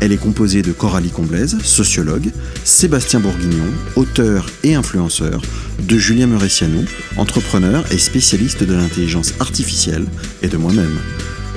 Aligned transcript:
Elle 0.00 0.12
est 0.12 0.18
composée 0.18 0.62
de 0.62 0.72
Coralie 0.72 1.10
Comblaise, 1.10 1.58
sociologue, 1.62 2.30
Sébastien 2.64 3.20
Bourguignon, 3.20 3.64
auteur 3.96 4.46
et 4.62 4.74
influenceur, 4.74 5.40
de 5.80 5.96
Julien 5.98 6.26
Muressianou, 6.26 6.84
entrepreneur 7.16 7.84
et 7.90 7.98
spécialiste 7.98 8.62
de 8.62 8.74
l'intelligence 8.74 9.32
artificielle, 9.40 10.06
et 10.42 10.48
de 10.48 10.56
moi-même. 10.56 10.98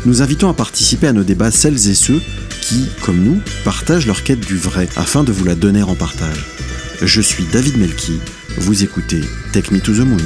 Nous 0.05 0.21
invitons 0.21 0.49
à 0.49 0.53
participer 0.53 1.07
à 1.07 1.13
nos 1.13 1.23
débats 1.23 1.52
celles 1.52 1.89
et 1.89 1.95
ceux 1.95 2.21
qui, 2.61 2.85
comme 3.02 3.21
nous, 3.21 3.39
partagent 3.66 4.07
leur 4.07 4.23
quête 4.23 4.39
du 4.39 4.55
vrai 4.55 4.88
afin 4.95 5.23
de 5.23 5.31
vous 5.31 5.44
la 5.44 5.55
donner 5.55 5.83
en 5.83 5.95
partage. 5.95 6.45
Je 7.02 7.21
suis 7.21 7.45
David 7.52 7.77
Melki, 7.77 8.19
vous 8.58 8.83
écoutez 8.83 9.21
Take 9.52 9.73
Me 9.73 9.80
to 9.80 9.94
the 9.94 9.99
Moon. 9.99 10.17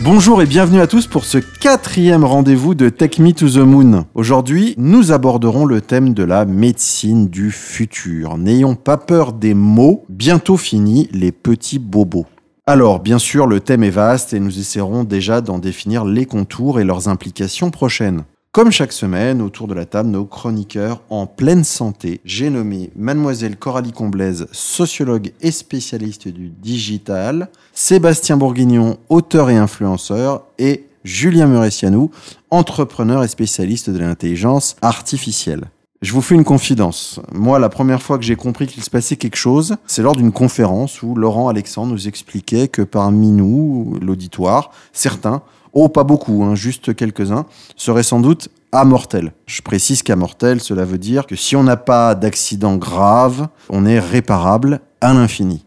Bonjour 0.00 0.40
et 0.42 0.46
bienvenue 0.46 0.80
à 0.80 0.86
tous 0.86 1.08
pour 1.08 1.24
ce 1.24 1.38
quatrième 1.38 2.24
rendez-vous 2.24 2.76
de 2.76 2.88
Take 2.88 3.20
Me 3.20 3.32
to 3.32 3.48
the 3.48 3.56
Moon. 3.56 4.04
Aujourd'hui, 4.14 4.76
nous 4.78 5.10
aborderons 5.10 5.64
le 5.64 5.80
thème 5.80 6.14
de 6.14 6.22
la 6.22 6.44
médecine 6.44 7.28
du 7.28 7.50
futur. 7.50 8.38
N'ayons 8.38 8.76
pas 8.76 8.96
peur 8.96 9.32
des 9.32 9.54
mots, 9.54 10.04
bientôt 10.08 10.56
fini 10.56 11.08
les 11.12 11.32
petits 11.32 11.80
bobos. 11.80 12.26
Alors, 12.64 13.00
bien 13.00 13.18
sûr, 13.18 13.48
le 13.48 13.58
thème 13.58 13.82
est 13.82 13.90
vaste 13.90 14.32
et 14.34 14.38
nous 14.38 14.60
essaierons 14.60 15.02
déjà 15.02 15.40
d'en 15.40 15.58
définir 15.58 16.04
les 16.04 16.26
contours 16.26 16.78
et 16.78 16.84
leurs 16.84 17.08
implications 17.08 17.72
prochaines. 17.72 18.22
Comme 18.58 18.72
chaque 18.72 18.92
semaine, 18.92 19.40
autour 19.40 19.68
de 19.68 19.74
la 19.74 19.84
table, 19.84 20.08
nos 20.08 20.24
chroniqueurs 20.24 21.00
en 21.10 21.28
pleine 21.28 21.62
santé. 21.62 22.20
J'ai 22.24 22.50
nommé 22.50 22.90
Mademoiselle 22.96 23.56
Coralie 23.56 23.92
Comblaise, 23.92 24.48
sociologue 24.50 25.32
et 25.40 25.52
spécialiste 25.52 26.26
du 26.26 26.48
digital, 26.48 27.50
Sébastien 27.72 28.36
Bourguignon, 28.36 28.98
auteur 29.10 29.48
et 29.50 29.56
influenceur, 29.56 30.42
et 30.58 30.88
Julien 31.04 31.46
Muressianou, 31.46 32.10
entrepreneur 32.50 33.22
et 33.22 33.28
spécialiste 33.28 33.90
de 33.90 33.98
l'intelligence 34.00 34.74
artificielle. 34.82 35.66
Je 36.02 36.12
vous 36.12 36.20
fais 36.20 36.34
une 36.34 36.44
confidence. 36.44 37.20
Moi, 37.32 37.60
la 37.60 37.68
première 37.68 38.02
fois 38.02 38.18
que 38.18 38.24
j'ai 38.24 38.34
compris 38.34 38.66
qu'il 38.66 38.82
se 38.82 38.90
passait 38.90 39.14
quelque 39.14 39.36
chose, 39.36 39.76
c'est 39.86 40.02
lors 40.02 40.16
d'une 40.16 40.32
conférence 40.32 41.00
où 41.04 41.14
Laurent 41.14 41.48
Alexandre 41.48 41.92
nous 41.92 42.08
expliquait 42.08 42.66
que 42.66 42.82
parmi 42.82 43.30
nous, 43.30 43.96
l'auditoire, 44.00 44.72
certains 44.92 45.42
oh 45.78 45.88
pas 45.88 46.04
beaucoup, 46.04 46.42
hein, 46.42 46.54
juste 46.54 46.94
quelques-uns, 46.94 47.46
seraient 47.76 48.02
sans 48.02 48.20
doute 48.20 48.48
amortels. 48.72 49.32
Je 49.46 49.62
précise 49.62 50.02
qu'amortel, 50.02 50.60
cela 50.60 50.84
veut 50.84 50.98
dire 50.98 51.26
que 51.26 51.36
si 51.36 51.54
on 51.54 51.62
n'a 51.62 51.76
pas 51.76 52.14
d'accident 52.14 52.76
grave, 52.76 53.48
on 53.70 53.86
est 53.86 54.00
réparable 54.00 54.80
à 55.00 55.14
l'infini. 55.14 55.64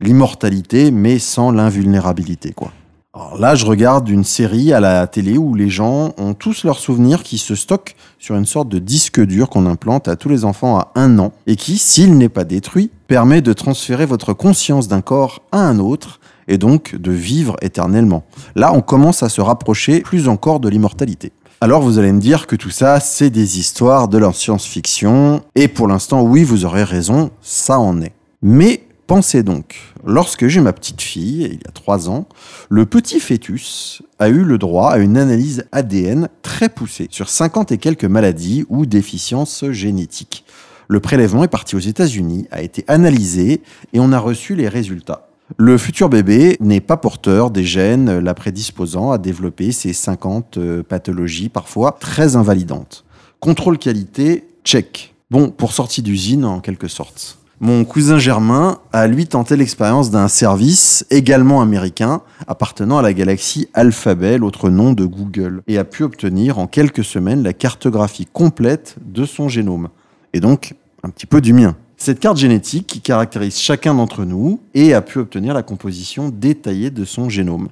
L'immortalité, 0.00 0.90
mais 0.90 1.18
sans 1.20 1.52
l'invulnérabilité, 1.52 2.52
quoi. 2.52 2.72
Alors 3.16 3.38
là, 3.38 3.54
je 3.54 3.64
regarde 3.64 4.08
une 4.08 4.24
série 4.24 4.72
à 4.72 4.80
la 4.80 5.06
télé 5.06 5.38
où 5.38 5.54
les 5.54 5.70
gens 5.70 6.12
ont 6.18 6.34
tous 6.34 6.64
leurs 6.64 6.80
souvenirs 6.80 7.22
qui 7.22 7.38
se 7.38 7.54
stockent 7.54 7.94
sur 8.18 8.34
une 8.34 8.44
sorte 8.44 8.68
de 8.68 8.80
disque 8.80 9.24
dur 9.24 9.48
qu'on 9.48 9.66
implante 9.66 10.08
à 10.08 10.16
tous 10.16 10.28
les 10.28 10.44
enfants 10.44 10.78
à 10.78 10.90
un 10.96 11.20
an 11.20 11.30
et 11.46 11.54
qui, 11.54 11.78
s'il 11.78 12.18
n'est 12.18 12.28
pas 12.28 12.42
détruit, 12.42 12.90
permet 13.06 13.40
de 13.40 13.52
transférer 13.52 14.04
votre 14.04 14.32
conscience 14.32 14.88
d'un 14.88 15.00
corps 15.00 15.42
à 15.52 15.58
un 15.58 15.78
autre 15.78 16.18
et 16.48 16.58
donc 16.58 16.96
de 16.96 17.12
vivre 17.12 17.56
éternellement. 17.62 18.24
Là, 18.54 18.72
on 18.72 18.80
commence 18.80 19.22
à 19.22 19.28
se 19.28 19.40
rapprocher 19.40 20.00
plus 20.00 20.28
encore 20.28 20.60
de 20.60 20.68
l'immortalité. 20.68 21.32
Alors 21.60 21.80
vous 21.80 21.98
allez 21.98 22.12
me 22.12 22.20
dire 22.20 22.46
que 22.46 22.56
tout 22.56 22.70
ça, 22.70 23.00
c'est 23.00 23.30
des 23.30 23.58
histoires 23.58 24.08
de 24.08 24.18
la 24.18 24.32
science-fiction, 24.32 25.42
et 25.54 25.68
pour 25.68 25.88
l'instant, 25.88 26.22
oui, 26.22 26.44
vous 26.44 26.66
aurez 26.66 26.84
raison, 26.84 27.30
ça 27.40 27.78
en 27.78 28.02
est. 28.02 28.12
Mais 28.42 28.82
pensez 29.06 29.42
donc, 29.42 29.76
lorsque 30.04 30.46
j'ai 30.46 30.60
ma 30.60 30.74
petite 30.74 31.00
fille, 31.00 31.48
il 31.50 31.54
y 31.54 31.68
a 31.68 31.72
trois 31.72 32.10
ans, 32.10 32.26
le 32.68 32.84
petit 32.84 33.18
fœtus 33.20 34.02
a 34.18 34.28
eu 34.28 34.44
le 34.44 34.58
droit 34.58 34.90
à 34.90 34.98
une 34.98 35.16
analyse 35.16 35.64
ADN 35.72 36.28
très 36.42 36.68
poussée 36.68 37.08
sur 37.10 37.30
50 37.30 37.72
et 37.72 37.78
quelques 37.78 38.04
maladies 38.04 38.66
ou 38.68 38.84
déficiences 38.84 39.64
génétiques. 39.70 40.44
Le 40.88 41.00
prélèvement 41.00 41.44
est 41.44 41.48
parti 41.48 41.76
aux 41.76 41.80
États-Unis, 41.80 42.46
a 42.50 42.60
été 42.60 42.84
analysé 42.88 43.62
et 43.94 44.00
on 44.00 44.12
a 44.12 44.18
reçu 44.18 44.54
les 44.54 44.68
résultats. 44.68 45.28
Le 45.56 45.78
futur 45.78 46.08
bébé 46.08 46.56
n'est 46.58 46.80
pas 46.80 46.96
porteur 46.96 47.50
des 47.52 47.62
gènes 47.62 48.18
la 48.18 48.34
prédisposant 48.34 49.12
à 49.12 49.18
développer 49.18 49.70
ces 49.70 49.92
50 49.92 50.58
euh, 50.58 50.82
pathologies 50.82 51.48
parfois 51.48 51.92
très 51.92 52.34
invalidantes. 52.34 53.04
Contrôle 53.38 53.78
qualité, 53.78 54.48
check. 54.64 55.14
Bon, 55.30 55.50
pour 55.50 55.72
sortie 55.72 56.02
d'usine 56.02 56.44
en 56.44 56.58
quelque 56.58 56.88
sorte. 56.88 57.38
Mon 57.60 57.84
cousin 57.84 58.18
Germain 58.18 58.78
a 58.92 59.06
lui 59.06 59.28
tenté 59.28 59.56
l'expérience 59.56 60.10
d'un 60.10 60.26
service 60.26 61.06
également 61.10 61.62
américain 61.62 62.22
appartenant 62.48 62.98
à 62.98 63.02
la 63.02 63.12
galaxie 63.12 63.68
Alphabet, 63.74 64.38
l'autre 64.38 64.70
nom 64.70 64.92
de 64.92 65.04
Google, 65.04 65.62
et 65.68 65.78
a 65.78 65.84
pu 65.84 66.02
obtenir 66.02 66.58
en 66.58 66.66
quelques 66.66 67.04
semaines 67.04 67.44
la 67.44 67.52
cartographie 67.52 68.26
complète 68.26 68.96
de 69.04 69.24
son 69.24 69.48
génome. 69.48 69.88
Et 70.32 70.40
donc 70.40 70.74
un 71.04 71.10
petit 71.10 71.26
peu 71.26 71.40
du 71.40 71.52
mien. 71.52 71.76
Cette 71.96 72.20
carte 72.20 72.36
génétique 72.36 72.86
qui 72.86 73.00
caractérise 73.00 73.58
chacun 73.58 73.94
d'entre 73.94 74.24
nous 74.24 74.60
et 74.74 74.94
a 74.94 75.00
pu 75.00 75.18
obtenir 75.18 75.54
la 75.54 75.62
composition 75.62 76.28
détaillée 76.28 76.90
de 76.90 77.04
son 77.04 77.28
génome. 77.28 77.68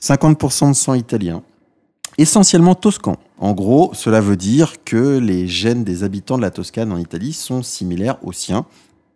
50% 0.00 0.68
de 0.68 0.72
sang 0.74 0.94
italien, 0.94 1.42
essentiellement 2.18 2.74
toscan. 2.74 3.16
En 3.38 3.52
gros, 3.52 3.90
cela 3.94 4.20
veut 4.20 4.36
dire 4.36 4.84
que 4.84 5.18
les 5.18 5.48
gènes 5.48 5.84
des 5.84 6.04
habitants 6.04 6.36
de 6.36 6.42
la 6.42 6.50
Toscane 6.50 6.92
en 6.92 6.98
Italie 6.98 7.32
sont 7.32 7.62
similaires 7.62 8.18
aux 8.22 8.32
siens 8.32 8.66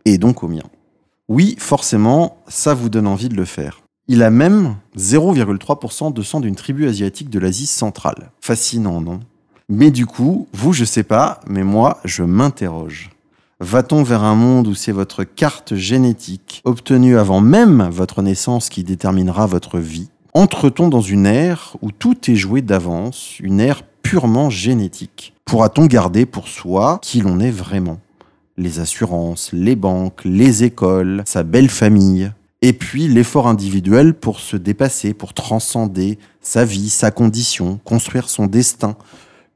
et 0.05 0.19
donc 0.19 0.43
aux 0.43 0.49
miens. 0.49 0.69
Oui, 1.29 1.57
forcément, 1.59 2.39
ça 2.49 2.75
vous 2.75 2.89
donne 2.89 3.07
envie 3.07 3.29
de 3.29 3.37
le 3.37 3.45
faire. 3.45 3.83
Il 4.09 4.23
a 4.23 4.31
même 4.31 4.77
0,3% 4.97 6.13
de 6.13 6.23
sang 6.23 6.41
d'une 6.41 6.57
tribu 6.57 6.89
asiatique 6.89 7.29
de 7.29 7.39
l'Asie 7.39 7.67
centrale. 7.67 8.31
Fascinant, 8.41 9.03
non? 9.03 9.21
Mais 9.69 9.91
du 9.91 10.07
coup, 10.07 10.49
vous, 10.55 10.73
je 10.73 10.87
sais 10.87 11.03
pas, 11.03 11.41
mais 11.47 11.63
moi, 11.63 11.99
je 12.07 12.23
m'interroge. 12.23 13.11
Va-t-on 13.61 14.05
vers 14.05 14.23
un 14.23 14.37
monde 14.37 14.69
où 14.69 14.75
c'est 14.77 14.93
votre 14.93 15.25
carte 15.25 15.75
génétique, 15.75 16.63
obtenue 16.65 17.19
avant 17.19 17.41
même 17.41 17.89
votre 17.91 18.23
naissance, 18.23 18.69
qui 18.69 18.85
déterminera 18.85 19.47
votre 19.47 19.81
vie? 19.81 20.11
Entre-t-on 20.33 20.87
dans 20.89 21.01
une 21.01 21.27
ère 21.27 21.77
où 21.83 21.91
tout 21.91 22.31
est 22.31 22.37
joué 22.37 22.63
d'avance, 22.63 23.41
une 23.41 23.59
ère 23.59 23.83
purement 24.03 24.49
génétique? 24.49 25.35
Pourra-t-on 25.45 25.87
garder 25.87 26.25
pour 26.25 26.47
soi 26.47 27.01
qui 27.03 27.21
l'on 27.21 27.41
est 27.41 27.51
vraiment? 27.51 27.99
Les 28.57 28.79
assurances, 28.79 29.51
les 29.53 29.75
banques, 29.75 30.21
les 30.25 30.63
écoles, 30.63 31.25
sa 31.27 31.43
belle 31.43 31.69
famille. 31.69 32.31
Et 32.63 32.73
puis 32.73 33.09
l'effort 33.09 33.49
individuel 33.49 34.15
pour 34.15 34.39
se 34.39 34.57
dépasser, 34.57 35.15
pour 35.15 35.35
transcender 35.35 36.21
sa 36.41 36.65
vie, 36.65 36.91
sa 36.91 37.11
condition, 37.11 37.81
construire 37.85 38.29
son 38.29 38.47
destin, 38.47 38.95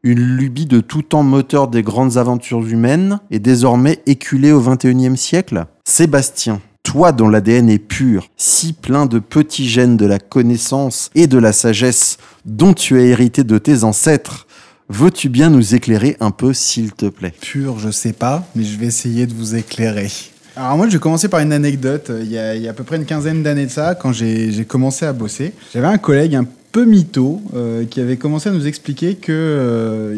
une 0.04 0.36
lubie 0.36 0.66
de 0.66 0.80
tout 0.80 1.02
temps 1.02 1.22
moteur 1.22 1.68
des 1.68 1.82
grandes 1.82 2.16
aventures 2.16 2.66
humaines 2.66 3.20
est 3.30 3.38
désormais 3.38 4.00
éculée 4.06 4.50
au 4.50 4.60
XXIe 4.60 5.16
siècle 5.16 5.66
Sébastien, 5.84 6.60
toi 6.82 7.12
dont 7.12 7.28
l'ADN 7.28 7.70
est 7.70 7.78
pur, 7.78 8.28
si 8.36 8.72
plein 8.72 9.06
de 9.06 9.20
petits 9.20 9.68
gènes 9.68 9.96
de 9.96 10.06
la 10.06 10.18
connaissance 10.18 11.10
et 11.14 11.28
de 11.28 11.38
la 11.38 11.52
sagesse 11.52 12.18
dont 12.44 12.74
tu 12.74 12.98
as 12.98 13.02
hérité 13.02 13.44
de 13.44 13.58
tes 13.58 13.84
ancêtres, 13.84 14.48
veux-tu 14.88 15.28
bien 15.28 15.50
nous 15.50 15.76
éclairer 15.76 16.16
un 16.18 16.32
peu 16.32 16.52
s'il 16.52 16.92
te 16.92 17.06
plaît? 17.06 17.34
Pur, 17.40 17.78
je 17.78 17.90
sais 17.90 18.12
pas, 18.12 18.44
mais 18.56 18.64
je 18.64 18.76
vais 18.78 18.86
essayer 18.86 19.26
de 19.26 19.34
vous 19.34 19.54
éclairer. 19.54 20.10
Alors 20.56 20.76
moi, 20.76 20.86
je 20.86 20.94
vais 20.94 20.98
commencer 20.98 21.28
par 21.28 21.40
une 21.40 21.52
anecdote. 21.52 22.10
Il 22.20 22.30
y 22.30 22.36
a, 22.36 22.54
il 22.54 22.62
y 22.62 22.66
a 22.66 22.72
à 22.72 22.74
peu 22.74 22.84
près 22.84 22.96
une 22.96 23.06
quinzaine 23.06 23.42
d'années 23.42 23.66
de 23.66 23.70
ça, 23.70 23.94
quand 23.94 24.12
j'ai 24.12 24.66
commencé 24.66 25.06
à 25.06 25.12
bosser, 25.12 25.54
j'avais 25.72 25.86
un 25.86 25.96
collègue 25.96 26.34
un 26.34 26.44
peu 26.72 26.86
mytho 26.86 27.40
euh, 27.54 27.84
qui 27.84 28.00
avait 28.00 28.16
commencé 28.16 28.48
à 28.48 28.52
nous 28.52 28.66
expliquer 28.66 29.14
que 29.14 29.30
euh, 29.30 30.16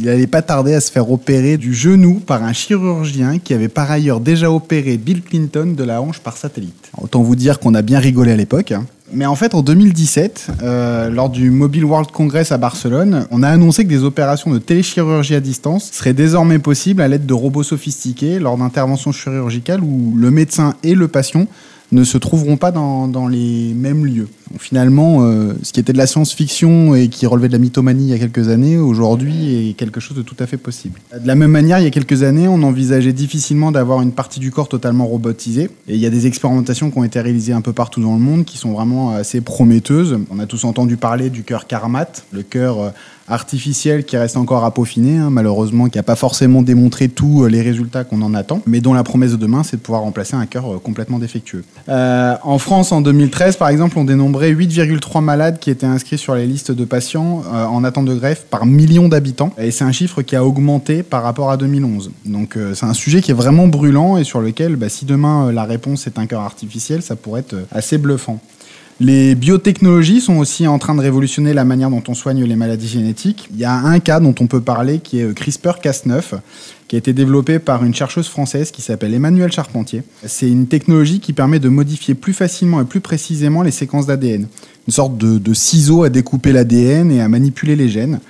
il, 0.00 0.08
allait 0.08 0.26
pas 0.26 0.40
tarder 0.40 0.74
à 0.74 0.80
se 0.80 0.90
faire 0.90 1.10
opérer 1.10 1.58
du 1.58 1.74
genou 1.74 2.20
par 2.20 2.42
un 2.42 2.54
chirurgien 2.54 3.38
qui 3.38 3.52
avait 3.52 3.68
par 3.68 3.90
ailleurs 3.90 4.20
déjà 4.20 4.50
opéré 4.50 4.96
Bill 4.96 5.22
Clinton 5.22 5.74
de 5.76 5.84
la 5.84 6.00
hanche 6.00 6.20
par 6.20 6.38
satellite. 6.38 6.90
Autant 7.00 7.22
vous 7.22 7.36
dire 7.36 7.60
qu'on 7.60 7.74
a 7.74 7.82
bien 7.82 7.98
rigolé 7.98 8.32
à 8.32 8.36
l'époque. 8.36 8.72
Hein. 8.72 8.86
Mais 9.12 9.26
en 9.26 9.34
fait, 9.34 9.54
en 9.54 9.62
2017, 9.62 10.48
euh, 10.62 11.10
lors 11.10 11.28
du 11.28 11.50
Mobile 11.50 11.84
World 11.84 12.10
Congress 12.12 12.52
à 12.52 12.58
Barcelone, 12.58 13.26
on 13.30 13.42
a 13.42 13.48
annoncé 13.48 13.84
que 13.84 13.88
des 13.88 14.04
opérations 14.04 14.52
de 14.52 14.58
téléchirurgie 14.58 15.34
à 15.34 15.40
distance 15.40 15.90
seraient 15.92 16.12
désormais 16.12 16.60
possibles 16.60 17.02
à 17.02 17.08
l'aide 17.08 17.26
de 17.26 17.34
robots 17.34 17.64
sophistiqués 17.64 18.38
lors 18.38 18.56
d'interventions 18.56 19.12
chirurgicales 19.12 19.80
où 19.82 20.14
le 20.16 20.30
médecin 20.30 20.74
et 20.82 20.94
le 20.94 21.08
patient 21.08 21.46
ne 21.92 22.04
se 22.04 22.18
trouveront 22.18 22.56
pas 22.56 22.70
dans, 22.70 23.28
les 23.28 23.74
mêmes 23.74 24.06
lieux. 24.06 24.28
Finalement, 24.58 25.22
euh, 25.22 25.54
ce 25.62 25.72
qui 25.72 25.80
était 25.80 25.92
de 25.92 25.98
la 25.98 26.06
science-fiction 26.06 26.94
et 26.94 27.08
qui 27.08 27.26
relevait 27.26 27.48
de 27.48 27.52
la 27.52 27.58
mythomanie 27.58 28.04
il 28.04 28.10
y 28.10 28.14
a 28.14 28.18
quelques 28.18 28.48
années, 28.48 28.78
aujourd'hui 28.78 29.70
est 29.70 29.72
quelque 29.74 30.00
chose 30.00 30.16
de 30.16 30.22
tout 30.22 30.36
à 30.40 30.46
fait 30.46 30.56
possible. 30.56 31.00
De 31.12 31.26
la 31.26 31.34
même 31.34 31.50
manière, 31.50 31.78
il 31.78 31.84
y 31.84 31.86
a 31.86 31.90
quelques 31.90 32.22
années, 32.22 32.48
on 32.48 32.62
envisageait 32.62 33.12
difficilement 33.12 33.72
d'avoir 33.72 34.02
une 34.02 34.12
partie 34.12 34.40
du 34.40 34.50
corps 34.50 34.68
totalement 34.68 35.06
robotisée. 35.06 35.70
Et 35.88 35.94
il 35.94 36.00
y 36.00 36.06
a 36.06 36.10
des 36.10 36.26
expérimentations 36.26 36.90
qui 36.90 36.98
ont 36.98 37.04
été 37.04 37.20
réalisées 37.20 37.52
un 37.52 37.60
peu 37.60 37.72
partout 37.72 38.00
dans 38.00 38.14
le 38.14 38.20
monde 38.20 38.44
qui 38.44 38.58
sont 38.58 38.72
vraiment 38.72 39.10
assez 39.10 39.40
prometteuses. 39.40 40.18
On 40.30 40.38
a 40.38 40.46
tous 40.46 40.64
entendu 40.64 40.96
parler 40.96 41.30
du 41.30 41.44
cœur 41.44 41.66
Karmat, 41.66 42.24
le 42.32 42.42
cœur 42.42 42.80
euh, 42.80 42.90
artificiel 43.30 44.04
qui 44.04 44.16
reste 44.16 44.36
encore 44.36 44.64
à 44.64 44.74
peaufiner, 44.74 45.16
hein, 45.16 45.30
malheureusement, 45.30 45.88
qui 45.88 45.98
n'a 45.98 46.02
pas 46.02 46.16
forcément 46.16 46.62
démontré 46.62 47.08
tous 47.08 47.44
euh, 47.44 47.48
les 47.48 47.62
résultats 47.62 48.04
qu'on 48.04 48.20
en 48.22 48.34
attend, 48.34 48.62
mais 48.66 48.80
dont 48.80 48.92
la 48.92 49.04
promesse 49.04 49.32
de 49.32 49.36
demain, 49.36 49.62
c'est 49.62 49.76
de 49.76 49.82
pouvoir 49.82 50.02
remplacer 50.02 50.34
un 50.34 50.46
cœur 50.46 50.74
euh, 50.74 50.78
complètement 50.78 51.18
défectueux. 51.18 51.64
Euh, 51.88 52.34
en 52.42 52.58
France, 52.58 52.92
en 52.92 53.00
2013, 53.00 53.56
par 53.56 53.68
exemple, 53.68 53.98
on 53.98 54.04
dénombrait 54.04 54.52
8,3 54.52 55.22
malades 55.22 55.58
qui 55.58 55.70
étaient 55.70 55.86
inscrits 55.86 56.18
sur 56.18 56.34
les 56.34 56.46
listes 56.46 56.72
de 56.72 56.84
patients 56.84 57.42
en 57.50 57.84
attente 57.84 58.06
de 58.06 58.14
greffe 58.14 58.44
par 58.50 58.66
million 58.66 59.08
d'habitants, 59.08 59.52
et 59.58 59.70
c'est 59.70 59.84
un 59.84 59.92
chiffre 59.92 60.22
qui 60.22 60.36
a 60.36 60.44
augmenté 60.44 61.02
par 61.02 61.22
rapport 61.22 61.50
à 61.50 61.56
2011. 61.56 62.10
Donc 62.24 62.58
c'est 62.74 62.86
un 62.86 62.94
sujet 62.94 63.20
qui 63.22 63.30
est 63.30 63.34
vraiment 63.34 63.66
brûlant 63.66 64.16
et 64.16 64.24
sur 64.24 64.40
lequel, 64.40 64.76
bah, 64.76 64.88
si 64.88 65.04
demain 65.04 65.52
la 65.52 65.64
réponse 65.64 66.06
est 66.06 66.18
un 66.18 66.26
cœur 66.26 66.40
artificiel, 66.40 67.02
ça 67.02 67.16
pourrait 67.16 67.40
être 67.40 67.56
assez 67.70 67.98
bluffant. 67.98 68.40
Les 69.02 69.34
biotechnologies 69.34 70.20
sont 70.20 70.36
aussi 70.36 70.66
en 70.66 70.78
train 70.78 70.94
de 70.94 71.00
révolutionner 71.00 71.54
la 71.54 71.64
manière 71.64 71.88
dont 71.88 72.02
on 72.06 72.12
soigne 72.12 72.44
les 72.44 72.54
maladies 72.54 72.86
génétiques. 72.86 73.48
Il 73.50 73.58
y 73.58 73.64
a 73.64 73.72
un 73.72 73.98
cas 73.98 74.20
dont 74.20 74.34
on 74.40 74.46
peut 74.46 74.60
parler 74.60 74.98
qui 74.98 75.20
est 75.20 75.22
euh, 75.22 75.32
CRISPR-Cas9, 75.32 76.38
qui 76.86 76.96
a 76.96 76.98
été 76.98 77.14
développé 77.14 77.58
par 77.60 77.82
une 77.82 77.94
chercheuse 77.94 78.28
française 78.28 78.70
qui 78.70 78.82
s'appelle 78.82 79.14
Emmanuelle 79.14 79.52
Charpentier. 79.52 80.02
C'est 80.26 80.50
une 80.50 80.66
technologie 80.66 81.18
qui 81.18 81.32
permet 81.32 81.58
de 81.60 81.70
modifier 81.70 82.12
plus 82.12 82.34
facilement 82.34 82.82
et 82.82 82.84
plus 82.84 83.00
précisément 83.00 83.62
les 83.62 83.70
séquences 83.70 84.04
d'ADN. 84.04 84.46
Une 84.86 84.92
sorte 84.92 85.16
de, 85.16 85.38
de 85.38 85.54
ciseau 85.54 86.02
à 86.02 86.10
découper 86.10 86.52
l'ADN 86.52 87.10
et 87.10 87.22
à 87.22 87.28
manipuler 87.28 87.76
les 87.76 87.88
gènes. 87.88 88.20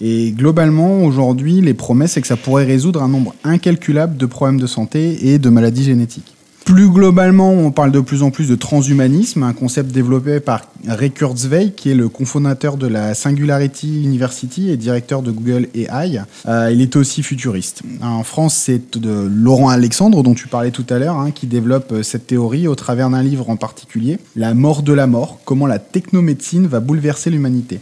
Et 0.00 0.30
globalement, 0.30 1.02
aujourd'hui, 1.02 1.60
les 1.60 1.74
promesses, 1.74 2.12
c'est 2.12 2.20
que 2.20 2.28
ça 2.28 2.36
pourrait 2.36 2.66
résoudre 2.66 3.02
un 3.02 3.08
nombre 3.08 3.34
incalculable 3.42 4.16
de 4.16 4.26
problèmes 4.26 4.60
de 4.60 4.68
santé 4.68 5.32
et 5.32 5.40
de 5.40 5.48
maladies 5.48 5.82
génétiques. 5.82 6.36
Plus 6.64 6.88
globalement, 6.88 7.52
on 7.52 7.70
parle 7.70 7.90
de 7.90 8.00
plus 8.00 8.22
en 8.22 8.30
plus 8.30 8.48
de 8.48 8.54
transhumanisme, 8.54 9.42
un 9.42 9.52
concept 9.52 9.90
développé 9.92 10.40
par 10.40 10.62
Ray 10.86 11.10
Kurzweil, 11.10 11.72
qui 11.72 11.90
est 11.90 11.94
le 11.94 12.08
cofondateur 12.08 12.76
de 12.76 12.86
la 12.86 13.14
Singularity 13.14 14.04
University 14.04 14.70
et 14.70 14.76
directeur 14.76 15.22
de 15.22 15.30
Google 15.30 15.68
AI. 15.74 16.20
Euh, 16.46 16.70
il 16.72 16.80
est 16.80 16.96
aussi 16.96 17.22
futuriste. 17.22 17.82
En 18.02 18.22
France, 18.22 18.54
c'est 18.54 18.96
Laurent 19.04 19.70
Alexandre, 19.70 20.22
dont 20.22 20.34
tu 20.34 20.48
parlais 20.48 20.70
tout 20.70 20.86
à 20.90 20.98
l'heure, 20.98 21.16
hein, 21.16 21.30
qui 21.32 21.46
développe 21.46 21.92
euh, 21.92 22.02
cette 22.02 22.26
théorie 22.26 22.68
au 22.68 22.74
travers 22.74 23.10
d'un 23.10 23.22
livre 23.22 23.50
en 23.50 23.56
particulier, 23.56 24.18
La 24.36 24.54
mort 24.54 24.82
de 24.82 24.92
la 24.92 25.06
mort, 25.06 25.40
comment 25.44 25.66
la 25.66 25.78
technomédecine 25.78 26.66
va 26.66 26.80
bouleverser 26.80 27.30
l'humanité. 27.30 27.80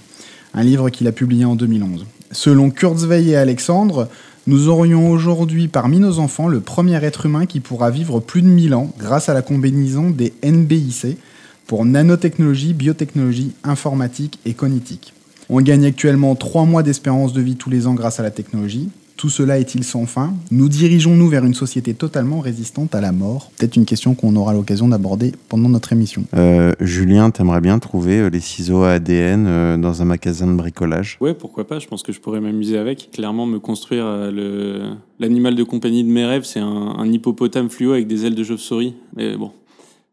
Un 0.54 0.62
livre 0.62 0.88
qu'il 0.88 1.06
a 1.08 1.12
publié 1.12 1.44
en 1.44 1.56
2011. 1.56 2.06
Selon 2.30 2.70
Kurzweil 2.70 3.30
et 3.30 3.36
Alexandre, 3.36 4.08
nous 4.48 4.68
aurions 4.68 5.10
aujourd'hui 5.10 5.68
parmi 5.68 6.00
nos 6.00 6.20
enfants 6.20 6.48
le 6.48 6.60
premier 6.60 7.04
être 7.04 7.26
humain 7.26 7.44
qui 7.44 7.60
pourra 7.60 7.90
vivre 7.90 8.18
plus 8.18 8.40
de 8.40 8.46
1000 8.46 8.74
ans 8.74 8.90
grâce 8.98 9.28
à 9.28 9.34
la 9.34 9.42
combinaison 9.42 10.08
des 10.08 10.32
NBIC 10.42 11.18
pour 11.66 11.84
nanotechnologie, 11.84 12.72
biotechnologie, 12.72 13.52
informatique 13.62 14.38
et 14.46 14.54
cognitique. 14.54 15.12
On 15.50 15.60
gagne 15.60 15.84
actuellement 15.84 16.34
3 16.34 16.64
mois 16.64 16.82
d'espérance 16.82 17.34
de 17.34 17.42
vie 17.42 17.56
tous 17.56 17.68
les 17.68 17.86
ans 17.86 17.92
grâce 17.92 18.20
à 18.20 18.22
la 18.22 18.30
technologie. 18.30 18.88
Tout 19.18 19.30
cela 19.30 19.58
est-il 19.58 19.82
sans 19.82 20.06
fin 20.06 20.32
Nous 20.52 20.68
dirigeons-nous 20.68 21.28
vers 21.28 21.44
une 21.44 21.52
société 21.52 21.92
totalement 21.92 22.38
résistante 22.38 22.94
à 22.94 23.00
la 23.00 23.10
mort 23.10 23.50
Peut-être 23.58 23.74
une 23.74 23.84
question 23.84 24.14
qu'on 24.14 24.36
aura 24.36 24.52
l'occasion 24.52 24.86
d'aborder 24.86 25.32
pendant 25.48 25.68
notre 25.68 25.92
émission. 25.92 26.22
Euh, 26.34 26.72
Julien, 26.78 27.32
t'aimerais 27.32 27.60
bien 27.60 27.80
trouver 27.80 28.20
euh, 28.20 28.30
les 28.30 28.38
ciseaux 28.38 28.84
à 28.84 28.92
ADN 28.92 29.46
euh, 29.48 29.76
dans 29.76 30.02
un 30.02 30.04
magasin 30.04 30.46
de 30.46 30.52
bricolage? 30.52 31.18
Ouais, 31.20 31.34
pourquoi 31.34 31.66
pas, 31.66 31.80
je 31.80 31.88
pense 31.88 32.04
que 32.04 32.12
je 32.12 32.20
pourrais 32.20 32.40
m'amuser 32.40 32.78
avec. 32.78 33.10
Clairement, 33.10 33.44
me 33.44 33.58
construire 33.58 34.04
le 34.30 34.82
l'animal 35.18 35.56
de 35.56 35.64
compagnie 35.64 36.04
de 36.04 36.10
mes 36.10 36.24
rêves, 36.24 36.44
c'est 36.44 36.60
un, 36.60 36.66
un 36.66 37.12
hippopotame 37.12 37.70
fluo 37.70 37.94
avec 37.94 38.06
des 38.06 38.24
ailes 38.24 38.36
de 38.36 38.44
chauve-souris. 38.44 38.94
Mais 39.16 39.36
bon, 39.36 39.50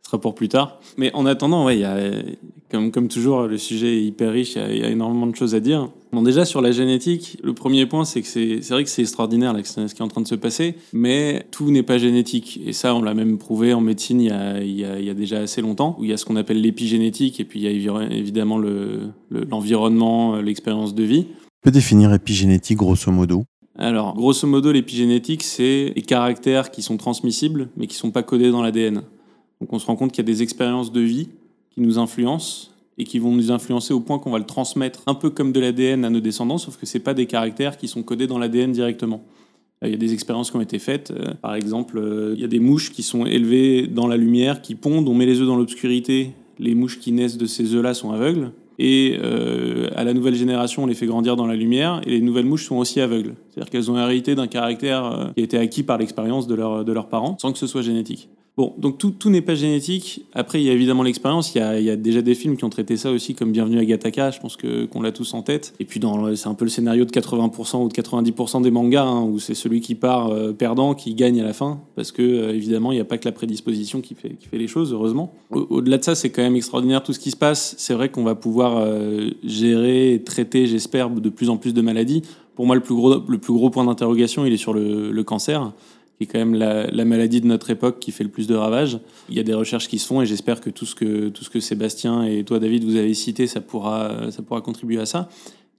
ce 0.02 0.10
sera 0.10 0.20
pour 0.20 0.34
plus 0.34 0.50
tard. 0.50 0.80
Mais 0.98 1.12
en 1.14 1.28
attendant, 1.28 1.66
ouais, 1.66 1.78
il 1.78 1.82
y 1.82 1.86
a, 1.86 1.98
comme, 2.72 2.92
comme 2.92 3.08
toujours, 3.08 3.44
le 3.44 3.58
sujet 3.58 3.98
est 3.98 4.04
hyper 4.04 4.32
riche, 4.32 4.56
il 4.56 4.62
y 4.62 4.62
a- 4.62 4.74
il 4.74 4.80
y, 4.80 4.84
a 4.84 4.90
énormément 4.90 5.28
de 5.28 5.36
choses 5.36 5.54
à 5.56 5.60
dire. 5.60 5.90
Bon, 6.12 6.22
déjà, 6.24 6.46
sur 6.46 6.62
la 6.62 6.72
génétique, 6.72 7.38
le 7.44 7.54
premier 7.54 7.86
point, 7.86 8.06
c'est 8.06 8.22
que 8.22 8.28
c'est 8.28 8.70
vrai 8.70 8.84
que 8.84 8.90
c'est 8.90 9.02
extraordinaire 9.02 9.54
là, 9.54 9.64
ce 9.64 9.74
qui 9.94 10.02
est 10.02 10.02
en 10.02 10.08
train 10.08 10.22
de 10.22 10.28
se 10.28 10.36
passer, 10.36 10.76
mais 10.94 11.46
tout 11.52 11.70
n'est 11.72 11.84
pas 11.84 11.98
génétique. 11.98 12.60
Et 12.66 12.74
ça, 12.74 12.96
on 12.96 13.02
l'a 13.02 13.14
même 13.14 13.38
prouvé 13.38 13.74
en 13.74 13.82
médecine 13.82 14.22
il 14.22 14.28
y 14.28 14.32
a, 14.32 14.62
il 14.64 14.80
y 14.80 14.86
a, 14.86 15.00
il 15.00 15.06
y 15.06 15.10
a 15.10 15.14
déjà 15.14 15.40
assez 15.40 15.62
longtemps, 15.62 15.96
où 16.00 16.04
il 16.04 16.10
y 16.10 16.14
a 16.14 16.18
ce 16.18 16.26
qu'on 16.26 16.38
appelle 16.38 16.62
l'épigénétique, 16.62 17.40
et 17.40 17.44
puis 17.46 17.60
il 17.60 17.64
y 17.64 17.68
a 17.68 17.72
évi- 17.72 18.12
évidemment 18.12 18.58
le- 18.58 19.10
le- 19.30 19.44
l'environnement, 19.46 20.38
l'expérience 20.38 20.96
de 20.96 21.04
vie. 21.04 21.24
Tu 21.26 21.32
peux 21.64 21.72
définir 21.72 22.14
épigénétique 22.14 22.78
grosso 22.78 23.12
modo? 23.12 23.44
Alors, 23.78 24.16
grosso 24.16 24.48
modo, 24.48 24.72
l'épigénétique, 24.72 25.44
c'est 25.44 25.92
les 25.96 26.02
caractères 26.02 26.72
qui 26.72 26.82
sont 26.82 26.96
transmissibles, 26.98 27.70
mais 27.76 27.88
qui 27.88 27.96
sont 27.96 28.12
pas 28.12 28.24
codés 28.24 28.50
dans 28.50 28.62
l'ADN. 28.64 29.02
Donc, 29.60 29.74
on 29.74 29.80
se 29.80 29.86
rend 29.86 29.96
compte 29.98 30.12
qu'il 30.12 30.24
y 30.24 30.26
a 30.26 30.32
des 30.32 30.42
expériences 30.44 30.92
de 30.94 31.02
vie 31.02 31.28
qui 31.76 31.82
nous 31.82 32.00
influencent 32.00 32.72
et 32.98 33.04
qui 33.04 33.20
vont 33.20 33.32
nous 33.32 33.52
influencer 33.52 33.94
au 33.94 34.00
point 34.00 34.18
qu'on 34.20 34.32
va 34.32 34.40
le 34.40 34.46
transmettre 34.46 35.02
un 35.06 35.14
peu 35.14 35.30
comme 35.30 35.52
de 35.52 35.60
l'ADN 35.60 36.06
à 36.06 36.10
nos 36.10 36.22
descendants, 36.22 36.58
sauf 36.58 36.78
que 36.78 36.86
c'est 36.86 37.00
pas 37.00 37.14
des 37.14 37.26
caractères 37.26 37.78
qui 37.78 37.88
sont 37.88 38.04
codés 38.04 38.28
dans 38.28 38.40
l'ADN 38.40 38.72
directement. 38.72 39.24
Euh, 39.84 39.88
Il 39.88 39.92
y 39.92 39.94
a 39.96 39.98
des 39.98 40.14
expériences 40.14 40.52
qui 40.52 40.58
ont 40.58 40.62
été 40.62 40.80
faites. 40.80 41.12
Euh, 41.12 41.34
Par 41.42 41.56
exemple, 41.56 41.98
euh, 41.98 42.34
il 42.36 42.42
y 42.42 42.46
a 42.46 42.48
des 42.48 42.60
mouches 42.60 42.92
qui 42.94 43.04
sont 43.04 43.26
élevées 43.26 43.88
dans 43.88 44.08
la 44.08 44.16
lumière, 44.16 44.62
qui 44.62 44.76
pondent, 44.76 45.10
on 45.10 45.14
met 45.14 45.26
les 45.26 45.42
œufs 45.42 45.48
dans 45.48 45.58
l'obscurité. 45.58 46.32
Les 46.58 46.74
mouches 46.74 47.00
qui 47.00 47.12
naissent 47.12 47.38
de 47.38 47.46
ces 47.46 47.76
œufs-là 47.76 47.94
sont 47.94 48.12
aveugles. 48.12 48.52
Et 48.80 49.18
à 49.96 50.04
la 50.04 50.14
nouvelle 50.14 50.36
génération, 50.36 50.84
on 50.84 50.86
les 50.86 50.96
fait 50.96 51.06
grandir 51.06 51.38
dans 51.38 51.48
la 51.48 51.56
lumière, 51.56 52.02
et 52.06 52.10
les 52.10 52.20
nouvelles 52.20 52.46
mouches 52.46 52.66
sont 52.66 52.76
aussi 52.76 53.00
aveugles. 53.00 53.36
C'est-à-dire 53.56 53.72
qu'elles 53.72 53.90
ont 53.90 53.98
hérité 53.98 54.36
d'un 54.36 54.48
caractère 54.48 55.06
euh, 55.06 55.26
qui 55.34 55.42
a 55.42 55.44
été 55.46 55.58
acquis 55.58 55.84
par 55.84 55.98
l'expérience 55.98 56.46
de, 56.46 56.56
leur, 56.56 56.84
de 56.84 56.92
leurs 56.92 57.08
parents, 57.08 57.38
sans 57.40 57.52
que 57.54 57.58
ce 57.58 57.68
soit 57.68 57.82
génétique. 57.82 58.28
Bon, 58.58 58.74
donc 58.78 58.98
tout, 58.98 59.14
n'est 59.30 59.42
pas 59.42 59.56
génétique. 59.56 60.24
Après, 60.34 60.62
il 60.62 60.66
y 60.66 60.70
a 60.70 60.74
évidemment 60.74 61.04
l'expérience. 61.04 61.54
Il 61.56 61.58
y 61.84 61.90
a, 61.90 61.96
déjà 61.98 62.22
des 62.22 62.36
films 62.36 62.56
qui 62.56 62.64
ont 62.64 62.70
traité 62.70 62.96
ça 62.96 63.12
aussi, 63.12 63.36
comme 63.36 63.52
Bienvenue 63.52 63.80
à 63.80 63.84
Gattaca. 63.84 64.32
Je 64.32 64.40
pense 64.40 64.56
que 64.56 64.86
qu'on 64.86 65.02
l'a 65.02 65.12
tous 65.12 65.34
en 65.34 65.42
tête. 65.42 65.74
Et 65.82 65.84
puis, 65.84 66.00
c'est 66.36 66.48
un 66.48 66.54
peu 66.54 66.64
le 66.64 66.72
scénario 66.72 67.04
de 67.04 67.12
80% 67.12 67.84
ou 67.84 67.90
de 67.90 67.94
90% 67.94 68.62
des 68.62 68.72
mangas, 68.72 69.04
hein, 69.04 69.24
où 69.24 69.40
c'est 69.40 69.56
celui 69.56 69.82
qui 69.82 69.94
part 69.96 70.30
euh, 70.30 70.54
perdant 70.54 70.94
qui 70.94 71.16
gagne 71.16 71.42
à 71.42 71.44
la 71.44 71.52
fin, 71.52 71.82
parce 71.98 72.14
que 72.14 72.22
euh, 72.22 72.54
évidemment, 72.54 72.94
il 72.94 72.96
n'y 72.96 73.02
a 73.02 73.06
pas 73.06 73.18
que 73.18 73.26
la 73.26 73.34
prédisposition 73.34 74.00
qui 74.00 74.16
fait, 74.16 74.38
les 74.54 74.68
choses, 74.68 74.94
heureusement. 74.94 75.34
Au- 75.52 75.68
Au-delà 75.70 75.98
de 75.98 76.04
ça, 76.06 76.16
c'est 76.16 76.30
quand 76.30 76.42
même 76.42 76.56
extraordinaire 76.56 77.04
tout 77.04 77.12
ce 77.12 77.20
qui 77.20 77.32
se 77.32 77.38
passe. 77.38 77.76
C'est 77.78 77.94
vrai 77.94 78.08
qu'on 78.08 78.24
va 78.24 78.36
pouvoir 78.36 78.78
euh, 78.78 79.32
gérer, 79.44 80.22
traiter, 80.26 80.66
j'espère, 80.66 81.10
de 81.10 81.30
plus 81.30 81.50
en 81.50 81.58
plus 81.58 81.74
de 81.74 81.82
maladies. 81.82 82.22
Pour 82.56 82.66
moi, 82.66 82.76
le 82.76 82.82
plus 82.82 82.96
gros, 82.96 83.24
le 83.28 83.38
plus 83.38 83.54
gros 83.54 83.70
point 83.70 83.86
d'interrogation, 83.86 84.46
il 84.46 84.54
est 84.54 84.58
sur 84.58 84.74
le, 84.74 85.12
le 85.12 85.24
cancer 85.24 85.72
qui 86.18 86.24
est 86.24 86.28
quand 86.28 86.40
même 86.40 86.54
la, 86.54 86.88
la 86.88 87.06
maladie 87.06 87.42
de 87.42 87.48
notre 87.48 87.70
époque 87.70 88.00
qui 88.00 88.12
fait 88.12 88.24
le 88.24 88.30
plus 88.30 88.48
de 88.48 88.56
ravages. 88.56 89.00
Il 89.30 89.36
y 89.36 89.40
a 89.40 89.44
des 89.44 89.54
recherches 89.54 89.88
qui 89.88 90.00
se 90.00 90.08
font 90.08 90.22
et 90.22 90.26
j'espère 90.26 90.62
que 90.62 90.70
tout 90.70 90.86
ce 90.86 90.96
que 90.96 91.28
tout 91.28 91.44
ce 91.44 91.50
que 91.50 91.60
Sébastien 91.60 92.24
et 92.24 92.44
toi 92.46 92.60
David 92.60 92.86
vous 92.86 92.96
avez 92.96 93.14
cité, 93.14 93.48
ça 93.48 93.60
pourra 93.60 94.32
ça 94.32 94.42
pourra 94.42 94.62
contribuer 94.62 95.00
à 95.00 95.06
ça. 95.06 95.30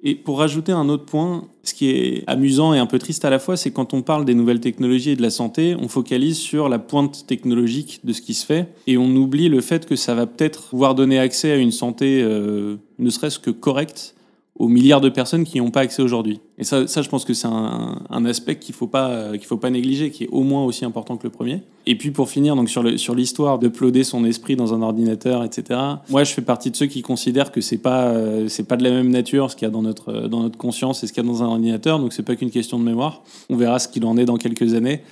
Et 0.03 0.15
pour 0.15 0.39
rajouter 0.39 0.73
un 0.73 0.91
autre 0.91 1.07
point, 1.07 1.49
ce 1.63 1.73
qui 1.73 1.89
est 1.89 2.23
amusant 2.27 2.75
et 2.75 2.79
un 2.79 2.87
peu 2.87 2.99
triste 2.99 3.25
à 3.25 3.31
la 3.31 3.39
fois, 3.39 3.57
c'est 3.57 3.71
quand 3.71 3.95
on 3.95 4.03
parle 4.03 4.27
des 4.27 4.35
nouvelles 4.35 4.61
technologies 4.61 5.11
et 5.11 5.17
de 5.17 5.23
la 5.23 5.31
santé, 5.31 5.75
on 5.81 5.89
focalise 5.89 6.37
sur 6.37 6.69
la 6.69 6.79
pointe 6.79 7.27
technologique 7.27 8.01
de 8.05 8.13
ce 8.13 8.21
qui 8.21 8.35
se 8.35 8.45
fait 8.45 8.69
et 8.87 8.99
on 8.99 9.09
oublie 9.17 9.49
le 9.49 9.63
fait 9.63 9.87
que 9.87 9.97
ça 9.97 10.15
va 10.15 10.27
peut-être 10.27 10.69
pouvoir 10.69 10.95
donner 10.95 11.19
accès 11.19 11.51
à 11.51 11.57
une 11.57 11.73
santé 11.73 12.21
euh, 12.23 12.77
ne 12.99 13.09
serait-ce 13.09 13.39
que 13.39 13.51
correcte 13.51 14.16
aux 14.59 14.69
milliards 14.69 15.01
de 15.01 15.09
personnes 15.09 15.45
qui 15.45 15.59
n'ont 15.59 15.71
pas 15.71 15.81
accès 15.81 16.03
aujourd'hui. 16.03 16.41
Et 16.59 16.65
ça, 16.65 16.87
je 16.87 17.09
pense 17.09 17.25
que 17.25 17.35
c'est 17.35 17.47
un, 17.47 18.25
aspect 18.25 18.57
qu'il 18.57 18.75
faut 18.75 18.87
pas 18.87 19.33
qu'il 19.33 19.45
faut 19.45 19.59
pas 19.59 19.71
négliger, 19.71 20.11
qui 20.11 20.25
est 20.25 20.29
au 20.33 20.43
moins 20.43 20.65
aussi 20.65 20.85
important 20.85 21.17
que 21.17 21.25
le 21.25 21.31
premier. 21.31 21.63
Et 21.87 21.97
puis 21.97 22.11
pour 22.11 22.29
finir, 22.29 22.57
donc 22.57 22.69
sur 22.69 22.99
sur 22.99 23.15
l'histoire 23.15 23.59
d'uploader 23.59 24.03
son 24.05 24.25
esprit 24.25 24.57
dans 24.57 24.75
un 24.75 24.83
ordinateur, 24.83 25.45
etc. 25.45 25.79
Moi, 26.09 26.25
je 26.25 26.33
fais 26.33 26.43
partie 26.43 26.71
de 26.71 26.77
ceux 26.77 26.87
qui 26.87 27.03
considèrent 27.03 27.53
que 27.53 27.61
c'est 27.61 27.79
pas 27.79 28.07
euh, 28.07 28.49
pas 28.69 28.77
de 28.77 28.83
la 28.83 28.91
même 28.91 29.11
nature 29.11 29.51
ce 29.51 29.57
qu'il 29.57 29.67
y 29.67 29.69
a 29.69 29.73
dans 29.73 29.83
notre 29.83 30.09
euh, 30.09 30.29
dans 30.29 30.43
notre 30.43 30.59
conscience 30.59 31.05
et 31.05 31.07
ce 31.07 31.13
qu'il 31.13 31.23
y 31.23 31.27
a 31.27 31.29
dans 31.29 31.43
un 31.43 31.47
ordinateur. 31.47 31.99
Donc 31.99 32.13
c'est 32.13 32.25
pas 32.25 32.37
qu'une 32.37 32.51
question 32.51 32.79
de 32.79 32.85
mémoire. 32.85 33.23
On 33.51 33.57
verra 33.57 33.79
ce 33.79 33.89
qu'il 33.89 34.05
en 34.05 34.17
est 34.17 34.25
dans 34.25 34.37
quelques 34.37 34.75
années. 34.75 35.03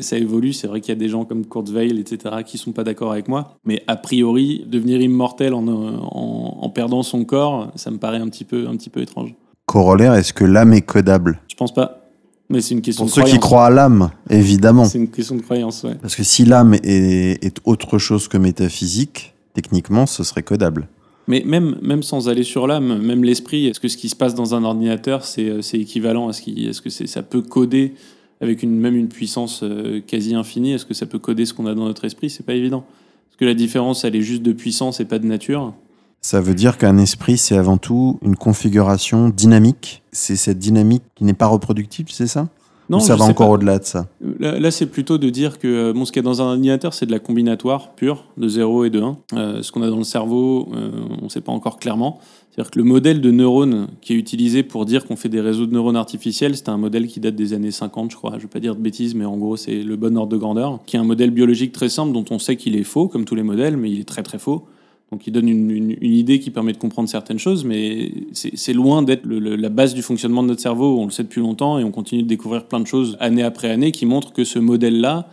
Ça, 0.00 0.16
évolue. 0.16 0.52
C'est 0.52 0.66
vrai 0.66 0.80
qu'il 0.80 0.88
y 0.88 0.96
a 0.96 0.98
des 0.98 1.08
gens 1.08 1.24
comme 1.24 1.46
Kurzweil, 1.46 2.00
etc., 2.00 2.36
qui 2.44 2.58
sont 2.58 2.72
pas 2.72 2.82
d'accord 2.82 3.12
avec 3.12 3.28
moi. 3.28 3.56
Mais 3.64 3.84
a 3.86 3.94
priori, 3.94 4.64
devenir 4.66 5.00
immortel 5.00 5.54
en, 5.54 5.68
en, 5.68 6.58
en 6.60 6.70
perdant 6.70 7.04
son 7.04 7.24
corps, 7.24 7.70
ça 7.76 7.92
me 7.92 7.98
paraît 7.98 8.18
un 8.18 8.28
petit 8.28 8.44
peu 8.44 8.66
un 8.66 8.76
petit 8.76 8.90
peu 8.90 9.00
étrange. 9.00 9.34
Corollaire, 9.66 10.14
est-ce 10.14 10.32
que 10.32 10.44
l'âme 10.44 10.72
est 10.72 10.80
codable 10.80 11.40
Je 11.48 11.54
pense 11.54 11.72
pas. 11.72 12.08
Mais 12.50 12.60
c'est 12.60 12.74
une 12.74 12.80
question 12.80 13.04
Pour 13.06 13.14
de 13.14 13.20
ceux 13.20 13.30
qui 13.30 13.38
croient 13.38 13.66
à 13.66 13.70
l'âme, 13.70 14.10
évidemment. 14.30 14.86
C'est 14.86 14.98
une 14.98 15.10
question 15.10 15.36
de 15.36 15.42
croyance, 15.42 15.84
ouais. 15.84 15.94
Parce 16.00 16.16
que 16.16 16.24
si 16.24 16.44
l'âme 16.44 16.74
est, 16.74 17.44
est 17.44 17.60
autre 17.64 17.98
chose 17.98 18.26
que 18.26 18.38
métaphysique, 18.38 19.34
techniquement, 19.54 20.06
ce 20.06 20.24
serait 20.24 20.42
codable. 20.42 20.88
Mais 21.28 21.42
même, 21.44 21.76
même 21.82 22.02
sans 22.02 22.30
aller 22.30 22.42
sur 22.42 22.66
l'âme, 22.66 22.98
même 23.02 23.22
l'esprit, 23.22 23.66
est-ce 23.66 23.80
que 23.80 23.88
ce 23.88 23.98
qui 23.98 24.08
se 24.08 24.16
passe 24.16 24.34
dans 24.34 24.54
un 24.54 24.64
ordinateur, 24.64 25.24
c'est 25.24 25.48
euh, 25.48 25.62
c'est 25.62 25.78
équivalent 25.78 26.28
à 26.28 26.32
ce 26.32 26.40
qui, 26.40 26.66
est-ce 26.66 26.80
que 26.80 26.88
c'est, 26.88 27.06
ça 27.06 27.22
peut 27.22 27.42
coder 27.42 27.94
avec 28.40 28.62
une, 28.62 28.78
même 28.78 28.96
une 28.96 29.08
puissance 29.08 29.62
euh, 29.62 30.00
quasi 30.06 30.34
infinie 30.34 30.72
Est-ce 30.72 30.86
que 30.86 30.94
ça 30.94 31.06
peut 31.06 31.18
coder 31.18 31.46
ce 31.46 31.54
qu'on 31.54 31.66
a 31.66 31.74
dans 31.74 31.84
notre 31.84 32.04
esprit? 32.04 32.30
C'est 32.30 32.44
pas 32.44 32.54
évident. 32.54 32.84
Parce 33.28 33.36
que 33.38 33.44
la 33.44 33.54
différence, 33.54 34.04
elle 34.04 34.16
est 34.16 34.22
juste 34.22 34.42
de 34.42 34.52
puissance 34.52 35.00
et 35.00 35.04
pas 35.04 35.18
de 35.18 35.26
nature. 35.26 35.74
Ça 36.20 36.40
veut 36.40 36.54
dire 36.54 36.78
qu'un 36.78 36.98
esprit, 36.98 37.38
c'est 37.38 37.56
avant 37.56 37.78
tout 37.78 38.18
une 38.22 38.36
configuration 38.36 39.28
dynamique. 39.28 40.02
C'est 40.12 40.36
cette 40.36 40.58
dynamique 40.58 41.04
qui 41.14 41.24
n'est 41.24 41.34
pas 41.34 41.46
reproductible, 41.46 42.10
c'est 42.10 42.26
ça? 42.26 42.48
Non, 42.90 42.98
Ou 42.98 43.00
ça 43.00 43.16
va 43.16 43.24
encore 43.24 43.50
au-delà 43.50 43.78
de 43.78 43.84
ça 43.84 44.08
Là, 44.40 44.58
là, 44.58 44.70
c'est 44.70 44.86
plutôt 44.86 45.18
de 45.18 45.28
dire 45.28 45.58
que 45.58 45.68
euh, 45.68 45.92
bon, 45.92 46.04
ce 46.04 46.12
qu'il 46.12 46.22
y 46.22 46.24
a 46.24 46.28
dans 46.28 46.40
un 46.40 46.46
ordinateur, 46.52 46.94
c'est 46.94 47.06
de 47.06 47.10
la 47.10 47.18
combinatoire 47.18 47.92
pure, 47.94 48.24
de 48.36 48.48
0 48.48 48.84
et 48.84 48.90
de 48.90 49.00
1. 49.00 49.18
Euh, 49.34 49.62
ce 49.62 49.72
qu'on 49.72 49.82
a 49.82 49.90
dans 49.90 49.98
le 49.98 50.04
cerveau, 50.04 50.68
euh, 50.74 50.90
on 51.20 51.24
ne 51.24 51.28
sait 51.28 51.42
pas 51.42 51.52
encore 51.52 51.78
clairement. 51.78 52.18
C'est-à-dire 52.50 52.70
que 52.70 52.78
le 52.78 52.84
modèle 52.84 53.20
de 53.20 53.30
neurones 53.30 53.88
qui 54.00 54.14
est 54.14 54.16
utilisé 54.16 54.62
pour 54.62 54.86
dire 54.86 55.06
qu'on 55.06 55.16
fait 55.16 55.28
des 55.28 55.40
réseaux 55.40 55.66
de 55.66 55.72
neurones 55.72 55.96
artificiels, 55.96 56.56
c'est 56.56 56.68
un 56.70 56.78
modèle 56.78 57.06
qui 57.06 57.20
date 57.20 57.36
des 57.36 57.52
années 57.52 57.70
50, 57.70 58.10
je 58.10 58.16
crois. 58.16 58.30
Je 58.32 58.36
ne 58.36 58.42
vais 58.42 58.48
pas 58.48 58.60
dire 58.60 58.74
de 58.74 58.80
bêtises, 58.80 59.14
mais 59.14 59.26
en 59.26 59.36
gros, 59.36 59.56
c'est 59.56 59.82
le 59.82 59.96
bon 59.96 60.16
ordre 60.16 60.32
de 60.32 60.38
grandeur, 60.38 60.80
qui 60.86 60.96
est 60.96 60.98
un 60.98 61.04
modèle 61.04 61.30
biologique 61.30 61.72
très 61.72 61.88
simple 61.88 62.12
dont 62.12 62.24
on 62.30 62.38
sait 62.38 62.56
qu'il 62.56 62.74
est 62.74 62.84
faux, 62.84 63.06
comme 63.08 63.26
tous 63.26 63.34
les 63.34 63.42
modèles, 63.42 63.76
mais 63.76 63.90
il 63.90 64.00
est 64.00 64.08
très 64.08 64.22
très 64.22 64.38
faux. 64.38 64.64
Donc 65.10 65.26
il 65.26 65.32
donne 65.32 65.48
une, 65.48 65.70
une- 65.70 65.96
une 66.00 66.12
idée 66.14 66.38
qui 66.38 66.50
permet 66.50 66.72
de 66.72 66.78
comprendre 66.78 67.08
certaines 67.08 67.38
choses, 67.38 67.64
mais 67.64 68.12
c'est 68.32 68.72
loin 68.74 69.02
d'être 69.02 69.26
la 69.26 69.68
base 69.70 69.94
du 69.94 70.02
fonctionnement 70.02 70.42
de 70.42 70.48
notre 70.48 70.60
cerveau. 70.60 70.98
On 71.00 71.06
le 71.06 71.10
sait 71.10 71.22
depuis 71.22 71.40
longtemps 71.40 71.78
et 71.78 71.84
on 71.84 71.90
continue 71.90 72.22
de 72.22 72.28
découvrir 72.28 72.66
plein 72.66 72.80
de 72.80 72.86
choses 72.86 73.16
année 73.20 73.42
après 73.42 73.70
année 73.70 73.90
qui 73.90 74.04
montrent 74.04 74.32
que 74.34 74.44
ce 74.44 74.58
modèle-là, 74.58 75.28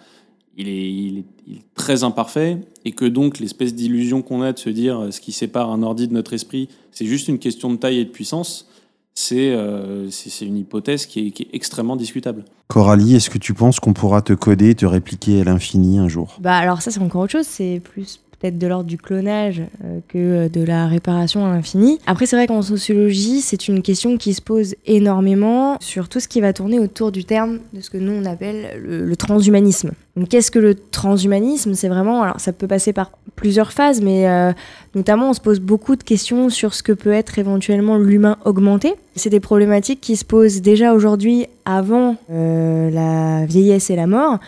il 0.58 0.70
est, 0.70 0.90
il, 0.94 1.18
est, 1.18 1.24
il 1.48 1.54
est 1.58 1.64
très 1.76 2.06
imparfait 2.06 2.60
et 2.86 2.94
que 2.94 3.04
donc 3.04 3.40
l'espèce 3.40 3.76
d'illusion 3.76 4.22
qu'on 4.22 4.42
a 4.42 4.54
de 4.54 4.60
se 4.60 4.70
dire 4.70 4.98
euh, 5.00 5.12
ce 5.12 5.20
qui 5.20 5.34
sépare 5.34 5.70
un 5.70 5.84
ordi 5.84 6.08
de 6.08 6.14
notre 6.14 6.32
esprit, 6.32 6.70
c'est 6.92 7.06
juste 7.06 7.28
une 7.28 7.40
question 7.40 7.70
de 7.70 7.76
taille 7.76 8.00
et 8.00 8.06
de 8.06 8.10
puissance, 8.10 8.70
c'est 9.14 9.52
euh, 9.52 10.10
une 10.42 10.58
hypothèse 10.58 11.06
qui 11.06 11.28
est, 11.28 11.32
qui 11.32 11.44
est 11.44 11.50
extrêmement 11.54 11.98
discutable. 11.98 12.46
Coralie, 12.68 13.16
est-ce 13.16 13.30
que 13.30 13.38
tu 13.38 13.54
penses 13.54 13.80
qu'on 13.80 13.94
pourra 13.94 14.22
te 14.22 14.34
coder, 14.34 14.76
te 14.76 14.86
répliquer 14.86 15.42
à 15.42 15.44
l'infini 15.44 16.00
un 16.00 16.08
jour? 16.08 16.38
Bah 16.42 16.56
alors 16.56 16.82
ça 16.82 16.90
c'est 16.92 17.00
encore 17.02 17.22
autre 17.24 17.32
chose, 17.34 17.46
c'est 17.46 17.82
plus 17.84 18.20
peut-être 18.40 18.58
de 18.58 18.68
l'ordre 18.68 18.86
du 18.86 18.98
clonage 18.98 19.62
euh, 19.84 20.00
que 20.08 20.48
de 20.48 20.64
la 20.64 20.88
réparation 20.88 21.46
à 21.46 21.54
l'infini. 21.54 22.00
Après 22.08 22.26
c'est 22.26 22.36
vrai 22.36 22.48
qu'en 22.48 22.62
sociologie 22.62 23.42
c'est 23.42 23.68
une 23.68 23.82
question 23.82 24.18
qui 24.18 24.34
se 24.34 24.42
pose 24.42 24.76
énormément 24.86 25.78
sur 25.80 26.10
tout 26.10 26.20
ce 26.20 26.28
qui 26.28 26.42
va 26.42 26.54
tourner 26.54 26.80
autour 26.80 27.12
du 27.12 27.26
terme 27.26 27.60
de 27.74 27.82
ce 27.82 27.90
que 27.90 27.98
nous 27.98 28.12
on 28.12 28.26
appelle 28.26 28.82
le, 28.82 29.16
transhumanisme. 29.16 29.92
Donc 30.16 30.30
qu'est-ce 30.30 30.52
que 30.52 30.60
le 30.60 30.76
transhumanisme? 30.76 31.74
C'est 31.74 31.88
vraiment, 31.88 32.24
alors 32.24 32.40
ça 32.40 32.54
peut 32.54 32.68
passer 32.68 32.94
par 32.94 33.12
plusieurs 33.36 33.72
phases, 33.72 34.02
mais 34.02 34.28
euh, 34.28 34.52
notamment 34.94 35.30
on 35.30 35.34
se 35.34 35.42
pose 35.42 35.60
beaucoup 35.60 35.96
de 35.96 36.04
questions 36.04 36.50
sur 36.50 36.74
ce 36.74 36.84
que 36.84 36.92
peut 36.92 37.14
être 37.14 37.40
éventuellement 37.40 37.98
l'humain 37.98 38.38
augmenté. 38.46 38.96
C'est 39.16 39.30
des 39.30 39.40
problématiques 39.40 40.02
qui 40.02 40.16
se 40.16 40.26
posent 40.26 40.62
déjà 40.62 40.94
aujourd'hui 40.94 41.48
avant 41.66 42.18
euh, 42.32 42.90
la 42.92 43.46
vieillesse 43.46 43.90
et 43.90 43.96
la 43.96 44.08
mort. 44.08 44.40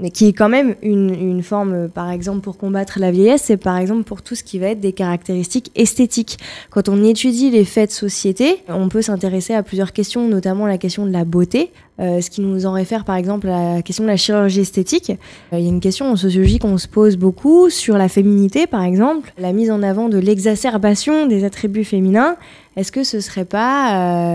Mais 0.00 0.10
qui 0.10 0.26
est 0.26 0.32
quand 0.32 0.48
même 0.48 0.74
une, 0.82 1.42
forme, 1.42 1.72
euh, 1.74 1.88
par 1.88 2.10
exemple, 2.10 2.40
pour 2.40 2.56
combattre 2.56 2.98
la 2.98 3.10
vieillesse, 3.10 3.42
c'est 3.44 3.56
par 3.56 3.76
exemple 3.76 4.04
pour 4.04 4.22
tout 4.22 4.34
ce 4.34 4.42
qui 4.42 4.58
va 4.58 4.68
être 4.68 4.80
des 4.80 4.92
caractéristiques 4.92 5.70
esthétiques. 5.74 6.38
Quand 6.70 6.88
on 6.88 7.02
étudie 7.04 7.50
les 7.50 7.64
faits 7.64 7.90
de 7.90 7.94
société, 7.94 8.62
on 8.68 8.88
peut 8.88 9.02
s'intéresser 9.02 9.54
à 9.54 9.62
plusieurs 9.62 9.92
questions, 9.92 10.28
notamment 10.28 10.66
la 10.66 10.78
question 10.78 11.06
de 11.06 11.12
la 11.12 11.24
beauté, 11.24 11.70
euh, 12.00 12.20
ce 12.20 12.30
qui 12.30 12.40
nous 12.40 12.66
en 12.66 12.72
réfère 12.72 13.04
par 13.04 13.16
exemple 13.16 13.48
à 13.48 13.74
la 13.74 13.82
question 13.82 14.04
de 14.04 14.08
la 14.08 14.16
chirurgie 14.16 14.60
esthétique. 14.60 15.10
Euh, 15.52 15.58
Il 15.58 15.64
y 15.64 15.66
a 15.66 15.70
une 15.70 15.80
question 15.80 16.06
en 16.06 16.16
sociologie 16.16 16.58
qu'on 16.58 16.78
se 16.78 16.88
pose 16.88 17.16
beaucoup 17.16 17.70
sur 17.70 17.98
la 17.98 18.08
féminité, 18.08 18.66
par 18.66 18.82
exemple, 18.84 19.32
la 19.38 19.52
mise 19.52 19.70
en 19.70 19.82
avant 19.82 20.08
de 20.08 20.18
l'exacerbation 20.18 21.26
des 21.26 21.44
attributs 21.44 21.84
féminins. 21.84 22.36
Est-ce 22.76 22.92
que 22.92 23.02
ce 23.02 23.20
serait 23.20 23.44
pas 23.44 24.30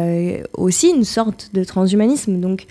aussi 0.58 0.90
une 0.90 1.06
sorte 1.06 1.52
de 1.54 1.64
transhumanisme? 1.64 2.42
Donc, 2.42 2.68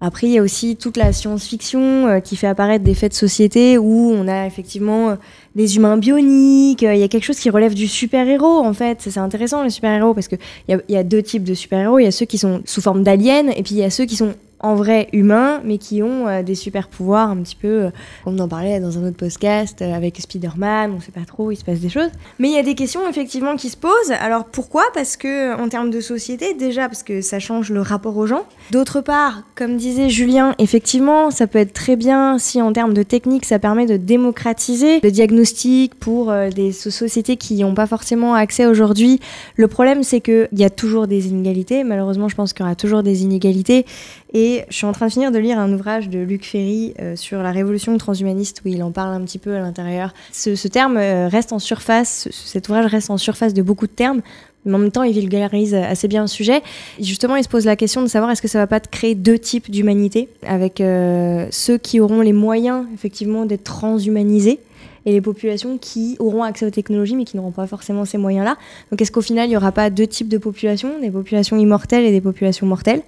après, 0.00 0.28
il 0.28 0.32
y 0.32 0.38
a 0.38 0.42
aussi 0.42 0.76
toute 0.76 0.96
la 0.96 1.12
science-fiction 1.12 2.06
euh, 2.06 2.20
qui 2.20 2.36
fait 2.36 2.46
apparaître 2.46 2.84
des 2.84 2.94
faits 2.94 3.12
de 3.12 3.16
société 3.16 3.78
où 3.78 4.12
on 4.14 4.28
a 4.28 4.46
effectivement 4.46 5.10
euh, 5.10 5.16
des 5.56 5.76
humains 5.76 5.96
bioniques. 5.96 6.84
euh, 6.84 6.94
Il 6.94 7.00
y 7.00 7.02
a 7.02 7.08
quelque 7.08 7.24
chose 7.24 7.40
qui 7.40 7.50
relève 7.50 7.74
du 7.74 7.88
super-héros, 7.88 8.60
en 8.60 8.72
fait. 8.72 8.98
C'est 9.00 9.18
intéressant, 9.18 9.64
les 9.64 9.70
super-héros, 9.70 10.14
parce 10.14 10.28
qu'il 10.28 10.38
y 10.68 10.92
y 10.92 10.96
a 10.96 11.02
deux 11.02 11.22
types 11.22 11.42
de 11.42 11.54
super-héros. 11.54 11.98
Il 11.98 12.04
y 12.04 12.06
a 12.06 12.12
ceux 12.12 12.26
qui 12.26 12.38
sont 12.38 12.62
sous 12.64 12.80
forme 12.80 13.02
d'aliens, 13.02 13.48
et 13.48 13.62
puis 13.64 13.74
il 13.74 13.78
y 13.78 13.84
a 13.84 13.90
ceux 13.90 14.04
qui 14.04 14.14
sont 14.14 14.34
en 14.60 14.74
vrai 14.74 15.08
humains, 15.12 15.60
mais 15.64 15.78
qui 15.78 16.02
ont 16.02 16.26
euh, 16.26 16.42
des 16.42 16.54
super-pouvoirs 16.56 17.30
un 17.30 17.36
petit 17.36 17.54
peu, 17.54 17.68
euh, 17.68 17.90
comme 18.24 18.34
on 18.34 18.38
en 18.40 18.48
parlait 18.48 18.80
dans 18.80 18.98
un 18.98 19.06
autre 19.06 19.16
podcast 19.16 19.82
euh, 19.82 19.94
avec 19.94 20.20
Spider-Man, 20.20 20.92
on 20.96 21.00
sait 21.00 21.12
pas 21.12 21.24
trop, 21.26 21.52
il 21.52 21.56
se 21.56 21.64
passe 21.64 21.78
des 21.78 21.88
choses. 21.88 22.10
Mais 22.38 22.48
il 22.48 22.54
y 22.54 22.58
a 22.58 22.62
des 22.62 22.74
questions 22.74 23.08
effectivement 23.08 23.54
qui 23.56 23.68
se 23.68 23.76
posent. 23.76 24.10
Alors 24.20 24.44
pourquoi? 24.46 24.82
Parce 24.94 25.16
que 25.16 25.56
en 25.60 25.68
termes 25.68 25.90
de 25.90 26.00
société, 26.00 26.54
déjà 26.54 26.88
parce 26.88 27.02
que 27.04 27.20
ça 27.20 27.38
change 27.38 27.70
le 27.70 27.80
rapport 27.80 28.16
aux 28.16 28.26
gens. 28.26 28.44
D'autre 28.72 29.00
part, 29.00 29.42
comme 29.54 29.76
disait 29.76 30.08
Julien, 30.08 30.54
effectivement, 30.58 31.30
ça 31.30 31.46
peut 31.46 31.58
être 31.60 31.72
très 31.72 31.96
bien 31.96 32.38
si 32.38 32.60
en 32.60 32.72
termes 32.72 32.94
de 32.94 33.02
technique, 33.04 33.44
ça 33.44 33.58
permet 33.58 33.86
de 33.86 33.96
démocratiser 33.96 35.00
le 35.02 35.10
diagnostic 35.10 35.94
pour 35.94 36.32
des 36.54 36.72
so- 36.72 36.90
sociétés 36.90 37.36
qui 37.36 37.54
n'ont 37.56 37.74
pas 37.74 37.86
forcément 37.86 38.34
accès 38.34 38.66
aujourd'hui. 38.66 39.20
Le 39.56 39.68
problème, 39.68 40.02
c'est 40.02 40.20
qu'il 40.20 40.48
y 40.52 40.64
a 40.64 40.70
toujours 40.70 41.06
des 41.06 41.28
inégalités. 41.28 41.84
Malheureusement, 41.84 42.28
je 42.28 42.34
pense 42.34 42.52
qu'il 42.52 42.64
y 42.64 42.66
aura 42.66 42.74
toujours 42.74 43.02
des 43.02 43.22
inégalités. 43.22 43.86
Et 44.34 44.64
je 44.68 44.76
suis 44.76 44.86
en 44.86 44.92
train 44.92 45.06
de 45.06 45.12
finir 45.12 45.30
de 45.32 45.38
lire 45.38 45.58
un 45.58 45.72
ouvrage 45.72 46.10
de 46.10 46.18
Luc 46.18 46.44
Ferry 46.44 46.92
euh, 47.00 47.16
sur 47.16 47.42
la 47.42 47.50
révolution 47.50 47.96
transhumaniste 47.96 48.60
où 48.64 48.68
il 48.68 48.82
en 48.82 48.90
parle 48.90 49.14
un 49.14 49.22
petit 49.22 49.38
peu 49.38 49.54
à 49.54 49.60
l'intérieur. 49.60 50.12
Ce, 50.32 50.54
ce 50.54 50.68
terme 50.68 50.98
euh, 50.98 51.28
reste 51.28 51.52
en 51.52 51.58
surface, 51.58 52.28
ce- 52.30 52.46
cet 52.48 52.68
ouvrage 52.68 52.86
reste 52.86 53.10
en 53.10 53.16
surface 53.16 53.54
de 53.54 53.62
beaucoup 53.62 53.86
de 53.86 53.92
termes, 53.92 54.20
mais 54.66 54.74
en 54.74 54.78
même 54.78 54.90
temps 54.90 55.02
il 55.02 55.14
vulgarise 55.14 55.74
assez 55.74 56.08
bien 56.08 56.20
le 56.20 56.26
sujet. 56.28 56.60
Et 56.98 57.04
justement, 57.04 57.36
il 57.36 57.42
se 57.42 57.48
pose 57.48 57.64
la 57.64 57.76
question 57.76 58.02
de 58.02 58.06
savoir 58.06 58.30
est-ce 58.30 58.42
que 58.42 58.48
ça 58.48 58.58
va 58.58 58.66
pas 58.66 58.80
créer 58.80 59.14
deux 59.14 59.38
types 59.38 59.70
d'humanité, 59.70 60.28
avec 60.46 60.82
euh, 60.82 61.46
ceux 61.50 61.78
qui 61.78 61.98
auront 61.98 62.20
les 62.20 62.34
moyens 62.34 62.84
effectivement 62.92 63.46
d'être 63.46 63.64
transhumanisés 63.64 64.60
et 65.06 65.12
les 65.12 65.20
populations 65.22 65.78
qui 65.78 66.16
auront 66.18 66.42
accès 66.42 66.66
aux 66.66 66.70
technologies 66.70 67.16
mais 67.16 67.24
qui 67.24 67.38
n'auront 67.38 67.52
pas 67.52 67.66
forcément 67.66 68.04
ces 68.04 68.18
moyens-là. 68.18 68.58
Donc 68.90 69.00
est-ce 69.00 69.10
qu'au 69.10 69.22
final, 69.22 69.46
il 69.46 69.50
n'y 69.50 69.56
aura 69.56 69.72
pas 69.72 69.88
deux 69.88 70.06
types 70.06 70.28
de 70.28 70.36
populations, 70.36 71.00
des 71.00 71.10
populations 71.10 71.56
immortelles 71.56 72.04
et 72.04 72.10
des 72.10 72.20
populations 72.20 72.66
mortelles? 72.66 73.00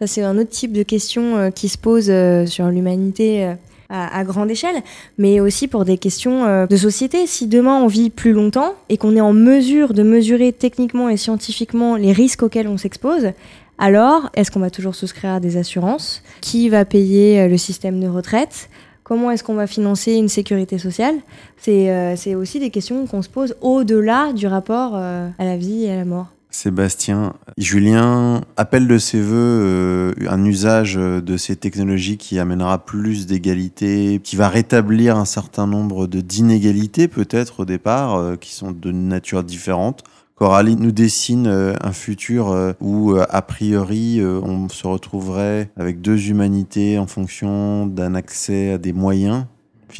Ça, 0.00 0.06
c'est 0.06 0.22
un 0.22 0.38
autre 0.38 0.48
type 0.48 0.72
de 0.72 0.82
question 0.82 1.36
euh, 1.36 1.50
qui 1.50 1.68
se 1.68 1.76
pose 1.76 2.06
euh, 2.08 2.46
sur 2.46 2.68
l'humanité 2.68 3.44
euh, 3.44 3.54
à, 3.90 4.24
grande 4.24 4.50
échelle, 4.50 4.76
mais 5.18 5.40
aussi 5.40 5.68
pour 5.68 5.84
des 5.84 5.98
questions 5.98 6.64
de 6.64 6.76
société. 6.76 7.26
Si 7.26 7.48
demain 7.48 7.82
on 7.82 7.88
vit 7.88 8.08
plus 8.08 8.32
longtemps 8.32 8.74
et 8.88 8.96
qu'on 8.96 9.16
est 9.16 9.20
en 9.20 9.32
mesure 9.32 9.94
de 9.94 10.04
mesurer 10.04 10.52
techniquement 10.52 11.08
et 11.08 11.16
scientifiquement 11.16 11.96
les 11.96 12.12
risques 12.12 12.44
auxquels 12.44 12.68
on 12.68 12.78
s'expose, 12.78 13.32
alors 13.78 14.30
est-ce 14.34 14.52
qu'on 14.52 14.60
va 14.60 14.70
toujours 14.70 14.94
souscrire 14.94 15.32
à 15.32 15.40
des 15.40 15.56
assurances? 15.56 16.22
Qui 16.40 16.68
va 16.68 16.84
payer 16.84 17.48
le 17.48 17.56
système 17.58 17.98
de 17.98 18.06
retraite? 18.06 18.70
Comment 19.02 19.32
est-ce 19.32 19.42
qu'on 19.42 19.54
va 19.54 19.66
financer 19.66 20.12
une 20.12 20.28
sécurité 20.28 20.78
sociale? 20.78 21.16
C'est 21.56 22.34
aussi 22.36 22.60
des 22.60 22.70
questions 22.70 23.08
qu'on 23.08 23.22
se 23.22 23.28
pose 23.28 23.56
au-delà 23.60 24.32
du 24.32 24.46
rapport 24.46 24.94
à 24.94 25.32
la 25.40 25.56
vie 25.56 25.86
et 25.86 25.90
à 25.90 25.96
la 25.96 26.04
mort. 26.04 26.28
Sébastien, 26.50 27.34
Julien 27.58 28.42
appelle 28.56 28.88
de 28.88 28.98
ses 28.98 29.20
voeux 29.20 29.36
euh, 29.36 30.12
un 30.28 30.44
usage 30.44 30.96
euh, 30.98 31.20
de 31.20 31.36
ces 31.36 31.54
technologies 31.54 32.16
qui 32.16 32.40
amènera 32.40 32.84
plus 32.84 33.26
d'égalité, 33.26 34.20
qui 34.22 34.34
va 34.34 34.48
rétablir 34.48 35.16
un 35.16 35.24
certain 35.24 35.66
nombre 35.66 36.06
de 36.06 36.20
d'inégalités 36.20 37.06
peut-être 37.06 37.60
au 37.60 37.64
départ, 37.64 38.16
euh, 38.16 38.36
qui 38.36 38.52
sont 38.52 38.72
de 38.72 38.90
nature 38.90 39.44
différente. 39.44 40.02
Coralie 40.34 40.76
nous 40.76 40.92
dessine 40.92 41.46
un 41.46 41.92
futur 41.92 42.74
où, 42.80 43.14
a 43.14 43.42
priori, 43.42 44.22
on 44.24 44.70
se 44.70 44.86
retrouverait 44.86 45.70
avec 45.76 46.00
deux 46.00 46.30
humanités 46.30 46.98
en 46.98 47.06
fonction 47.06 47.84
d'un 47.84 48.14
accès 48.14 48.72
à 48.72 48.78
des 48.78 48.94
moyens 48.94 49.44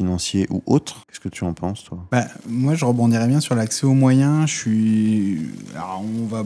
financiers 0.01 0.47
ou 0.49 0.63
autres. 0.65 1.05
Qu'est-ce 1.07 1.19
que 1.19 1.29
tu 1.29 1.43
en 1.43 1.53
penses, 1.53 1.83
toi? 1.83 1.99
Bah, 2.11 2.25
moi, 2.47 2.73
je 2.73 2.85
rebondirais 2.85 3.27
bien 3.27 3.39
sur 3.39 3.53
l'accès 3.55 3.85
aux 3.85 3.93
moyens. 3.93 4.49
Je 4.49 4.55
suis. 4.55 5.37
Alors, 5.75 6.03
on 6.03 6.25
va. 6.25 6.43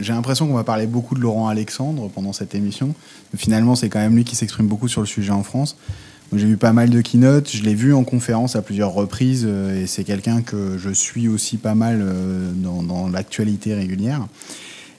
J'ai 0.00 0.12
l'impression 0.12 0.46
qu'on 0.46 0.54
va 0.54 0.64
parler 0.64 0.86
beaucoup 0.86 1.14
de 1.14 1.20
Laurent 1.20 1.48
Alexandre 1.48 2.08
pendant 2.14 2.32
cette 2.32 2.54
émission. 2.54 2.94
Finalement, 3.36 3.74
c'est 3.74 3.88
quand 3.88 3.98
même 3.98 4.14
lui 4.14 4.24
qui 4.24 4.36
s'exprime 4.36 4.66
beaucoup 4.66 4.88
sur 4.88 5.00
le 5.00 5.06
sujet 5.06 5.32
en 5.32 5.42
France. 5.42 5.76
J'ai 6.34 6.46
vu 6.46 6.58
pas 6.58 6.74
mal 6.74 6.90
de 6.90 7.00
keynotes. 7.00 7.50
Je 7.50 7.62
l'ai 7.62 7.74
vu 7.74 7.94
en 7.94 8.04
conférence 8.04 8.54
à 8.54 8.60
plusieurs 8.60 8.92
reprises. 8.92 9.46
euh, 9.48 9.82
Et 9.82 9.86
c'est 9.86 10.04
quelqu'un 10.04 10.42
que 10.42 10.76
je 10.76 10.90
suis 10.90 11.26
aussi 11.28 11.56
pas 11.56 11.74
mal 11.74 12.00
euh, 12.02 12.52
dans, 12.54 13.08
l'actualité 13.08 13.74
régulière. 13.74 14.26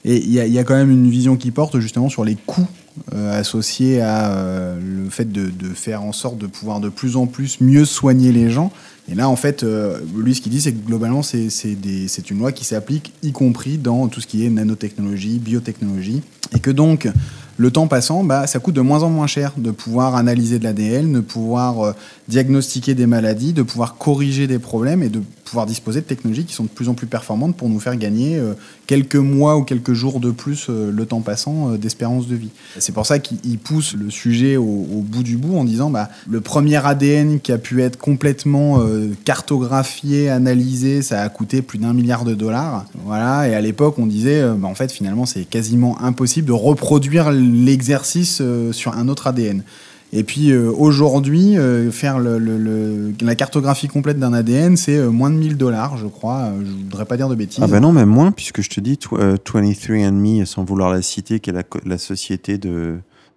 Et 0.05 0.17
il 0.17 0.31
y 0.31 0.59
a 0.59 0.63
quand 0.63 0.75
même 0.75 0.91
une 0.91 1.09
vision 1.09 1.35
qui 1.35 1.51
porte 1.51 1.79
justement 1.79 2.09
sur 2.09 2.23
les 2.23 2.35
coûts 2.35 2.67
euh, 3.13 3.39
associés 3.39 4.01
à 4.01 4.32
euh, 4.32 4.79
le 4.79 5.10
fait 5.10 5.32
de, 5.32 5.51
faire 5.74 6.03
en 6.03 6.12
sorte 6.12 6.38
de 6.38 6.48
pouvoir 6.48 6.79
de 6.79 6.89
plus 6.89 7.15
en 7.15 7.25
plus 7.25 7.62
mieux 7.62 7.86
soigner 7.86 8.32
les 8.32 8.50
gens. 8.50 8.72
Et 9.12 9.15
là, 9.15 9.27
en 9.27 9.36
fait, 9.36 9.63
euh, 9.63 10.00
lui, 10.15 10.36
ce 10.36 10.41
qu'il 10.41 10.51
dit, 10.51 10.62
c'est 10.62 10.72
que 10.72 10.86
globalement, 10.86 11.24
c'est 11.24 12.29
une 12.29 12.39
loi 12.39 12.51
qui 12.51 12.65
s'applique, 12.65 13.13
y 13.24 13.32
compris 13.32 13.77
dans 13.77 14.08
tout 14.08 14.22
ce 14.22 14.27
qui 14.27 14.46
est 14.46 14.50
nanotechnologie, 14.50 15.39
biotechnologie. 15.39 16.22
Et 16.56 16.60
que 16.60 16.72
donc, 16.72 17.10
le 17.58 17.72
temps 17.72 17.88
passant, 17.88 18.24
bah, 18.24 18.48
ça 18.48 18.60
coûte 18.60 18.75
de 18.75 18.82
moins 18.82 19.03
en 19.03 19.10
moins 19.10 19.27
cher 19.27 19.53
de 19.58 19.72
pouvoir 19.72 20.15
analyser 20.15 20.60
de 20.60 20.63
l'ADN, 20.63 21.13
de 21.13 21.20
pouvoir 21.20 21.96
diagnostiquer 22.29 22.95
des 22.95 23.07
maladies, 23.07 23.53
de 23.53 23.63
pouvoir 23.63 23.98
corriger 23.98 24.48
des 24.48 24.59
problèmes 24.59 25.03
et 25.03 25.09
de 25.09 25.21
pouvoir 25.43 25.65
disposer 25.65 26.01
de 26.01 26.05
technologies 26.05 26.45
qui 26.45 26.53
sont 26.53 26.63
de 26.63 26.69
plus 26.69 26.88
en 26.88 26.93
plus 26.93 27.07
performantes 27.07 27.57
pour 27.57 27.69
nous 27.69 27.79
faire 27.79 27.95
gagner 27.95 28.38
euh, 28.38 28.53
quelques 28.88 29.15
mois 29.15 29.57
ou 29.57 29.63
quelques 29.63 29.93
jours 29.93 30.19
de 30.19 30.29
plus 30.31 30.67
euh, 30.69 30.91
le 30.91 31.05
temps 31.05 31.21
passant 31.21 31.71
d'espérance 31.71 32.27
de 32.27 32.36
vie. 32.36 32.51
C'est 32.77 32.93
pour 32.93 33.05
ça 33.05 33.19
qu'il 33.19 33.57
pousse 33.57 33.95
le 33.95 34.09
sujet 34.09 34.57
au, 34.57 34.63
bout 34.63 35.24
du 35.24 35.38
bout 35.38 35.57
en 35.57 35.63
disant 35.63 35.89
bah, 35.89 36.09
le 36.29 36.39
premier 36.39 36.86
ADN 36.86 37.39
qui 37.39 37.51
a 37.51 37.57
pu 37.57 37.81
être 37.81 37.98
complètement 37.98 38.83
cartographié, 39.25 40.29
analysé, 40.29 41.01
ça 41.01 41.21
a 41.21 41.29
coûté 41.29 41.62
plus 41.62 41.79
d'un 41.79 41.93
milliard 41.93 42.25
de 42.25 42.36
dollars. 42.36 42.86
Voilà, 43.05 43.48
et 43.48 43.55
à 43.55 43.62
l'époque 43.62 43.98
on 43.98 44.05
disait 44.05 44.43
bah, 44.57 44.67
en 44.67 44.75
fait 44.75 44.91
finalement 44.91 45.25
c'est 45.25 45.45
quasiment 45.45 46.00
impossible 46.01 46.48
de 46.48 46.53
reproduire 46.53 47.31
l'exercice 47.31 48.39
euh, 48.41 48.71
sur 48.71 48.93
un 48.93 49.07
autre 49.07 49.27
ADN. 49.27 49.63
Et 50.11 50.23
puis 50.23 50.51
euh, 50.51 50.71
aujourd'hui, 50.71 51.57
euh, 51.57 51.91
faire 51.91 52.19
le, 52.19 53.13
la 53.21 53.35
cartographie 53.35 53.87
complète 53.87 54.17
d'un 54.17 54.33
ADN, 54.33 54.75
c'est 54.75 54.99
moins 55.07 55.29
de 55.29 55.35
1000 55.35 55.57
dollars, 55.57 55.97
je 55.97 56.07
crois. 56.07 56.51
Je 56.63 56.71
voudrais 56.71 57.05
pas 57.05 57.17
dire 57.17 57.29
de 57.29 57.35
bêtises. 57.35 57.63
Ah 57.63 57.67
ben 57.67 57.79
non, 57.79 57.91
même 57.91 58.09
moins, 58.09 58.31
puisque 58.31 58.61
je 58.61 58.69
te 58.69 58.79
dis, 58.79 58.97
23andMe, 58.97 60.45
sans 60.45 60.63
vouloir 60.63 60.89
la 60.89 61.01
citer, 61.01 61.39
qui 61.39 61.49
est 61.49 61.53
la, 61.53 61.63
la 61.85 61.97
société 61.97 62.59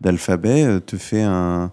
d'Alphabet, 0.00 0.80
te 0.86 0.96
fait 0.96 1.22
un, 1.22 1.72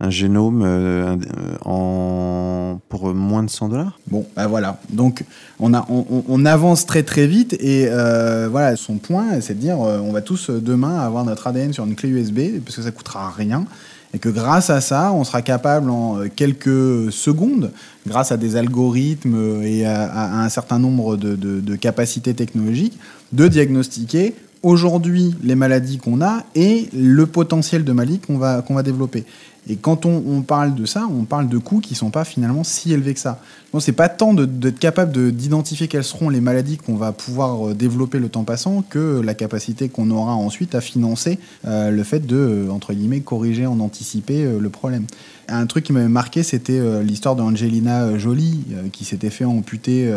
un 0.00 0.10
génome 0.10 0.62
euh, 0.64 1.16
en, 1.64 2.80
pour 2.88 3.14
moins 3.14 3.42
de 3.42 3.50
100 3.50 3.68
dollars 3.68 3.98
Bon, 4.06 4.26
ben 4.34 4.46
voilà. 4.46 4.80
Donc, 4.88 5.24
on, 5.58 5.74
a, 5.74 5.86
on, 5.88 6.44
avance 6.46 6.86
très 6.86 7.02
très 7.02 7.26
vite 7.26 7.52
et 7.60 7.86
euh, 7.88 8.48
voilà, 8.50 8.76
son 8.76 8.96
point, 8.96 9.40
c'est 9.42 9.54
de 9.54 9.60
dire 9.60 9.80
euh, 9.80 10.00
on 10.00 10.12
va 10.12 10.22
tous 10.22 10.48
demain 10.48 10.98
avoir 10.98 11.24
notre 11.24 11.46
ADN 11.46 11.74
sur 11.74 11.84
une 11.84 11.94
clé 11.94 12.08
USB 12.08 12.62
parce 12.64 12.76
que 12.76 12.82
ça 12.82 12.90
coûtera 12.90 13.30
rien 13.30 13.66
et 14.12 14.18
que 14.18 14.28
grâce 14.28 14.70
à 14.70 14.80
ça, 14.80 15.12
on 15.12 15.24
sera 15.24 15.42
capable 15.42 15.90
en 15.90 16.18
quelques 16.34 17.12
secondes, 17.12 17.70
grâce 18.06 18.32
à 18.32 18.36
des 18.36 18.56
algorithmes 18.56 19.62
et 19.62 19.84
à, 19.86 20.42
un 20.42 20.48
certain 20.48 20.78
nombre 20.78 21.16
de, 21.16 21.36
de 21.36 21.76
capacités 21.76 22.34
technologiques, 22.34 22.98
de 23.32 23.46
diagnostiquer 23.46 24.34
aujourd'hui 24.62 25.34
les 25.42 25.54
maladies 25.54 25.98
qu'on 25.98 26.20
a 26.20 26.44
et 26.54 26.88
le 26.92 27.26
potentiel 27.26 27.84
de 27.84 27.92
maladies 27.92 28.18
qu'on 28.18 28.38
va, 28.38 28.62
qu'on 28.62 28.74
va 28.74 28.82
développer. 28.82 29.24
Et 29.68 29.76
quand 29.76 30.06
on, 30.06 30.40
parle 30.42 30.74
de 30.74 30.86
ça, 30.86 31.06
on 31.10 31.24
parle 31.24 31.48
de 31.48 31.58
coûts 31.58 31.80
qui 31.80 31.92
ne 31.92 31.98
sont 31.98 32.10
pas 32.10 32.24
finalement 32.24 32.64
si 32.64 32.92
élevés 32.92 33.14
que 33.14 33.20
ça. 33.20 33.40
Donc 33.72 33.82
c'est 33.82 33.92
pas 33.92 34.08
tant 34.08 34.32
d'être 34.34 34.78
capable 34.78 35.32
d'identifier 35.32 35.86
quelles 35.86 36.04
seront 36.04 36.28
les 36.28 36.40
maladies 36.40 36.78
qu'on 36.78 36.96
va 36.96 37.12
pouvoir 37.12 37.68
euh, 37.68 37.74
développer 37.74 38.18
le 38.18 38.28
temps 38.28 38.42
passant 38.42 38.82
que 38.82 39.20
la 39.20 39.34
capacité 39.34 39.88
qu'on 39.88 40.10
aura 40.10 40.34
ensuite 40.34 40.74
à 40.74 40.80
financer 40.80 41.38
euh, 41.66 41.90
le 41.90 42.02
fait 42.02 42.26
de, 42.26 42.36
euh, 42.36 42.70
entre 42.70 42.94
guillemets, 42.94 43.20
corriger, 43.20 43.66
en 43.66 43.78
anticiper 43.80 44.44
le 44.58 44.70
problème. 44.70 45.04
Un 45.48 45.66
truc 45.66 45.84
qui 45.84 45.92
m'avait 45.92 46.08
marqué, 46.08 46.42
c'était 46.42 46.80
l'histoire 47.02 47.34
d'Angelina 47.34 48.16
Jolie, 48.18 48.64
qui 48.92 49.04
s'était 49.04 49.30
fait 49.30 49.44
amputer 49.44 50.12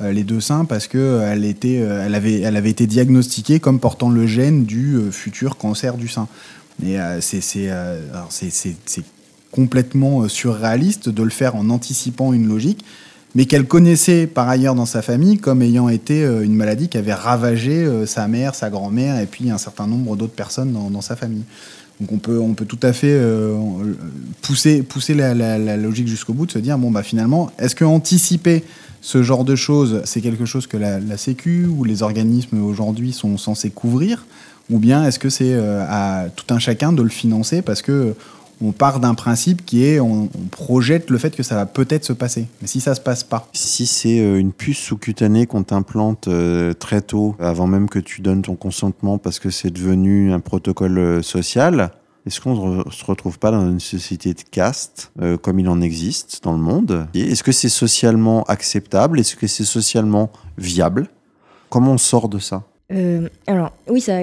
les 0.00 0.24
deux 0.24 0.40
seins 0.40 0.64
parce 0.64 0.88
qu'elle 0.88 1.44
elle 1.44 2.14
avait, 2.14 2.40
elle 2.40 2.56
avait 2.56 2.70
été 2.70 2.86
diagnostiquée 2.86 3.60
comme 3.60 3.78
portant 3.78 4.08
le 4.08 4.26
gène 4.26 4.64
du 4.64 4.98
futur 5.10 5.58
cancer 5.58 5.98
du 5.98 6.08
sein. 6.08 6.28
Euh, 6.84 7.20
euh, 7.34 8.50
c'est 8.50 9.04
complètement 9.50 10.22
euh, 10.22 10.28
surréaliste 10.28 11.08
de 11.08 11.22
le 11.22 11.30
faire 11.30 11.56
en 11.56 11.70
anticipant 11.70 12.32
une 12.32 12.48
logique, 12.48 12.84
mais 13.34 13.46
qu'elle 13.46 13.66
connaissait 13.66 14.26
par 14.26 14.48
ailleurs 14.48 14.74
dans 14.74 14.86
sa 14.86 15.02
famille 15.02 15.38
comme 15.38 15.62
ayant 15.62 15.88
été 15.88 16.24
une 16.24 16.54
maladie 16.54 16.88
qui 16.88 16.98
avait 16.98 17.14
ravagé 17.14 17.88
sa 18.04 18.26
mère, 18.26 18.56
sa 18.56 18.70
grand-mère 18.70 19.20
et 19.20 19.26
puis 19.26 19.50
un 19.52 19.58
certain 19.58 19.86
nombre 19.86 20.16
d'autres 20.16 20.34
personnes 20.34 20.72
dans, 20.72 21.00
sa 21.00 21.14
famille. 21.14 21.44
Donc 22.00 22.10
on 22.10 22.18
peut, 22.18 22.64
tout 22.64 22.78
à 22.82 22.92
fait 22.92 23.16
pousser, 24.42 24.82
pousser 24.82 25.14
la, 25.14 25.76
logique 25.76 26.08
jusqu'au 26.08 26.32
bout, 26.32 26.46
de 26.46 26.50
se 26.50 26.58
dire, 26.58 26.76
bon, 26.76 26.90
bah 26.90 27.04
finalement, 27.04 27.52
est-ce 27.60 27.76
que 27.76 27.84
anticiper 27.84 28.64
ce 29.00 29.22
genre 29.22 29.44
de 29.44 29.54
choses, 29.54 30.02
c'est 30.06 30.20
quelque 30.20 30.44
chose 30.44 30.66
que 30.66 30.76
la, 30.76 30.98
la 30.98 31.16
Sécu 31.16 31.66
ou 31.66 31.84
les 31.84 32.02
organismes 32.02 32.60
aujourd'hui 32.64 33.12
sont 33.12 33.38
censés 33.38 33.70
couvrir 33.70 34.26
ou 34.70 34.78
bien 34.78 35.04
est-ce 35.04 35.18
que 35.18 35.28
c'est 35.28 35.52
euh, 35.52 35.84
à 35.88 36.28
tout 36.34 36.52
un 36.54 36.58
chacun 36.58 36.92
de 36.92 37.02
le 37.02 37.08
financer 37.08 37.62
parce 37.62 37.82
que 37.82 38.14
on 38.62 38.72
part 38.72 39.00
d'un 39.00 39.14
principe 39.14 39.64
qui 39.64 39.86
est 39.86 40.00
on, 40.00 40.28
projette 40.50 41.08
le 41.08 41.16
fait 41.16 41.34
que 41.34 41.42
ça 41.42 41.54
va 41.54 41.64
peut-être 41.64 42.04
se 42.04 42.12
passer. 42.12 42.46
Mais 42.60 42.68
si 42.68 42.80
ça 42.80 42.94
se 42.94 43.00
passe 43.00 43.24
pas. 43.24 43.48
Si 43.54 43.86
c'est 43.86 44.20
euh, 44.20 44.38
une 44.38 44.52
puce 44.52 44.78
sous-cutanée 44.78 45.46
qu'on 45.46 45.62
t'implante 45.62 46.28
euh, 46.28 46.74
très 46.74 47.00
tôt, 47.00 47.36
avant 47.38 47.66
même 47.66 47.88
que 47.88 47.98
tu 47.98 48.20
donnes 48.20 48.42
ton 48.42 48.56
consentement 48.56 49.16
parce 49.16 49.38
que 49.38 49.48
c'est 49.48 49.70
devenu 49.70 50.32
un 50.32 50.40
protocole 50.40 51.24
social, 51.24 51.90
est-ce 52.26 52.42
qu'on 52.42 52.84
ne 52.84 52.90
se 52.90 53.04
retrouve 53.06 53.38
pas 53.38 53.50
dans 53.50 53.66
une 53.66 53.80
société 53.80 54.34
de 54.34 54.42
caste 54.42 55.10
comme 55.40 55.58
il 55.58 55.70
en 55.70 55.80
existe 55.80 56.44
dans 56.44 56.52
le 56.52 56.58
monde? 56.58 57.06
Est-ce 57.14 57.42
que 57.42 57.52
c'est 57.52 57.70
socialement 57.70 58.42
acceptable? 58.42 59.18
Est-ce 59.18 59.36
que 59.36 59.46
c'est 59.46 59.64
socialement 59.64 60.30
viable? 60.58 61.08
Comment 61.70 61.92
on 61.92 61.98
sort 61.98 62.28
de 62.28 62.38
ça? 62.38 62.64
Alors, 63.46 63.72
oui, 63.88 64.00
ça, 64.00 64.14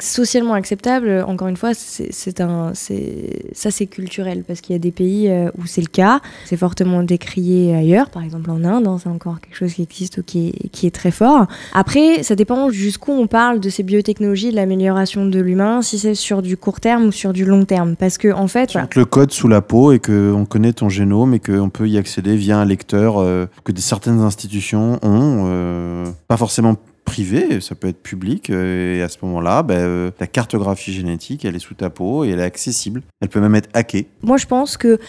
socialement 0.00 0.54
acceptable, 0.54 1.24
encore 1.26 1.48
une 1.48 1.56
fois, 1.56 1.72
c'est 1.74 2.40
un, 2.40 2.72
ça 2.74 3.70
c'est 3.70 3.86
culturel 3.86 4.44
parce 4.46 4.60
qu'il 4.60 4.74
y 4.74 4.76
a 4.76 4.78
des 4.78 4.92
pays 4.92 5.28
euh, 5.28 5.50
où 5.58 5.66
c'est 5.66 5.80
le 5.80 5.88
cas, 5.88 6.20
c'est 6.44 6.56
fortement 6.56 7.02
décrié 7.02 7.74
ailleurs, 7.74 8.10
par 8.10 8.22
exemple 8.22 8.50
en 8.50 8.62
Inde, 8.64 8.86
hein, 8.86 8.98
c'est 9.02 9.08
encore 9.08 9.40
quelque 9.40 9.56
chose 9.56 9.74
qui 9.74 9.82
existe 9.82 10.18
ou 10.18 10.22
qui 10.22 10.52
est, 10.82 10.90
très 10.90 11.10
fort. 11.10 11.46
Après, 11.72 12.22
ça 12.22 12.34
dépend 12.34 12.70
jusqu'où 12.70 13.12
on 13.12 13.26
parle 13.26 13.60
de 13.60 13.68
ces 13.68 13.82
biotechnologies, 13.82 14.50
de 14.50 14.56
l'amélioration 14.56 15.26
de 15.26 15.40
l'humain, 15.40 15.82
si 15.82 15.98
c'est 15.98 16.14
sur 16.14 16.42
du 16.42 16.56
court 16.56 16.80
terme 16.80 17.06
ou 17.06 17.12
sur 17.12 17.32
du 17.32 17.44
long 17.44 17.64
terme, 17.64 17.96
parce 17.96 18.18
que 18.18 18.32
en 18.32 18.48
fait, 18.48 18.72
voilà. 18.72 18.88
le 18.94 19.04
code 19.04 19.32
sous 19.32 19.48
la 19.48 19.60
peau 19.60 19.92
et 19.92 19.98
que 19.98 20.32
on 20.32 20.44
connaît 20.44 20.72
ton 20.72 20.88
génome 20.88 21.34
et 21.34 21.40
qu'on 21.40 21.70
peut 21.70 21.88
y 21.88 21.96
accéder 21.96 22.36
via 22.36 22.58
un 22.58 22.64
lecteur 22.64 23.18
euh, 23.18 23.46
que 23.64 23.72
certaines 23.76 24.20
institutions 24.20 24.98
ont, 25.02 25.46
euh, 25.46 26.06
pas 26.28 26.36
forcément 26.36 26.76
privé, 27.10 27.60
ça 27.60 27.74
peut 27.74 27.88
être 27.88 28.00
public, 28.00 28.50
euh, 28.50 28.98
et 28.98 29.02
à 29.02 29.08
ce 29.08 29.18
moment-là, 29.22 29.66
euh, 29.70 30.12
la 30.20 30.28
cartographie 30.28 30.92
génétique, 30.92 31.44
elle 31.44 31.56
est 31.56 31.60
sous 31.60 31.74
ta 31.74 31.90
peau 31.90 32.24
et 32.24 32.30
elle 32.30 32.38
est 32.38 32.44
accessible. 32.44 33.02
Elle 33.20 33.28
peut 33.28 33.40
même 33.40 33.56
être 33.56 33.68
hackée. 33.74 34.06
Moi, 34.22 34.36
je 34.36 34.46
pense 34.46 34.76
que 34.76 35.00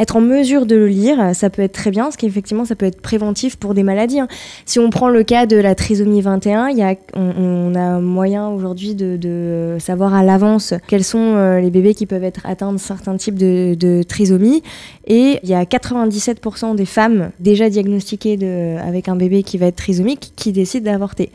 être 0.00 0.16
en 0.16 0.20
mesure 0.20 0.66
de 0.66 0.74
le 0.74 0.88
lire, 0.88 1.34
ça 1.34 1.50
peut 1.50 1.62
être 1.62 1.72
très 1.72 1.90
bien, 1.90 2.04
parce 2.04 2.16
qu'effectivement, 2.16 2.64
ça 2.64 2.74
peut 2.74 2.86
être 2.86 3.00
préventif 3.00 3.56
pour 3.56 3.74
des 3.74 3.82
maladies. 3.82 4.20
Hein. 4.20 4.28
Si 4.64 4.78
on 4.78 4.88
prend 4.90 5.10
le 5.10 5.22
cas 5.22 5.44
de 5.46 5.56
la 5.56 5.74
trisomie 5.74 6.22
21, 6.22 6.70
y 6.70 6.82
a, 6.82 6.94
on, 7.14 7.74
a 7.74 8.00
moyen 8.00 8.48
aujourd'hui 8.48 8.94
de, 8.94 9.76
savoir 9.78 10.14
à 10.14 10.24
l'avance 10.24 10.74
quels 10.88 11.04
sont 11.04 11.34
euh, 11.36 11.60
les 11.60 11.70
bébés 11.70 11.94
qui 11.94 12.06
peuvent 12.06 12.24
être 12.24 12.40
atteints 12.44 12.72
de 12.72 12.78
certains 12.78 13.16
types 13.16 13.36
de, 13.36 14.02
trisomie. 14.02 14.62
Et 15.06 15.38
il 15.42 15.48
y 15.48 15.54
a 15.54 15.64
97% 15.64 16.74
des 16.74 16.86
femmes 16.86 17.30
déjà 17.38 17.68
diagnostiquées 17.68 18.36
de, 18.36 18.78
avec 18.78 19.08
un 19.08 19.16
bébé 19.16 19.42
qui 19.42 19.58
va 19.58 19.66
être 19.66 19.76
trisomique 19.76 20.32
qui 20.34 20.52
décident 20.52 20.90
d'avorter. 20.90 21.30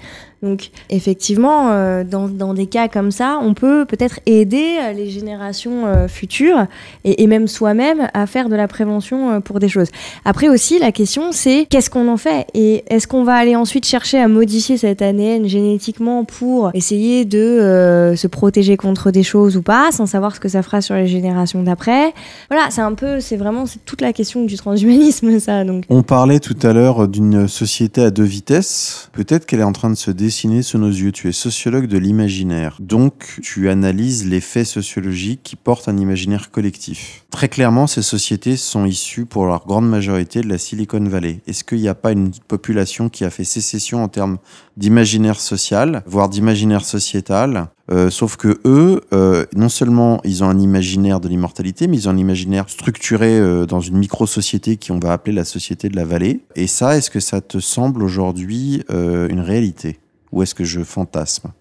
Donc 0.46 0.70
effectivement, 0.92 1.72
euh, 1.72 2.04
dans, 2.04 2.54
des 2.54 2.68
cas 2.68 2.88
comme 2.88 3.12
ça, 3.12 3.40
on 3.42 3.56
peut 3.56 3.86
peut-être 3.86 4.20
aider 4.28 4.78
euh, 4.80 4.94
les 4.94 5.10
générations 5.10 5.88
euh, 5.88 6.08
futures 6.08 6.68
et, 7.04 7.26
même 7.26 7.48
soi-même 7.48 8.08
à 8.14 8.28
faire 8.28 8.48
de 8.48 8.56
la 8.56 8.68
prévention 8.68 9.42
pour 9.42 9.60
des 9.60 9.68
choses. 9.68 9.88
Après 10.24 10.48
aussi, 10.48 10.78
la 10.78 10.92
question 10.92 11.32
c'est 11.32 11.66
qu'est-ce 11.68 11.90
qu'on 11.90 12.08
en 12.08 12.18
fait 12.18 12.46
et 12.54 12.84
est-ce 12.88 13.08
qu'on 13.08 13.24
va 13.24 13.34
aller 13.34 13.56
ensuite 13.56 13.88
chercher 13.88 14.20
à 14.20 14.28
modifier 14.28 14.78
cet 14.78 15.02
ADN 15.02 15.48
génétiquement 15.48 16.24
pour 16.24 16.70
essayer 16.76 17.26
de 17.26 18.14
se 18.16 18.28
protéger 18.28 18.78
contre 18.78 19.10
des 19.10 19.24
choses 19.24 19.58
ou 19.58 19.64
pas, 19.64 19.92
sans 19.92 20.06
savoir 20.06 20.36
ce 20.36 20.40
que 20.40 20.50
ça 20.50 20.62
fera 20.62 20.82
sur 20.82 20.94
les 20.94 21.08
générations 21.08 21.64
d'après. 21.64 22.14
Voilà, 22.52 22.70
c'est 22.70 22.82
un 22.82 22.94
peu, 22.94 23.20
c'est 23.20 23.38
vraiment 23.38 23.66
c'est 23.66 23.84
toute 23.84 24.02
la 24.02 24.14
question 24.14 24.46
du 24.46 24.56
transhumanisme 24.56 25.40
ça. 25.40 25.64
On 25.90 26.04
parlait 26.04 26.40
tout 26.40 26.58
à 26.62 26.74
l'heure 26.74 27.08
d'une 27.08 27.48
société 27.48 28.04
à 28.04 28.12
deux 28.12 28.24
vitesses. 28.24 29.10
Peut-être 29.14 29.48
qu'elle 29.48 29.62
est 29.62 29.64
en 29.64 29.72
train 29.72 29.90
de 29.90 29.96
se 29.96 30.12
sous 30.36 30.78
nos 30.78 30.90
yeux. 30.90 31.12
Tu 31.12 31.30
es 31.30 31.32
sociologue 31.32 31.88
de 31.88 31.98
l'imaginaire. 31.98 32.78
Donc, 32.80 33.40
tu 33.42 33.70
analyses 33.70 34.28
les 34.28 34.42
faits 34.42 34.68
sociologiques 34.68 35.42
qui 35.44 35.56
portent 35.56 35.88
un 35.88 35.98
imaginaire 35.98 36.52
collectif. 36.52 37.26
Très 37.32 37.50
clairement, 37.50 37.88
ces 37.88 38.02
sociétés 38.02 38.58
sont 38.58 38.86
issues 38.86 39.26
pour 39.26 39.46
leur 39.46 39.66
grande 39.66 39.90
majorité 39.90 40.42
de 40.42 40.48
la 40.48 40.58
Silicon 40.58 41.04
Valley. 41.04 41.42
Est-ce 41.48 41.64
qu'il 41.64 41.80
n'y 41.80 41.88
a 41.88 41.96
pas 41.96 42.12
une 42.12 42.32
population 42.48 43.10
qui 43.10 43.26
a 43.26 43.30
fait 43.30 43.44
sécession 43.44 44.04
en 44.04 44.08
termes 44.08 44.38
d'imaginaire 44.78 45.40
social, 45.40 46.04
voire 46.06 46.30
d'imaginaire 46.30 46.84
sociétal? 46.84 47.70
Euh, 47.92 48.10
sauf 48.10 48.36
que 48.36 48.60
eux, 48.66 49.02
euh, 49.14 49.46
non 49.56 49.70
seulement 49.70 50.20
ils 50.24 50.44
ont 50.44 50.50
un 50.50 50.60
imaginaire 50.60 51.20
de 51.20 51.28
l'immortalité, 51.28 51.88
mais 51.88 51.98
ils 51.98 52.10
ont 52.10 52.14
un 52.14 52.18
imaginaire 52.18 52.68
structuré 52.68 53.38
euh, 53.38 53.66
dans 53.66 53.80
une 53.80 53.98
micro-société 53.98 54.78
qu'on 54.78 55.00
va 55.00 55.14
appeler 55.14 55.36
la 55.36 55.46
société 55.46 55.90
de 55.90 55.96
la 55.96 56.06
vallée. 56.06 56.42
Et 56.56 56.68
ça, 56.68 56.98
est-ce 56.98 57.12
que 57.12 57.20
ça 57.20 57.42
te 57.42 57.60
semble 57.60 58.02
aujourd'hui 58.04 58.84
une 58.90 59.40
réalité? 59.40 60.00
Ou 60.36 60.44
est-ce 60.44 60.54
que 60.54 60.64
je 60.64 60.82
fantasme? 60.82 61.52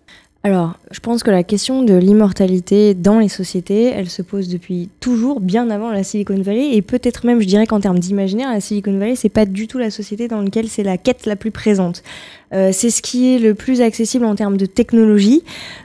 Alors, 0.47 0.75
je 0.91 1.01
pense 1.01 1.23
que 1.23 1.31
la 1.31 1.43
question 1.43 1.83
de 1.83 1.95
l'immortalité 1.95 2.93
dans 2.93 3.19
les 3.19 3.31
sociétés, 3.31 3.85
elle 3.85 4.11
se 4.11 4.21
pose 4.21 4.49
depuis 4.49 4.91
toujours, 5.01 5.41
bien 5.41 5.71
avant 5.71 5.91
la 5.91 6.05
Silicon 6.05 6.39
Valley, 6.43 6.75
et 6.75 6.83
peut-être 6.83 7.25
même, 7.25 7.41
je 7.41 7.47
dirais 7.47 7.67
qu'en 7.67 7.81
termes 7.81 7.99
d'imaginaire, 7.99 8.51
la 8.51 8.61
Silicon 8.61 8.99
Valley, 8.99 9.17
c'est 9.17 9.31
pas 9.31 9.47
du 9.47 9.69
tout 9.69 9.79
la 9.79 9.91
société 9.91 10.29
dans 10.29 10.43
laquelle 10.43 10.69
c'est 10.69 10.83
la 10.83 10.99
quête 10.99 11.25
la 11.25 11.37
plus 11.37 11.51
présente. 11.51 12.03
Euh, 12.53 12.73
c'est 12.73 12.91
ce 12.91 13.01
qui 13.01 13.35
est 13.35 13.39
le 13.39 13.55
plus 13.55 13.81
accessible 13.81 14.27
en 14.27 14.35
termes 14.35 14.59
de 14.59 14.67
technologie, 14.67 15.43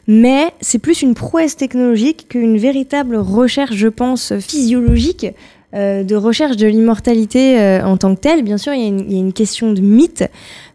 mais 0.08 0.52
c'est 0.60 0.80
plus 0.80 1.04
une 1.04 1.13
prouesse 1.13 1.56
technologique 1.56 2.28
qu'une 2.28 2.58
véritable 2.58 3.15
recherche, 3.15 3.78
je 3.78 3.88
pense, 3.88 4.38
physiologique 4.39 5.28
euh, 5.75 6.03
de 6.03 6.15
recherche 6.15 6.58
de 6.58 6.67
l'immortalité 6.67 7.60
euh, 7.60 7.86
en 7.86 7.97
tant 7.97 8.15
que 8.15 8.21
telle. 8.21 8.43
Bien 8.43 8.58
sûr, 8.58 8.73
il 8.73 8.82
y, 8.82 8.86
a 8.86 8.88
une, 8.88 8.99
il 9.01 9.13
y, 9.13 9.17
a 9.17 9.19
une 9.19 9.34
question 9.34 9.71
de 9.71 9.82
mythe, 9.82 10.23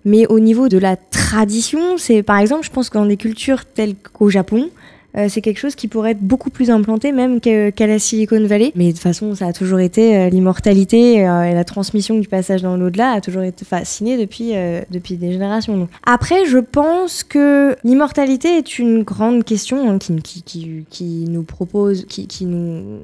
mais 0.04 0.26
au 0.28 0.38
niveau 0.38 0.68
de 0.68 0.78
la 0.78 0.96
tradition, 0.96 1.98
c'est 1.98 2.22
par 2.22 2.38
exemple, 2.38 2.64
je 2.64 2.70
pense 2.70 2.90
que 2.90 2.98
dans 2.98 3.06
des 3.06 3.16
cultures 3.16 3.64
telles 3.64 3.96
qu'au 3.96 4.30
Japon, 4.30 4.70
euh, 5.16 5.26
c'est 5.28 5.40
quelque 5.40 5.58
chose 5.58 5.74
qui 5.74 5.88
pourrait 5.88 6.12
être 6.12 6.20
beaucoup 6.20 6.50
plus 6.50 6.70
implanté 6.70 7.12
même 7.12 7.40
qu'à 7.40 7.86
la 7.86 7.98
Silicon 7.98 8.44
Valley. 8.46 8.72
Mais 8.74 8.88
de 8.88 8.92
toute 8.92 9.00
façon, 9.00 9.34
ça 9.34 9.46
a 9.46 9.52
toujours 9.52 9.80
été 9.80 10.16
euh, 10.16 10.28
l'immortalité 10.28 11.26
euh, 11.26 11.42
et 11.44 11.54
la 11.54 11.64
transmission 11.64 12.18
du 12.18 12.28
passage 12.28 12.62
dans 12.62 12.76
l'au-delà 12.76 13.12
a 13.12 13.20
toujours 13.20 13.42
été 13.42 13.64
fasciné 13.64 14.16
depuis, 14.16 14.52
depuis 14.90 15.16
des 15.16 15.32
générations. 15.32 15.88
Après, 16.04 16.46
je 16.46 16.58
pense 16.58 17.22
que 17.22 17.76
l'immortalité 17.84 18.58
est 18.58 18.78
une 18.78 19.02
grande 19.02 19.44
question 19.44 19.90
hein, 19.90 19.98
qui, 19.98 21.26
nous 21.28 21.42
propose, 21.42 22.04
qui, 22.06 22.44
nous 22.44 23.00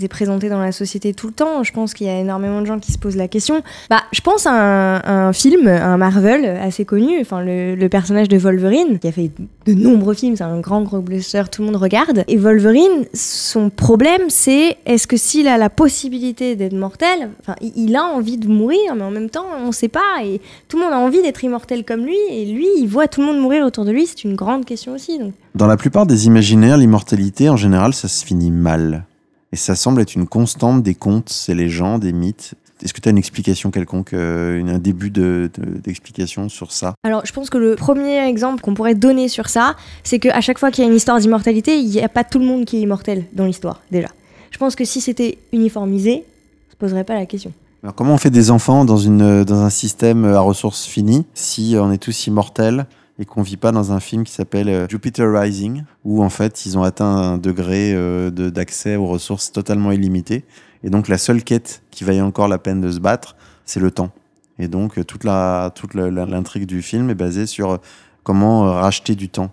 est 0.00 0.08
présentée 0.08 0.48
dans 0.48 0.60
la 0.60 0.72
société 0.72 1.14
tout 1.14 1.28
le 1.28 1.32
temps. 1.32 1.62
Je 1.62 1.72
pense 1.72 1.94
qu'il 1.94 2.06
y 2.06 2.10
a 2.10 2.18
énormément 2.18 2.60
de 2.60 2.66
gens 2.66 2.78
qui 2.78 2.92
se 2.92 2.98
posent 2.98 3.16
la 3.16 3.28
question. 3.28 3.62
Bah, 3.88 4.02
je 4.12 4.20
pense 4.20 4.46
à 4.46 4.52
un, 4.52 5.28
un 5.28 5.32
film, 5.32 5.66
un 5.66 5.96
Marvel 5.96 6.44
assez 6.44 6.84
connu, 6.84 7.20
enfin 7.20 7.42
le, 7.42 7.74
le 7.74 7.88
personnage 7.88 8.28
de 8.28 8.38
Wolverine, 8.38 8.98
qui 8.98 9.08
a 9.08 9.12
fait 9.12 9.30
de 9.66 9.74
nombreux 9.74 10.14
films, 10.14 10.36
c'est 10.36 10.44
un 10.44 10.60
grand 10.60 10.82
gros 10.82 11.00
blockbuster 11.00 11.39
tout 11.48 11.62
le 11.62 11.66
monde 11.66 11.76
regarde. 11.76 12.24
Et 12.28 12.36
Wolverine, 12.36 13.06
son 13.14 13.70
problème, 13.70 14.28
c'est 14.28 14.76
est-ce 14.84 15.06
que 15.06 15.16
s'il 15.16 15.48
a 15.48 15.56
la 15.56 15.70
possibilité 15.70 16.56
d'être 16.56 16.74
mortel, 16.74 17.30
enfin, 17.40 17.54
il 17.60 17.96
a 17.96 18.04
envie 18.04 18.36
de 18.36 18.48
mourir, 18.48 18.94
mais 18.94 19.04
en 19.04 19.10
même 19.10 19.30
temps, 19.30 19.46
on 19.62 19.68
ne 19.68 19.72
sait 19.72 19.88
pas. 19.88 20.22
Et 20.24 20.40
tout 20.68 20.76
le 20.76 20.84
monde 20.84 20.92
a 20.92 20.98
envie 20.98 21.22
d'être 21.22 21.42
immortel 21.42 21.84
comme 21.84 22.04
lui, 22.04 22.18
et 22.30 22.44
lui, 22.52 22.66
il 22.76 22.86
voit 22.86 23.08
tout 23.08 23.20
le 23.20 23.26
monde 23.28 23.38
mourir 23.38 23.64
autour 23.64 23.84
de 23.84 23.92
lui. 23.92 24.06
C'est 24.06 24.24
une 24.24 24.36
grande 24.36 24.64
question 24.64 24.92
aussi. 24.92 25.18
Dans 25.54 25.66
la 25.66 25.76
plupart 25.76 26.06
des 26.06 26.26
imaginaires, 26.26 26.76
l'immortalité, 26.76 27.48
en 27.48 27.56
général, 27.56 27.94
ça 27.94 28.08
se 28.08 28.24
finit 28.24 28.50
mal. 28.50 29.04
Et 29.52 29.56
ça 29.56 29.74
semble 29.74 30.00
être 30.00 30.14
une 30.14 30.28
constante 30.28 30.82
des 30.82 30.94
contes, 30.94 31.44
des 31.48 31.54
légendes, 31.54 32.02
des 32.02 32.12
mythes. 32.12 32.54
Est-ce 32.82 32.94
que 32.94 33.00
tu 33.00 33.08
as 33.08 33.10
une 33.10 33.18
explication 33.18 33.70
quelconque, 33.70 34.14
euh, 34.14 34.64
un 34.66 34.78
début 34.78 35.10
d'explication 35.10 36.42
de, 36.42 36.46
de, 36.46 36.52
sur 36.52 36.72
ça? 36.72 36.94
Alors, 37.02 37.24
je 37.26 37.32
pense 37.32 37.50
que 37.50 37.58
le 37.58 37.76
premier 37.76 38.18
exemple 38.26 38.62
qu'on 38.62 38.74
pourrait 38.74 38.94
donner 38.94 39.28
sur 39.28 39.48
ça, 39.48 39.76
c'est 40.02 40.18
qu'à 40.18 40.40
chaque 40.40 40.58
fois 40.58 40.70
qu'il 40.70 40.84
y 40.84 40.86
a 40.86 40.90
une 40.90 40.96
histoire 40.96 41.18
d'immortalité, 41.18 41.76
il 41.78 41.88
n'y 41.88 42.02
a 42.02 42.08
pas 42.08 42.24
tout 42.24 42.38
le 42.38 42.46
monde 42.46 42.64
qui 42.64 42.78
est 42.78 42.80
immortel 42.80 43.24
dans 43.32 43.44
l'histoire, 43.44 43.80
déjà. 43.90 44.08
Je 44.50 44.58
pense 44.58 44.74
que 44.74 44.84
si 44.84 45.00
c'était 45.00 45.38
uniformisé, 45.52 46.12
on 46.12 46.16
ne 46.16 46.72
se 46.72 46.76
poserait 46.76 47.04
pas 47.04 47.14
la 47.14 47.26
question. 47.26 47.52
Alors, 47.82 47.94
comment 47.94 48.14
on 48.14 48.18
fait 48.18 48.30
des 48.30 48.50
enfants 48.50 48.84
dans, 48.84 48.98
une, 48.98 49.44
dans 49.44 49.62
un 49.62 49.70
système 49.70 50.24
à 50.24 50.40
ressources 50.40 50.86
finies 50.86 51.26
si 51.34 51.76
on 51.78 51.92
est 51.92 51.98
tous 51.98 52.26
immortels 52.26 52.86
et 53.18 53.26
qu'on 53.26 53.42
vit 53.42 53.58
pas 53.58 53.70
dans 53.70 53.92
un 53.92 54.00
film 54.00 54.24
qui 54.24 54.32
s'appelle 54.32 54.86
Jupiter 54.88 55.30
Rising, 55.30 55.84
où 56.04 56.24
en 56.24 56.30
fait 56.30 56.64
ils 56.64 56.78
ont 56.78 56.82
atteint 56.82 57.04
un 57.04 57.38
degré 57.38 57.92
euh, 57.94 58.30
d'accès 58.30 58.96
aux 58.96 59.06
ressources 59.06 59.52
totalement 59.52 59.92
illimité. 59.92 60.44
Et 60.82 60.90
donc 60.90 61.08
la 61.08 61.18
seule 61.18 61.44
quête 61.44 61.82
qui 61.90 62.04
vaille 62.04 62.20
encore 62.20 62.48
la 62.48 62.58
peine 62.58 62.80
de 62.80 62.90
se 62.90 63.00
battre, 63.00 63.36
c'est 63.64 63.80
le 63.80 63.90
temps. 63.90 64.10
Et 64.58 64.68
donc 64.68 65.04
toute 65.06 65.24
la 65.24 65.72
toute 65.74 65.94
l'intrigue 65.94 66.66
du 66.66 66.82
film 66.82 67.10
est 67.10 67.14
basée 67.14 67.46
sur 67.46 67.78
comment 68.22 68.62
racheter 68.62 69.14
du 69.14 69.28
temps. 69.28 69.50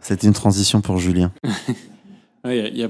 C'était 0.00 0.26
une 0.26 0.32
transition 0.32 0.80
pour 0.80 0.98
Julien. 0.98 1.32
Il 2.44 2.76
y, 2.76 2.82
a, 2.82 2.88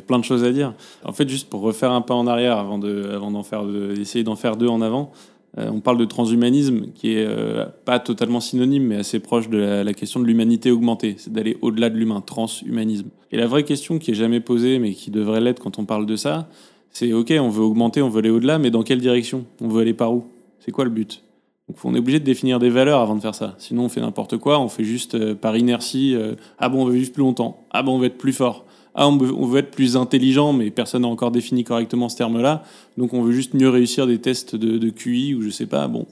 plein 0.00 0.18
de 0.18 0.24
choses 0.24 0.44
à 0.44 0.52
dire. 0.52 0.74
En 1.04 1.12
fait, 1.12 1.26
juste 1.26 1.48
pour 1.48 1.62
refaire 1.62 1.90
un 1.90 2.02
pas 2.02 2.14
en 2.14 2.26
arrière 2.26 2.58
avant 2.58 2.78
de, 2.78 3.10
avant 3.14 3.30
d'en 3.30 3.42
faire, 3.42 3.64
d'essayer 3.64 4.24
d'en 4.24 4.36
faire 4.36 4.56
deux 4.56 4.68
en 4.68 4.82
avant, 4.82 5.10
euh, 5.56 5.70
on 5.72 5.80
parle 5.80 5.96
de 5.96 6.04
transhumanisme 6.04 6.88
qui 6.94 7.14
est 7.14 7.24
euh, 7.26 7.64
pas 7.86 7.98
totalement 7.98 8.40
synonyme, 8.40 8.84
mais 8.84 8.96
assez 8.96 9.18
proche 9.18 9.48
de 9.48 9.56
la, 9.56 9.84
la 9.84 9.94
question 9.94 10.20
de 10.20 10.26
l'humanité 10.26 10.70
augmentée, 10.70 11.14
c'est 11.18 11.32
d'aller 11.32 11.56
au-delà 11.62 11.88
de 11.88 11.96
l'humain, 11.96 12.20
transhumanisme. 12.20 13.08
Et 13.32 13.38
la 13.38 13.46
vraie 13.46 13.64
question 13.64 13.98
qui 13.98 14.10
est 14.10 14.14
jamais 14.14 14.40
posée, 14.40 14.78
mais 14.78 14.92
qui 14.92 15.10
devrait 15.10 15.40
l'être 15.40 15.60
quand 15.62 15.78
on 15.78 15.86
parle 15.86 16.04
de 16.04 16.16
ça, 16.16 16.48
c'est 16.92 17.12
ok, 17.12 17.32
on 17.40 17.48
veut 17.48 17.62
augmenter, 17.62 18.02
on 18.02 18.08
veut 18.08 18.18
aller 18.18 18.30
au-delà, 18.30 18.58
mais 18.58 18.70
dans 18.70 18.82
quelle 18.82 19.00
direction? 19.00 19.44
On 19.60 19.68
veut 19.68 19.82
aller 19.82 19.94
par 19.94 20.12
où? 20.12 20.24
C'est 20.58 20.72
quoi 20.72 20.84
le 20.84 20.90
but? 20.90 21.22
Donc 21.68 21.78
on 21.84 21.94
est 21.94 21.98
obligé 21.98 22.18
de 22.18 22.24
définir 22.24 22.58
des 22.58 22.68
valeurs 22.68 23.00
avant 23.00 23.14
de 23.14 23.20
faire 23.20 23.34
ça. 23.34 23.54
Sinon 23.58 23.84
on 23.84 23.88
fait 23.88 24.00
n'importe 24.00 24.38
quoi, 24.38 24.58
on 24.58 24.68
fait 24.68 24.82
juste 24.82 25.14
euh, 25.14 25.36
par 25.36 25.56
inertie, 25.56 26.16
euh, 26.16 26.34
ah 26.58 26.68
bon 26.68 26.82
on 26.82 26.84
veut 26.84 26.94
vivre 26.94 27.12
plus 27.12 27.22
longtemps, 27.22 27.64
ah 27.70 27.84
bon 27.84 27.94
on 27.94 27.98
veut 28.00 28.06
être 28.06 28.18
plus 28.18 28.32
fort, 28.32 28.64
ah 28.96 29.06
on 29.06 29.16
veut, 29.16 29.60
être 29.60 29.70
plus 29.70 29.96
intelligent, 29.96 30.52
mais 30.52 30.72
personne 30.72 31.02
n'a 31.02 31.08
encore 31.08 31.30
défini 31.30 31.62
correctement 31.62 32.08
ce 32.08 32.16
terme-là, 32.16 32.64
donc 32.98 33.14
on 33.14 33.22
veut 33.22 33.30
juste 33.30 33.54
mieux 33.54 33.68
réussir 33.68 34.08
des 34.08 34.18
tests 34.18 34.56
de, 34.56 34.90
QI 34.90 35.36
ou 35.36 35.42
je 35.42 35.50
sais 35.50 35.66
pas, 35.66 35.86
bon. 35.86 36.06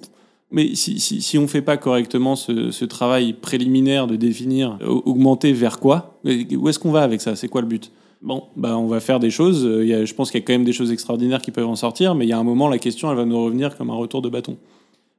Mais 0.52 0.76
si, 0.76 1.36
on 1.36 1.42
ne 1.42 1.46
fait 1.48 1.60
pas 1.60 1.76
correctement 1.76 2.36
ce, 2.36 2.70
ce, 2.70 2.84
travail 2.84 3.34
préliminaire 3.34 4.06
de 4.06 4.16
définir 4.16 4.78
augmenter 4.86 5.52
vers 5.52 5.80
quoi, 5.80 6.20
où 6.24 6.68
est-ce 6.68 6.78
qu'on 6.78 6.92
va 6.92 7.02
avec 7.02 7.20
ça? 7.20 7.34
C'est 7.34 7.48
quoi 7.48 7.60
le 7.62 7.66
but? 7.66 7.90
Bon, 8.20 8.44
bah 8.56 8.76
on 8.76 8.86
va 8.86 9.00
faire 9.00 9.20
des 9.20 9.30
choses. 9.30 9.64
A, 9.64 10.04
je 10.04 10.14
pense 10.14 10.30
qu'il 10.30 10.40
y 10.40 10.42
a 10.42 10.46
quand 10.46 10.52
même 10.52 10.64
des 10.64 10.72
choses 10.72 10.90
extraordinaires 10.90 11.40
qui 11.40 11.50
peuvent 11.50 11.68
en 11.68 11.76
sortir, 11.76 12.14
mais 12.14 12.26
il 12.26 12.28
y 12.28 12.32
a 12.32 12.38
un 12.38 12.44
moment, 12.44 12.68
la 12.68 12.78
question, 12.78 13.10
elle 13.10 13.16
va 13.16 13.24
nous 13.24 13.42
revenir 13.42 13.76
comme 13.76 13.90
un 13.90 13.94
retour 13.94 14.22
de 14.22 14.28
bâton. 14.28 14.56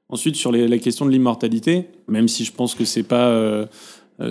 Ensuite, 0.10 0.36
sur 0.36 0.52
la 0.52 0.78
question 0.80 1.06
de 1.06 1.12
l'immortalité, 1.12 1.86
même 2.08 2.28
si 2.28 2.44
je 2.44 2.52
pense 2.52 2.74
que 2.74 2.84
c'est 2.84 3.04
pas 3.04 3.28
euh, 3.28 3.68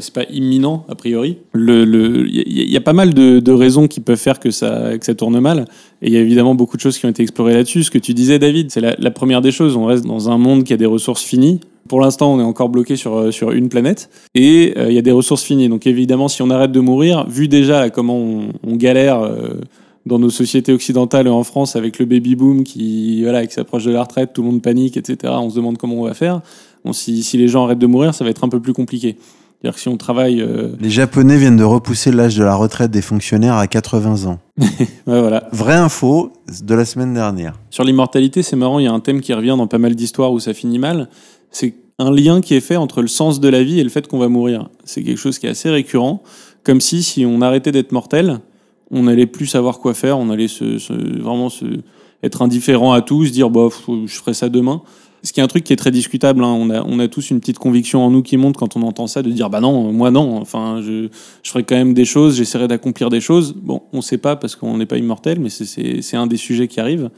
c'est 0.00 0.12
pas 0.12 0.24
imminent 0.30 0.84
a 0.88 0.94
priori, 0.94 1.38
le, 1.52 2.26
y, 2.28 2.76
a 2.76 2.80
pas 2.80 2.92
mal 2.92 3.14
de, 3.14 3.52
raisons 3.52 3.88
qui 3.88 4.00
peuvent 4.00 4.18
faire 4.18 4.38
que 4.38 4.50
ça, 4.50 4.98
que 4.98 5.04
ça 5.04 5.14
tourne 5.14 5.40
mal. 5.40 5.64
Et 6.02 6.08
il 6.08 6.12
y 6.12 6.16
a 6.16 6.20
évidemment 6.20 6.54
beaucoup 6.54 6.76
de 6.76 6.82
choses 6.82 6.98
qui 6.98 7.06
ont 7.06 7.08
été 7.08 7.22
explorées 7.22 7.54
là-dessus. 7.54 7.84
Ce 7.84 7.90
que 7.90 7.98
tu 7.98 8.12
disais, 8.12 8.38
David, 8.38 8.70
c'est 8.70 8.80
la, 8.80 9.10
première 9.10 9.40
des 9.40 9.50
choses. 9.50 9.76
On 9.76 9.86
reste 9.86 10.04
dans 10.04 10.30
un 10.30 10.38
monde 10.38 10.64
qui 10.64 10.72
a 10.72 10.76
des 10.76 10.86
ressources 10.86 11.22
finies. 11.22 11.60
Pour 11.88 12.00
l'instant, 12.00 12.34
on 12.34 12.38
est 12.38 12.44
encore 12.44 12.68
bloqué 12.68 12.96
sur, 12.96 13.32
sur 13.32 13.50
une 13.50 13.70
planète 13.70 14.10
et 14.34 14.72
il 14.72 14.78
euh, 14.78 14.92
y 14.92 14.98
a 14.98 15.02
des 15.02 15.10
ressources 15.10 15.42
finies. 15.42 15.70
Donc 15.70 15.86
évidemment, 15.86 16.28
si 16.28 16.42
on 16.42 16.50
arrête 16.50 16.70
de 16.70 16.80
mourir, 16.80 17.26
vu 17.26 17.48
déjà 17.48 17.88
comment 17.88 18.18
on, 18.18 18.76
galère 18.76 19.22
euh, 19.22 19.54
dans 20.04 20.18
nos 20.18 20.28
sociétés 20.28 20.72
occidentales 20.72 21.28
et 21.28 21.30
en 21.30 21.44
France 21.44 21.76
avec 21.76 21.98
le 21.98 22.04
baby 22.04 22.36
boom 22.36 22.62
qui, 22.62 23.22
voilà, 23.22 23.46
qui 23.46 23.54
s'approche 23.54 23.84
de 23.84 23.90
la 23.90 24.02
retraite, 24.02 24.34
tout 24.34 24.42
le 24.42 24.50
monde 24.50 24.60
panique, 24.60 24.98
etc. 24.98 25.32
On 25.38 25.48
se 25.48 25.56
demande 25.56 25.78
comment 25.78 25.94
on 25.94 26.04
va 26.04 26.12
faire. 26.12 26.42
Si 26.92 27.36
les 27.38 27.48
gens 27.48 27.64
arrêtent 27.64 27.78
de 27.78 27.86
mourir, 27.86 28.14
ça 28.14 28.22
va 28.22 28.30
être 28.30 28.44
un 28.44 28.48
peu 28.48 28.60
plus 28.60 28.74
compliqué. 28.74 29.16
C'est-à-dire 29.60 29.74
que 29.74 29.80
si 29.80 29.88
on 29.88 29.96
travaille. 29.96 30.40
Euh... 30.40 30.76
Les 30.80 30.90
Japonais 30.90 31.36
viennent 31.36 31.56
de 31.56 31.64
repousser 31.64 32.12
l'âge 32.12 32.36
de 32.36 32.44
la 32.44 32.54
retraite 32.54 32.92
des 32.92 33.02
fonctionnaires 33.02 33.56
à 33.56 33.66
80 33.66 34.26
ans. 34.26 34.38
ouais, 34.58 34.86
voilà. 35.06 35.48
Vraie 35.50 35.74
info 35.74 36.32
de 36.62 36.74
la 36.74 36.84
semaine 36.84 37.12
dernière. 37.12 37.58
Sur 37.70 37.82
l'immortalité, 37.82 38.42
c'est 38.44 38.54
marrant, 38.54 38.78
il 38.78 38.84
y 38.84 38.88
a 38.88 38.92
un 38.92 39.00
thème 39.00 39.20
qui 39.20 39.32
revient 39.34 39.56
dans 39.58 39.66
pas 39.66 39.78
mal 39.78 39.96
d'histoires 39.96 40.32
où 40.32 40.38
ça 40.38 40.54
finit 40.54 40.78
mal. 40.78 41.08
C'est 41.50 41.74
un 41.98 42.12
lien 42.12 42.40
qui 42.40 42.54
est 42.54 42.60
fait 42.60 42.76
entre 42.76 43.02
le 43.02 43.08
sens 43.08 43.40
de 43.40 43.48
la 43.48 43.64
vie 43.64 43.80
et 43.80 43.82
le 43.82 43.90
fait 43.90 44.06
qu'on 44.06 44.18
va 44.18 44.28
mourir. 44.28 44.68
C'est 44.84 45.02
quelque 45.02 45.18
chose 45.18 45.40
qui 45.40 45.46
est 45.46 45.50
assez 45.50 45.70
récurrent. 45.70 46.22
Comme 46.62 46.80
si, 46.80 47.02
si 47.02 47.26
on 47.26 47.40
arrêtait 47.40 47.72
d'être 47.72 47.90
mortel, 47.90 48.38
on 48.92 49.08
allait 49.08 49.26
plus 49.26 49.46
savoir 49.46 49.80
quoi 49.80 49.92
faire, 49.94 50.18
on 50.18 50.30
allait 50.30 50.48
se, 50.48 50.78
se, 50.78 50.92
vraiment 50.92 51.48
se, 51.48 51.64
être 52.22 52.42
indifférent 52.42 52.92
à 52.92 53.02
tout, 53.02 53.26
se 53.26 53.32
dire, 53.32 53.50
bah, 53.50 53.68
je 53.88 54.14
ferai 54.14 54.34
ça 54.34 54.48
demain. 54.48 54.82
Ce 55.22 55.32
qui 55.32 55.40
est 55.40 55.42
un 55.42 55.48
truc 55.48 55.64
qui 55.64 55.72
est 55.72 55.76
très 55.76 55.90
discutable. 55.90 56.44
Hein. 56.44 56.56
On, 56.58 56.70
a, 56.70 56.82
on 56.82 56.98
a 56.98 57.08
tous 57.08 57.30
une 57.30 57.40
petite 57.40 57.58
conviction 57.58 58.02
en 58.04 58.10
nous 58.10 58.22
qui 58.22 58.36
monte 58.36 58.56
quand 58.56 58.76
on 58.76 58.82
entend 58.82 59.06
ça, 59.06 59.22
de 59.22 59.30
dire 59.30 59.50
bah 59.50 59.60
non, 59.60 59.92
moi 59.92 60.10
non. 60.10 60.38
Enfin, 60.38 60.80
je, 60.82 61.08
je 61.42 61.50
ferai 61.50 61.64
quand 61.64 61.76
même 61.76 61.94
des 61.94 62.04
choses, 62.04 62.36
j'essaierai 62.36 62.68
d'accomplir 62.68 63.10
des 63.10 63.20
choses. 63.20 63.54
Bon, 63.54 63.82
on 63.92 63.98
ne 63.98 64.02
sait 64.02 64.18
pas 64.18 64.36
parce 64.36 64.56
qu'on 64.56 64.76
n'est 64.76 64.86
pas 64.86 64.96
immortel, 64.96 65.40
mais 65.40 65.48
c'est 65.50 66.16
un 66.16 66.26
des 66.26 66.36
sujets 66.36 66.68
qui 66.68 66.80
arrive. 66.80 67.10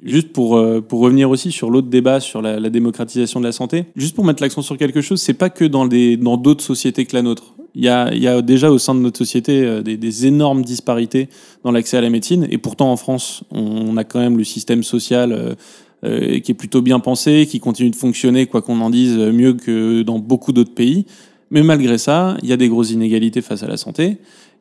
Juste 0.00 0.32
pour, 0.32 0.56
euh, 0.56 0.80
pour 0.80 1.00
revenir 1.00 1.28
aussi 1.28 1.50
sur 1.50 1.70
l'autre 1.70 1.88
débat 1.88 2.20
sur 2.20 2.40
la, 2.40 2.60
la, 2.60 2.70
démocratisation 2.70 3.40
de 3.40 3.44
la 3.44 3.50
santé, 3.50 3.86
juste 3.96 4.14
pour 4.14 4.24
mettre 4.24 4.40
l'accent 4.40 4.62
sur 4.62 4.76
quelque 4.78 5.00
chose, 5.00 5.20
c'est 5.20 5.34
pas 5.34 5.50
que 5.50 5.64
dans 5.64 5.86
des 5.86 6.16
dans 6.16 6.36
d'autres 6.36 6.62
sociétés 6.62 7.04
que 7.04 7.16
la 7.16 7.22
nôtre. 7.22 7.54
Il 7.74 7.84
y 7.84 7.88
a, 7.88 8.14
il 8.14 8.22
y 8.22 8.28
a 8.28 8.40
déjà 8.40 8.70
au 8.70 8.78
sein 8.78 8.94
de 8.94 9.00
notre 9.00 9.18
société 9.18 9.64
euh, 9.64 9.82
des, 9.82 9.96
des 9.96 10.26
énormes 10.26 10.62
disparités 10.62 11.28
dans 11.64 11.72
l'accès 11.72 11.96
à 11.96 12.00
la 12.00 12.10
médecine, 12.10 12.46
et 12.48 12.58
pourtant 12.58 12.92
en 12.92 12.96
France, 12.96 13.42
on, 13.50 13.60
on 13.60 13.96
a 13.96 14.04
quand 14.04 14.20
même 14.20 14.38
le 14.38 14.44
système 14.44 14.84
social. 14.84 15.56
Euh, 16.04 16.36
euh, 16.36 16.38
qui 16.38 16.52
est 16.52 16.54
plutôt 16.54 16.80
bien 16.80 17.00
pensé, 17.00 17.46
qui 17.50 17.58
continue 17.58 17.90
de 17.90 17.96
fonctionner, 17.96 18.46
quoi 18.46 18.62
qu'on 18.62 18.80
en 18.80 18.88
dise, 18.90 19.16
mieux 19.16 19.54
que 19.54 20.02
dans 20.02 20.20
beaucoup 20.20 20.52
d'autres 20.52 20.74
pays. 20.74 21.06
Mais 21.50 21.62
malgré 21.62 21.98
ça, 21.98 22.36
il 22.42 22.48
y 22.48 22.52
a 22.52 22.56
des 22.56 22.68
grosses 22.68 22.92
inégalités 22.92 23.42
face 23.42 23.64
à 23.64 23.66
la 23.66 23.76
santé 23.76 24.18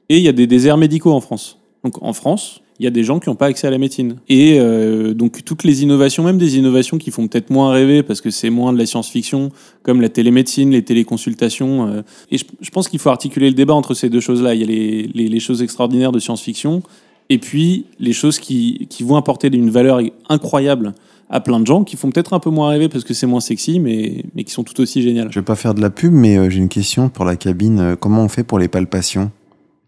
et 0.09 0.17
il 0.17 0.23
y 0.23 0.27
a 0.27 0.31
des 0.31 0.47
déserts 0.47 0.77
médicaux 0.77 1.11
en 1.11 1.21
France. 1.21 1.59
Donc 1.83 2.01
en 2.01 2.13
France, 2.13 2.61
il 2.79 2.85
y 2.85 2.87
a 2.87 2.91
des 2.91 3.03
gens 3.03 3.19
qui 3.19 3.29
n'ont 3.29 3.35
pas 3.35 3.47
accès 3.47 3.67
à 3.67 3.69
la 3.69 3.77
médecine. 3.77 4.17
Et 4.29 4.57
euh, 4.59 5.13
donc 5.13 5.43
toutes 5.43 5.63
les 5.63 5.83
innovations, 5.83 6.23
même 6.23 6.37
des 6.37 6.57
innovations 6.57 6.97
qui 6.97 7.11
font 7.11 7.27
peut-être 7.27 7.49
moins 7.49 7.71
rêver 7.71 8.03
parce 8.03 8.21
que 8.21 8.29
c'est 8.31 8.49
moins 8.49 8.73
de 8.73 8.77
la 8.77 8.85
science-fiction, 8.85 9.51
comme 9.83 10.01
la 10.01 10.09
télémédecine, 10.09 10.71
les 10.71 10.83
téléconsultations. 10.83 11.87
Euh, 11.87 12.01
et 12.31 12.37
je, 12.37 12.69
pense 12.71 12.87
qu'il 12.87 12.99
faut 12.99 13.09
articuler 13.09 13.49
le 13.49 13.55
débat 13.55 13.75
entre 13.75 13.93
ces 13.93 14.09
deux 14.09 14.21
choses-là. 14.21 14.55
Il 14.55 14.61
y 14.61 14.63
a 14.63 15.29
les, 15.29 15.39
choses 15.39 15.61
extraordinaires 15.61 16.11
de 16.11 16.19
science-fiction 16.19 16.81
et 17.29 17.37
puis 17.37 17.85
les 17.99 18.13
choses 18.13 18.39
qui 18.39 18.87
vont 19.01 19.17
apporter 19.17 19.49
une 19.53 19.69
valeur 19.69 19.99
incroyable 20.29 20.93
à 21.29 21.39
plein 21.39 21.59
de 21.59 21.67
gens 21.67 21.83
qui 21.83 21.97
font 21.97 22.09
peut-être 22.09 22.33
un 22.33 22.39
peu 22.39 22.49
moins 22.49 22.69
rêver 22.69 22.89
parce 22.89 23.03
que 23.03 23.13
c'est 23.13 23.27
moins 23.27 23.39
sexy, 23.39 23.79
mais, 23.79 24.23
mais 24.33 24.43
qui 24.43 24.51
sont 24.53 24.63
tout 24.63 24.79
aussi 24.79 25.01
géniales. 25.01 25.27
Je 25.31 25.39
vais 25.39 25.45
pas 25.45 25.55
faire 25.55 25.73
de 25.73 25.81
la 25.81 25.89
pub, 25.89 26.13
mais 26.13 26.37
euh, 26.37 26.49
j'ai 26.49 26.59
une 26.59 26.69
question 26.69 27.09
pour 27.09 27.25
la 27.25 27.35
cabine. 27.35 27.79
Euh, 27.79 27.95
Comment 27.95 28.23
on 28.23 28.29
fait 28.29 28.43
pour 28.43 28.59
les 28.59 28.67
palpations? 28.67 29.31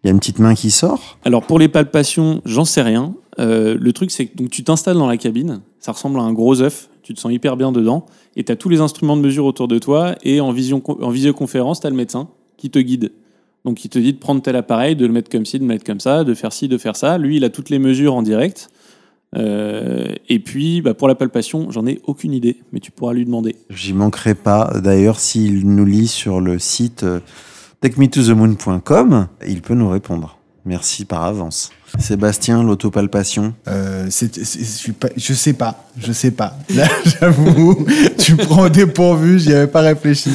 Il 0.04 0.08
y 0.08 0.10
a 0.10 0.14
une 0.14 0.20
petite 0.20 0.40
main 0.40 0.54
qui 0.54 0.72
sort? 0.72 1.18
Alors 1.26 1.44
pour 1.44 1.60
les 1.60 1.68
palpations, 1.68 2.42
j'en 2.46 2.66
sais 2.66 2.82
rien. 2.82 3.14
Euh, 3.40 3.78
le 3.80 3.94
truc, 3.94 4.12
c'est 4.12 4.28
que 4.28 4.38
donc, 4.38 4.50
tu 4.50 4.64
t'installes 4.64 4.98
dans 4.98 5.08
la 5.08 5.18
cabine, 5.18 5.62
ça 5.80 5.92
ressemble 5.92 6.20
à 6.20 6.24
un 6.24 6.34
gros 6.34 6.62
œuf, 6.62 6.90
tu 7.04 7.14
te 7.14 7.20
sens 7.20 7.32
hyper 7.32 7.58
bien 7.58 7.72
dedans, 7.72 8.06
et 8.36 8.44
tu 8.44 8.52
as 8.52 8.56
tous 8.56 8.70
les 8.70 8.82
instruments 8.82 9.18
de 9.18 9.22
mesure 9.22 9.46
autour 9.46 9.68
de 9.68 9.78
toi, 9.78 10.16
et 10.24 10.42
en, 10.42 10.52
vision, 10.52 10.82
en 10.86 11.10
visioconférence, 11.10 11.80
tu 11.80 11.88
as 11.88 11.90
le 11.90 11.96
médecin 11.96 12.30
qui 12.58 12.70
te 12.70 12.80
guide. 12.80 13.12
Donc 13.66 13.84
il 13.84 13.90
te 13.90 14.00
dit 14.00 14.14
de 14.14 14.18
prendre 14.18 14.42
tel 14.42 14.56
appareil, 14.56 14.96
de 14.96 15.06
le 15.06 15.12
mettre 15.12 15.30
comme 15.30 15.46
ci, 15.46 15.58
de 15.58 15.64
le 15.64 15.68
mettre 15.68 15.84
comme 15.84 16.00
ça, 16.00 16.24
de 16.24 16.34
faire 16.34 16.54
ci, 16.54 16.68
de 16.68 16.78
faire 16.78 16.96
ça. 16.96 17.18
Lui, 17.18 17.38
il 17.38 17.44
a 17.44 17.50
toutes 17.50 17.70
les 17.70 17.80
mesures 17.80 18.14
en 18.14 18.22
direct. 18.22 18.70
Euh, 19.36 20.08
et 20.28 20.40
puis, 20.40 20.82
bah, 20.82 20.94
pour 20.94 21.08
la 21.08 21.16
palpation, 21.16 21.70
j'en 21.72 21.86
ai 21.86 22.02
aucune 22.06 22.34
idée, 22.34 22.58
mais 22.72 22.80
tu 22.80 22.92
pourras 22.92 23.14
lui 23.14 23.26
demander. 23.26 23.56
J'y 23.70 23.94
manquerai 23.94 24.36
pas. 24.36 24.74
D'ailleurs, 24.84 25.20
s'il 25.20 25.68
nous 25.68 25.86
lit 25.86 26.08
sur 26.08 26.42
le 26.42 26.60
site 26.60 27.04
euh, 27.04 27.20
takemetothemoon.com, 27.82 29.28
il 29.48 29.62
peut 29.62 29.76
nous 29.76 29.90
répondre. 29.90 30.38
Merci 30.66 31.06
par 31.06 31.24
avance. 31.24 31.72
Sébastien, 31.98 32.62
l'autopalpation. 32.64 33.54
Euh, 33.68 34.06
je, 34.10 35.34
sais 35.34 35.54
pas, 35.54 35.86
je 35.98 36.14
sais 36.14 36.32
pas. 36.32 36.58
Là, 36.76 36.88
j'avoue, 37.06 37.86
tu 38.18 38.36
prends 38.36 38.70
dépourvu, 38.70 39.40
j'y 39.40 39.54
avais 39.54 39.68
pas 39.68 39.82
réfléchi. 39.82 40.30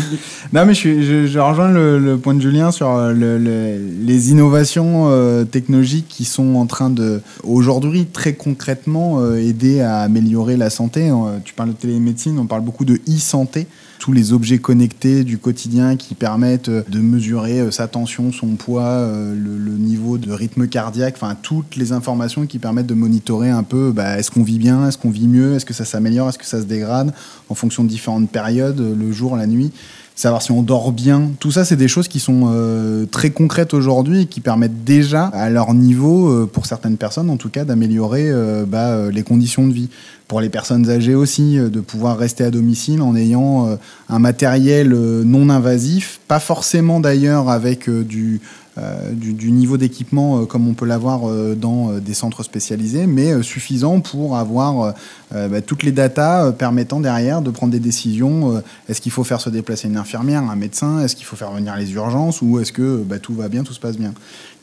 Non, 0.53 0.64
mais 0.67 0.75
je, 0.75 1.38
rejoins 1.38 1.71
le, 1.71 2.17
point 2.19 2.35
de 2.35 2.40
Julien 2.40 2.71
sur 2.71 2.90
euh, 2.90 3.12
le- 3.12 3.38
le- 3.38 3.79
les 4.05 4.31
innovations 4.31 5.09
euh, 5.11 5.45
technologiques 5.45 6.09
qui 6.09 6.25
sont 6.25 6.57
en 6.57 6.67
train 6.67 6.90
de, 6.90 7.21
aujourd'hui, 7.45 8.07
très 8.07 8.35
concrètement, 8.35 9.21
euh, 9.21 9.37
aider 9.37 9.81
à 9.81 9.99
améliorer 10.01 10.57
la 10.57 10.71
santé. 10.71 11.11
Tu 11.45 11.55
parles 11.55 11.71
de 11.71 11.75
télémédecine, 11.75 12.38
on 12.38 12.47
parle 12.47 12.62
beaucoup 12.62 12.85
de 12.85 12.95
e-santé. 13.09 13.67
Tous 14.05 14.12
les 14.12 14.35
objets 14.35 14.59
connectés 14.59 15.25
du 15.25 15.38
quotidien 15.38 15.97
qui 15.97 16.14
permettent 16.14 16.69
euh, 16.69 16.83
de 16.90 16.99
mesurer 16.99 17.61
euh, 17.61 17.71
sa 17.71 17.88
tension, 17.88 18.33
son 18.33 18.49
poids, 18.49 18.83
euh, 18.83 19.35
le, 19.35 19.79
niveau 19.79 20.19
de 20.19 20.31
rythme 20.31 20.69
cardiaque, 20.69 21.14
enfin 21.17 21.35
toutes 21.40 21.77
les 21.77 21.93
informations 21.93 22.45
qui 22.45 22.59
permettent 22.59 22.87
de 22.87 22.93
monitorer 22.93 23.49
un 23.49 23.62
peu 23.62 23.93
bah, 23.93 24.19
est-ce 24.19 24.31
qu'on 24.31 24.43
vit 24.43 24.59
bien, 24.59 24.87
est-ce 24.87 24.99
qu'on 24.99 25.09
vit 25.09 25.27
mieux, 25.27 25.55
est-ce 25.55 25.64
que 25.64 25.73
ça 25.73 25.87
s'améliore, 25.87 26.29
est-ce 26.29 26.37
que 26.37 26.45
ça 26.45 26.61
se 26.61 26.67
dégrade 26.67 27.14
en 27.49 27.55
fonction 27.55 27.83
de 27.83 27.88
différentes 27.88 28.31
périodes, 28.31 28.79
le 28.79 29.11
jour, 29.11 29.37
la 29.37 29.47
nuit 29.47 29.73
savoir 30.14 30.42
si 30.42 30.53
on 30.53 30.62
dort 30.62 30.92
bien. 30.92 31.31
Tout 31.40 31.50
ça, 31.50 31.64
c'est 31.64 31.77
des 31.77 31.88
choses 31.88 32.09
qui 32.09 32.20
sont 32.20 32.44
euh, 32.46 33.05
très 33.07 33.31
concrètes 33.31 33.74
aujourd'hui 33.74 34.22
et 34.22 34.27
qui 34.27 34.40
permettent 34.40 34.85
déjà, 34.85 35.27
à 35.27 35.50
leur 35.50 35.74
niveau, 35.74 36.29
euh, 36.29 36.48
pour 36.50 36.66
certaines 36.66 36.96
personnes 36.96 37.31
en 37.31 37.37
tout 37.37 37.48
cas, 37.48 37.64
d'améliorer 37.64 38.31
euh, 38.31 38.64
bah, 38.66 38.90
euh, 38.90 39.11
les 39.11 39.22
conditions 39.22 39.66
de 39.66 39.72
vie. 39.72 39.88
Pour 40.29 40.40
les 40.40 40.48
personnes 40.48 40.88
âgées 40.88 41.14
aussi, 41.14 41.59
euh, 41.59 41.68
de 41.68 41.81
pouvoir 41.81 42.16
rester 42.16 42.44
à 42.44 42.50
domicile 42.50 43.03
en 43.03 43.16
ayant 43.16 43.77
un 44.09 44.18
matériel 44.18 44.90
non 44.90 45.50
invasif, 45.50 46.20
pas 46.29 46.40
forcément 46.40 47.00
d'ailleurs 47.00 47.50
avec 47.50 47.90
du, 47.90 48.40
du, 49.12 49.34
du 49.34 49.52
niveau 49.52 49.76
d'équipement 49.76 50.40
euh, 50.40 50.44
comme 50.46 50.66
on 50.66 50.74
peut 50.74 50.84
l'avoir 50.84 51.28
euh, 51.28 51.54
dans 51.54 51.92
euh, 51.92 52.00
des 52.00 52.12
centres 52.12 52.42
spécialisés, 52.42 53.06
mais 53.06 53.30
euh, 53.30 53.42
suffisant 53.42 54.00
pour 54.00 54.37
avoir 54.37 54.80
euh, 54.80 54.92
euh, 55.34 55.48
bah, 55.48 55.60
toutes 55.60 55.84
les 55.84 55.92
datas 55.92 56.46
euh, 56.46 56.50
permettant 56.50 56.98
derrière 56.98 57.40
de 57.40 57.52
prendre 57.52 57.72
des 57.72 57.78
décisions. 57.78 58.56
euh, 58.56 58.60
est-ce 58.88 59.00
qu'il 59.00 59.12
faut 59.12 59.22
faire 59.22 59.40
se 59.40 59.48
déplacer 59.48 59.87
une 59.87 59.96
infirmière, 59.96 60.42
un 60.42 60.56
médecin 60.56 60.98
Est-ce 61.00 61.14
qu'il 61.14 61.24
faut 61.24 61.37
faire 61.37 61.52
venir 61.52 61.76
les 61.76 61.92
urgences 61.92 62.42
Ou 62.42 62.58
est-ce 62.58 62.72
que 62.72 62.96
bah, 62.96 63.20
tout 63.20 63.34
va 63.34 63.48
bien, 63.48 63.62
tout 63.62 63.72
se 63.74 63.80
passe 63.80 63.96
bien 63.96 64.12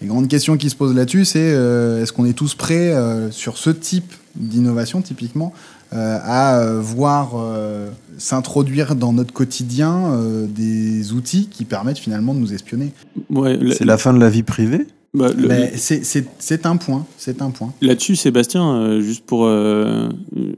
Les 0.02 0.08
grandes 0.08 0.28
questions 0.28 0.58
qui 0.58 0.70
se 0.70 0.76
posent 0.76 0.94
là-dessus, 0.94 1.24
c'est 1.24 1.40
euh, 1.40 2.04
est-ce 2.04 2.12
qu'on 2.12 2.26
est 2.26 2.34
tous 2.34 2.54
prêts 2.54 2.94
euh, 2.94 3.32
sur 3.32 3.58
ce 3.58 3.70
type 3.70 4.14
d'innovation, 4.36 5.02
typiquement, 5.02 5.54
euh, 5.54 5.71
à 5.94 6.60
euh, 6.60 6.80
voir 6.82 7.32
euh, 7.36 7.90
s'introduire 8.18 8.96
dans 8.96 9.14
notre 9.14 9.34
quotidien 9.34 10.14
euh, 10.14 10.48
des 10.48 11.14
outils 11.14 11.48
qui 11.50 11.66
permettent 11.66 11.98
finalement 12.00 12.34
de 12.34 12.40
nous 12.40 12.54
espionner 12.54 12.92
Ouais, 13.30 13.60
C'est 13.74 13.86
la 13.86 13.98
fin 13.98 14.14
de 14.14 14.20
la 14.20 14.30
vie 14.30 14.44
privée? 14.44 14.88
Bah, 15.14 15.30
le- 15.38 15.48
Mais 15.50 15.74
c'est- 15.76 16.06
c'est 16.06 16.26
c'est 16.40 16.66
un 16.66 16.78
point, 16.78 17.06
c'est 17.18 17.42
un 17.42 17.50
point. 17.50 17.74
Là-dessus, 17.82 18.16
Sébastien, 18.16 18.74
euh, 18.76 19.02
juste 19.02 19.26
pour. 19.26 19.44
euh, 19.46 20.08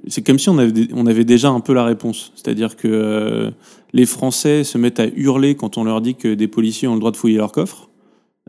c'est 0.08 0.22
comme 0.22 0.38
si 0.38 0.48
on 0.50 0.60
avait, 0.60 0.88
on 0.94 1.08
avait 1.08 1.24
déjà 1.26 1.50
un 1.50 1.60
peu 1.60 1.74
la 1.74 1.84
réponse. 1.84 2.32
C'est-à-dire 2.36 2.76
que 2.76 2.88
euh, 2.88 3.50
les 3.94 4.06
Français 4.06 4.64
se 4.64 4.78
mettent 4.78 5.00
à 5.00 5.08
hurler 5.08 5.56
quand 5.56 5.80
on 5.80 5.84
leur 5.84 6.02
dit 6.02 6.14
que 6.14 6.36
des 6.36 6.48
policiers 6.48 6.88
ont 6.88 6.94
le 6.94 7.00
droit 7.00 7.12
de 7.12 7.18
fouiller 7.18 7.38
leur 7.38 7.52
coffre. 7.52 7.90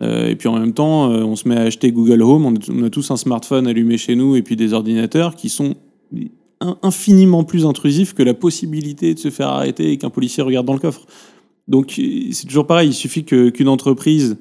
Euh, 0.03 0.29
et 0.29 0.37
puis 0.37 0.49
en 0.49 0.59
même 0.59 0.75
temps, 0.75 1.11
euh, 1.11 1.23
on 1.23 1.37
se 1.37 1.49
met 1.49 1.57
à 1.57 1.63
acheter 1.63 1.91
Google 1.91 2.21
Home. 2.21 2.45
On, 2.45 2.55
on 2.71 2.83
a 2.85 2.91
tous 2.91 3.11
un 3.11 3.17
smartphone 3.17 3.67
allumé 3.67 3.97
chez 3.97 4.15
nous 4.15 4.37
et 4.37 4.43
puis 4.43 4.57
des 4.57 4.75
ordinateurs 4.75 5.37
qui 5.37 5.49
sont 5.49 5.75
infiniment 6.83 7.45
plus 7.45 7.67
intrusifs 7.67 8.15
que 8.15 8.23
la 8.23 8.35
possibilité 8.35 9.15
de 9.15 9.19
se 9.19 9.31
faire 9.31 9.49
arrêter 9.49 9.93
et 9.93 9.99
qu'un 9.99 10.11
policier 10.11 10.43
regarde 10.43 10.67
dans 10.67 10.73
le 10.75 10.79
coffre. 10.81 11.03
Donc 11.69 11.99
c'est 12.33 12.47
toujours 12.47 12.67
pareil. 12.67 12.91
Il 12.91 12.95
suffit 12.95 13.25
que- 13.25 13.49
qu'une 13.51 13.69
entreprise 13.69 14.37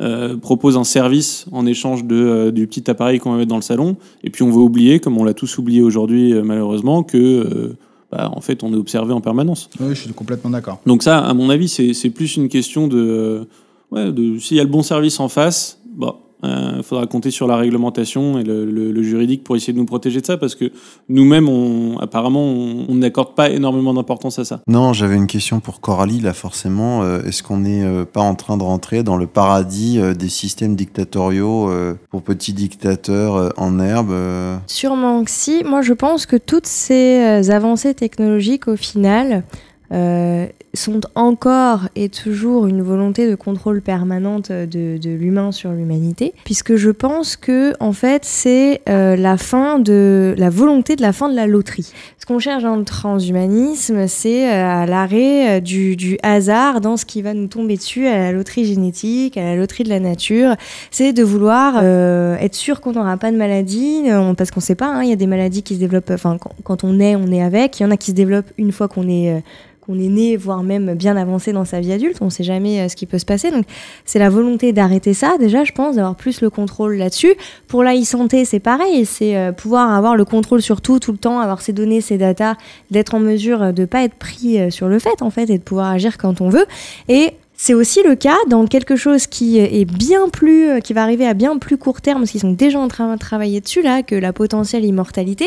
euh, 0.00 0.36
propose 0.38 0.76
un 0.78 0.84
service 0.84 1.44
en 1.52 1.66
échange 1.66 2.04
de, 2.04 2.16
euh, 2.16 2.50
du 2.50 2.66
petit 2.66 2.90
appareil 2.90 3.18
qu'on 3.18 3.30
va 3.32 3.36
mettre 3.36 3.50
dans 3.50 3.56
le 3.56 3.62
salon. 3.62 3.96
Et 4.24 4.30
puis 4.30 4.42
on 4.42 4.50
va 4.50 4.56
oublier, 4.58 5.00
comme 5.00 5.18
on 5.18 5.24
l'a 5.24 5.34
tous 5.34 5.58
oublié 5.58 5.82
aujourd'hui 5.82 6.32
euh, 6.32 6.42
malheureusement, 6.42 7.02
que 7.02 7.74
bah, 8.10 8.30
en 8.34 8.40
fait 8.40 8.62
on 8.64 8.72
est 8.72 8.76
observé 8.76 9.12
en 9.12 9.20
permanence. 9.20 9.68
Oui, 9.80 9.94
je 9.94 10.00
suis 10.00 10.12
complètement 10.14 10.50
d'accord. 10.50 10.80
Donc 10.86 11.02
ça, 11.02 11.18
à 11.18 11.34
mon 11.34 11.50
avis, 11.50 11.68
c'est 11.68 11.92
c'est 11.92 12.08
plus 12.10 12.36
une 12.36 12.48
question 12.48 12.88
de, 12.88 13.46
ouais, 13.90 14.10
de 14.12 14.38
s'il 14.38 14.56
y 14.56 14.60
a 14.60 14.64
le 14.64 14.70
bon 14.70 14.82
service 14.82 15.20
en 15.20 15.28
face, 15.28 15.78
bah, 15.94 16.16
il 16.44 16.82
faudra 16.82 17.06
compter 17.06 17.30
sur 17.30 17.46
la 17.46 17.56
réglementation 17.56 18.38
et 18.38 18.42
le, 18.44 18.64
le- 18.64 18.90
le 18.92 19.02
juridique 19.02 19.44
pour 19.44 19.54
essayer 19.56 19.72
de 19.72 19.78
nous 19.78 19.84
protéger 19.86 20.20
de 20.20 20.26
ça, 20.26 20.36
parce 20.36 20.54
que 20.54 20.72
nous-mêmes, 21.08 21.48
on, 21.48 21.98
apparemment, 21.98 22.44
on 22.44 22.94
n'accorde 22.94 23.34
pas 23.34 23.50
énormément 23.50 23.94
d'importance 23.94 24.38
à 24.38 24.44
ça. 24.44 24.60
Non, 24.66 24.92
j'avais 24.92 25.16
une 25.16 25.26
question 25.28 25.60
pour 25.60 25.80
Coralie, 25.80 26.20
là, 26.20 26.32
forcément. 26.32 27.02
Euh, 27.02 27.22
Est-ce 27.22 27.42
qu'on 27.42 27.58
n'est 27.58 27.84
euh, 27.84 28.04
pas 28.04 28.20
en 28.20 28.34
train 28.34 28.56
de 28.56 28.62
rentrer 28.62 29.02
dans 29.02 29.16
le 29.16 29.26
paradis 29.26 29.98
euh, 30.00 30.14
des 30.14 30.28
systèmes 30.28 30.74
dictatoriaux 30.74 31.68
euh, 31.70 31.94
pour 32.10 32.22
petits 32.22 32.52
dictateurs 32.52 33.36
euh, 33.36 33.48
en 33.56 33.78
herbe 33.78 34.10
euh 34.10 34.56
Sûrement 34.66 35.22
que 35.24 35.30
si. 35.30 35.62
Moi, 35.64 35.82
je 35.82 35.92
pense 35.92 36.26
que 36.26 36.36
toutes 36.36 36.66
ces 36.66 37.20
euh, 37.22 37.50
avancées 37.50 37.94
technologiques, 37.94 38.66
au 38.68 38.76
final, 38.76 39.44
euh, 39.92 40.46
sont 40.74 41.00
encore 41.14 41.88
et 41.96 42.08
toujours 42.08 42.66
une 42.66 42.80
volonté 42.82 43.28
de 43.28 43.34
contrôle 43.34 43.82
permanente 43.82 44.50
de, 44.50 44.96
de 44.96 45.10
l'humain 45.10 45.52
sur 45.52 45.70
l'humanité, 45.72 46.32
puisque 46.44 46.76
je 46.76 46.90
pense 46.90 47.36
que 47.36 47.74
en 47.80 47.92
fait 47.92 48.24
c'est 48.24 48.80
euh, 48.88 49.14
la 49.16 49.36
fin 49.36 49.78
de 49.78 50.34
la 50.38 50.48
volonté 50.48 50.96
de 50.96 51.02
la 51.02 51.12
fin 51.12 51.28
de 51.28 51.36
la 51.36 51.46
loterie. 51.46 51.92
Ce 52.18 52.24
qu'on 52.24 52.38
cherche 52.38 52.62
dans 52.62 52.76
le 52.76 52.84
transhumanisme, 52.84 54.06
c'est 54.06 54.50
euh, 54.50 54.86
l'arrêt 54.86 55.58
euh, 55.58 55.60
du, 55.60 55.96
du 55.96 56.18
hasard 56.22 56.80
dans 56.80 56.96
ce 56.96 57.04
qui 57.04 57.20
va 57.20 57.34
nous 57.34 57.48
tomber 57.48 57.76
dessus, 57.76 58.06
à 58.06 58.16
la 58.16 58.32
loterie 58.32 58.64
génétique, 58.64 59.36
à 59.36 59.42
la 59.42 59.56
loterie 59.56 59.84
de 59.84 59.88
la 59.88 60.00
nature. 60.00 60.54
C'est 60.90 61.12
de 61.12 61.22
vouloir 61.22 61.80
euh, 61.82 62.36
être 62.38 62.54
sûr 62.54 62.80
qu'on 62.80 62.92
n'aura 62.92 63.16
pas 63.16 63.30
de 63.30 63.36
maladie, 63.36 64.04
euh, 64.06 64.34
parce 64.34 64.50
qu'on 64.50 64.60
sait 64.60 64.74
pas. 64.76 64.86
hein, 64.86 65.02
Il 65.02 65.10
y 65.10 65.12
a 65.12 65.16
des 65.16 65.26
maladies 65.26 65.62
qui 65.62 65.74
se 65.74 65.80
développent. 65.80 66.10
Enfin, 66.12 66.38
quand, 66.38 66.52
quand 66.62 66.84
on 66.84 67.00
est, 67.00 67.16
on 67.16 67.26
est 67.32 67.42
avec. 67.42 67.80
Il 67.80 67.82
y 67.82 67.86
en 67.86 67.90
a 67.90 67.96
qui 67.96 68.12
se 68.12 68.16
développent 68.16 68.52
une 68.56 68.72
fois 68.72 68.88
qu'on 68.88 69.08
est 69.08 69.34
euh, 69.34 69.40
qu'on 69.84 69.98
est 69.98 70.08
né, 70.08 70.36
voire 70.36 70.62
même 70.62 70.94
bien 70.94 71.16
avancé 71.16 71.52
dans 71.52 71.64
sa 71.64 71.80
vie 71.80 71.92
adulte. 71.92 72.18
On 72.20 72.26
ne 72.26 72.30
sait 72.30 72.44
jamais 72.44 72.80
euh, 72.80 72.88
ce 72.88 72.94
qui 72.94 73.06
peut 73.06 73.18
se 73.18 73.24
passer. 73.24 73.50
Donc, 73.50 73.64
c'est 74.04 74.20
la 74.20 74.30
volonté 74.30 74.72
d'arrêter 74.72 75.12
ça, 75.12 75.34
déjà, 75.38 75.64
je 75.64 75.72
pense, 75.72 75.96
d'avoir 75.96 76.14
plus 76.14 76.40
le 76.40 76.50
contrôle 76.50 76.96
là-dessus. 76.96 77.34
Pour 77.66 77.82
la 77.82 77.94
e-santé, 77.94 78.44
c'est 78.44 78.60
pareil. 78.60 79.04
C'est 79.04 79.36
euh, 79.36 79.50
pouvoir 79.50 79.92
avoir 79.92 80.16
le 80.16 80.24
contrôle 80.24 80.62
sur 80.62 80.80
tout, 80.80 81.00
tout 81.00 81.12
le 81.12 81.18
temps, 81.18 81.40
avoir 81.40 81.60
ses 81.60 81.72
données, 81.72 82.00
ses 82.00 82.16
datas, 82.16 82.54
d'être 82.90 83.14
en 83.14 83.20
mesure 83.20 83.72
de 83.72 83.82
ne 83.82 83.86
pas 83.86 84.04
être 84.04 84.14
pris 84.14 84.60
euh, 84.60 84.70
sur 84.70 84.86
le 84.86 85.00
fait, 85.00 85.20
en 85.20 85.30
fait, 85.30 85.50
et 85.50 85.58
de 85.58 85.62
pouvoir 85.62 85.90
agir 85.90 86.16
quand 86.16 86.40
on 86.40 86.48
veut. 86.48 86.66
Et 87.08 87.32
c'est 87.64 87.74
aussi 87.74 88.02
le 88.02 88.16
cas 88.16 88.38
dans 88.48 88.66
quelque 88.66 88.96
chose 88.96 89.28
qui 89.28 89.60
est 89.60 89.84
bien 89.84 90.28
plus, 90.28 90.68
euh, 90.68 90.80
qui 90.80 90.94
va 90.94 91.04
arriver 91.04 91.28
à 91.28 91.32
bien 91.32 91.58
plus 91.58 91.76
court 91.76 92.00
terme, 92.00 92.22
parce 92.22 92.32
qu'ils 92.32 92.40
sont 92.40 92.50
déjà 92.50 92.80
en 92.80 92.88
train 92.88 93.14
de 93.14 93.20
travailler 93.20 93.60
dessus 93.60 93.82
là, 93.82 94.02
que 94.02 94.16
la 94.16 94.32
potentielle 94.32 94.84
immortalité, 94.84 95.46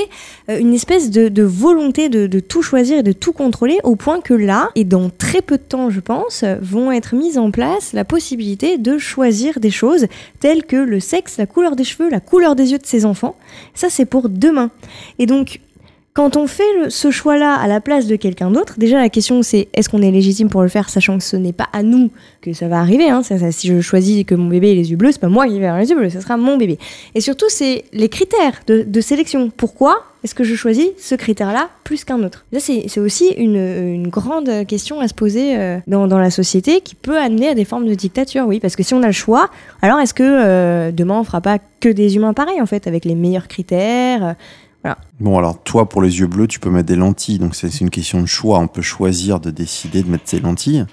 euh, 0.49 0.57
une 0.57 0.73
espèce 0.73 1.11
de, 1.11 1.43
volonté 1.43 2.07
de, 2.07 2.25
de 2.25 2.39
tout 2.39 2.61
choisir 2.61 2.99
et 2.99 3.03
de 3.03 3.11
tout 3.11 3.33
contrôler, 3.33 3.79
au 3.83 3.97
point 3.97 4.21
que 4.21 4.33
là, 4.33 4.69
et 4.75 4.85
dans 4.85 5.09
très 5.09 5.41
peu 5.41 5.57
de 5.57 5.63
temps 5.63 5.89
je 5.89 5.99
pense, 5.99 6.45
vont 6.61 6.89
être 6.89 7.15
mises 7.15 7.37
en 7.37 7.51
place 7.51 7.91
la 7.91 8.05
possibilité 8.05 8.77
de 8.77 8.97
choisir 8.97 9.59
des 9.59 9.69
choses 9.69 10.05
telles 10.39 10.63
que 10.63 10.77
le 10.77 11.01
sexe, 11.01 11.35
la 11.37 11.47
couleur 11.47 11.75
des 11.75 11.83
cheveux, 11.83 12.09
la 12.09 12.21
couleur 12.21 12.55
des 12.55 12.71
yeux 12.71 12.79
de 12.79 12.85
ses 12.85 13.03
enfants. 13.03 13.35
Ça 13.73 13.89
c'est 13.89 14.05
pour 14.05 14.29
demain. 14.29 14.71
Et 15.19 15.25
donc 15.25 15.59
quand 16.15 16.37
on 16.37 16.47
fait 16.47 16.63
ce 16.87 17.11
choix-là 17.11 17.55
à 17.55 17.67
la 17.67 17.81
place 17.81 18.07
de 18.07 18.15
quelqu'un 18.15 18.49
d'autre, 18.49 18.75
déjà 18.79 18.97
la 18.97 19.09
question 19.09 19.43
c'est 19.43 19.67
est-ce 19.73 19.89
qu'on 19.89 20.01
est 20.01 20.11
légitime 20.11 20.47
pour 20.47 20.61
le 20.61 20.69
faire, 20.69 20.89
sachant 20.89 21.17
que 21.17 21.23
ce 21.25 21.35
n'est 21.35 21.51
pas 21.51 21.67
à 21.73 21.83
nous 21.83 22.09
que 22.41 22.53
ça 22.53 22.69
va 22.69 22.79
arriver. 22.79 23.09
Hein, 23.09 23.21
si 23.21 23.67
je 23.67 23.81
choisis 23.81 24.23
que 24.23 24.33
mon 24.33 24.47
bébé 24.47 24.71
ait 24.71 24.75
les 24.75 24.91
yeux 24.91 24.95
bleus, 24.95 25.11
c'est 25.11 25.19
pas 25.19 25.27
moi 25.27 25.45
qui 25.45 25.59
vais 25.59 25.65
avoir 25.65 25.81
les 25.81 25.89
yeux 25.89 25.97
bleus, 25.97 26.09
ce 26.09 26.21
sera 26.21 26.37
mon 26.37 26.55
bébé. 26.55 26.79
Et 27.15 27.21
surtout, 27.21 27.47
c'est 27.49 27.83
les 27.91 28.07
critères 28.07 28.61
de, 28.65 29.01
sélection. 29.01 29.51
Pourquoi 29.55 30.03
est-ce 30.23 30.33
que 30.33 30.45
je 30.45 30.55
choisis 30.55 30.87
ce 30.97 31.15
critère-là 31.15 31.67
plus 31.83 32.05
qu'un 32.05 32.23
autre? 32.23 32.45
Là, 32.53 32.59
c'est 32.61 32.99
aussi 32.99 33.27
une, 33.37 34.07
grande 34.07 34.65
question 34.67 35.01
à 35.01 35.09
se 35.09 35.13
poser 35.13 35.57
euh, 35.57 35.79
dans, 35.85 36.07
la 36.07 36.31
société 36.31 36.79
qui 36.79 36.95
peut 36.95 37.17
amener 37.17 37.49
à 37.49 37.55
des 37.55 37.65
formes 37.65 37.87
de 37.87 37.93
dictature, 37.93 38.45
oui. 38.47 38.61
Parce 38.61 38.77
que 38.77 38.83
si 38.83 38.93
on 38.93 39.03
a 39.03 39.07
le 39.07 39.11
choix, 39.11 39.49
alors 39.81 39.99
est-ce 39.99 40.13
que 40.13 40.23
euh, 40.23 40.91
demain 40.91 41.19
on 41.19 41.23
fera 41.25 41.41
pas 41.41 41.57
que 41.81 41.89
des 41.89 42.15
humains 42.15 42.33
pareils, 42.33 42.61
en 42.61 42.65
fait, 42.65 42.87
avec 42.87 43.03
les 43.03 43.15
meilleurs 43.15 43.49
critères 43.49 44.35
Bon, 45.19 45.37
alors 45.37 45.61
toi, 45.63 45.87
pour 45.87 46.01
les 46.01 46.19
yeux 46.19 46.27
bleus, 46.27 46.47
tu 46.47 46.59
peux 46.59 46.69
mettre 46.69 46.87
des 46.87 46.95
lentilles, 46.95 47.39
donc 47.39 47.55
c'est 47.55 47.79
une 47.81 47.89
question 47.89 48.21
de 48.21 48.25
choix. 48.27 48.59
On 48.59 48.67
peut 48.67 48.81
choisir 48.81 49.39
de 49.39 49.49
décider 49.49 50.03
de 50.03 50.09
mettre 50.09 50.23
ses 50.25 50.39
lentilles. 50.39 50.85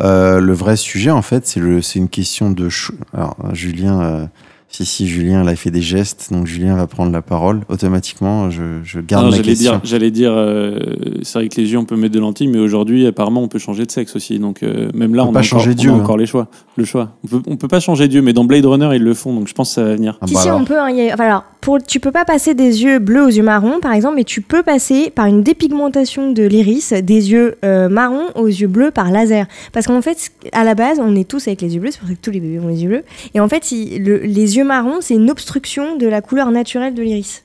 Euh, 0.00 0.40
le 0.40 0.52
vrai 0.52 0.76
sujet, 0.76 1.10
en 1.10 1.22
fait, 1.22 1.46
c'est 1.46 1.60
le, 1.60 1.82
c'est 1.82 1.98
une 1.98 2.08
question 2.08 2.50
de. 2.50 2.68
Alors, 3.12 3.36
Julien, 3.52 4.00
euh, 4.00 4.26
si 4.68 4.84
si, 4.84 5.06
Julien, 5.06 5.44
là, 5.44 5.52
il 5.52 5.56
fait 5.56 5.70
des 5.70 5.80
gestes, 5.80 6.32
donc 6.32 6.46
Julien 6.46 6.74
va 6.74 6.86
prendre 6.86 7.12
la 7.12 7.22
parole. 7.22 7.60
Automatiquement, 7.68 8.50
je, 8.50 8.80
je 8.82 8.98
garde 9.00 9.24
Non, 9.26 9.30
ma 9.30 9.36
J'allais 9.36 9.48
question. 9.50 9.72
dire, 9.72 9.80
j'allais 9.84 10.10
dire 10.10 10.32
euh, 10.34 10.78
c'est 11.22 11.38
vrai 11.38 11.48
que 11.48 11.60
les 11.60 11.70
yeux, 11.70 11.78
on 11.78 11.84
peut 11.84 11.96
mettre 11.96 12.14
de 12.14 12.20
lentilles, 12.20 12.48
mais 12.48 12.58
aujourd'hui, 12.58 13.06
apparemment, 13.06 13.42
on 13.42 13.48
peut 13.48 13.58
changer 13.60 13.86
de 13.86 13.90
sexe 13.92 14.16
aussi. 14.16 14.38
Donc, 14.38 14.62
euh, 14.62 14.90
même 14.94 15.14
là, 15.14 15.24
On 15.24 15.28
on, 15.28 15.32
peut 15.32 15.38
a 15.38 15.40
pas 15.40 15.42
changer 15.46 15.70
encore, 15.70 15.76
Dieu, 15.80 15.90
on 15.90 15.94
a 15.94 15.98
hein. 15.98 16.00
encore 16.02 16.16
les 16.16 16.26
choix. 16.26 16.48
Le 16.76 16.84
choix. 16.84 17.12
On 17.24 17.28
peut, 17.28 17.42
on 17.46 17.56
peut 17.56 17.68
pas 17.68 17.80
changer 17.80 18.08
Dieu, 18.08 18.22
mais 18.22 18.32
dans 18.32 18.44
Blade 18.44 18.66
Runner, 18.66 18.90
ils 18.96 19.02
le 19.02 19.14
font, 19.14 19.32
donc 19.34 19.46
je 19.48 19.54
pense 19.54 19.68
que 19.68 19.74
ça 19.76 19.84
va 19.84 19.94
venir. 19.94 20.18
Ah 20.20 20.26
si, 20.26 20.34
bah 20.34 20.40
si, 20.40 20.48
alors. 20.48 20.60
on 20.60 20.64
peut. 20.64 20.78
hein, 20.78 20.88
il 20.90 20.96
y 20.96 21.08
a- 21.10 21.14
enfin, 21.14 21.24
alors, 21.26 21.44
pour, 21.66 21.82
tu 21.82 21.98
peux 21.98 22.12
pas 22.12 22.24
passer 22.24 22.54
des 22.54 22.84
yeux 22.84 23.00
bleus 23.00 23.24
aux 23.24 23.28
yeux 23.28 23.42
marrons, 23.42 23.80
par 23.80 23.92
exemple, 23.92 24.14
mais 24.14 24.22
tu 24.22 24.40
peux 24.40 24.62
passer 24.62 25.10
par 25.12 25.26
une 25.26 25.42
dépigmentation 25.42 26.30
de 26.30 26.44
l'iris 26.44 26.92
des 26.92 27.32
yeux 27.32 27.56
euh, 27.64 27.88
marrons 27.88 28.26
aux 28.36 28.46
yeux 28.46 28.68
bleus 28.68 28.92
par 28.92 29.10
laser. 29.10 29.46
Parce 29.72 29.86
qu'en 29.88 30.00
fait, 30.00 30.30
à 30.52 30.62
la 30.62 30.76
base, 30.76 31.00
on 31.00 31.16
est 31.16 31.26
tous 31.28 31.48
avec 31.48 31.60
les 31.62 31.74
yeux 31.74 31.80
bleus, 31.80 31.90
c'est 31.90 31.98
pour 31.98 32.08
ça 32.08 32.14
que 32.14 32.20
tous 32.20 32.30
les 32.30 32.38
bébés 32.38 32.60
ont 32.60 32.68
les 32.68 32.84
yeux 32.84 32.88
bleus. 32.88 33.02
Et 33.34 33.40
en 33.40 33.48
fait, 33.48 33.72
il- 33.72 34.00
le- 34.04 34.18
les 34.20 34.56
yeux 34.56 34.62
marrons, 34.62 34.98
c'est 35.00 35.14
une 35.14 35.28
obstruction 35.28 35.96
de 35.96 36.06
la 36.06 36.20
couleur 36.20 36.52
naturelle 36.52 36.94
de 36.94 37.02
l'iris. 37.02 37.42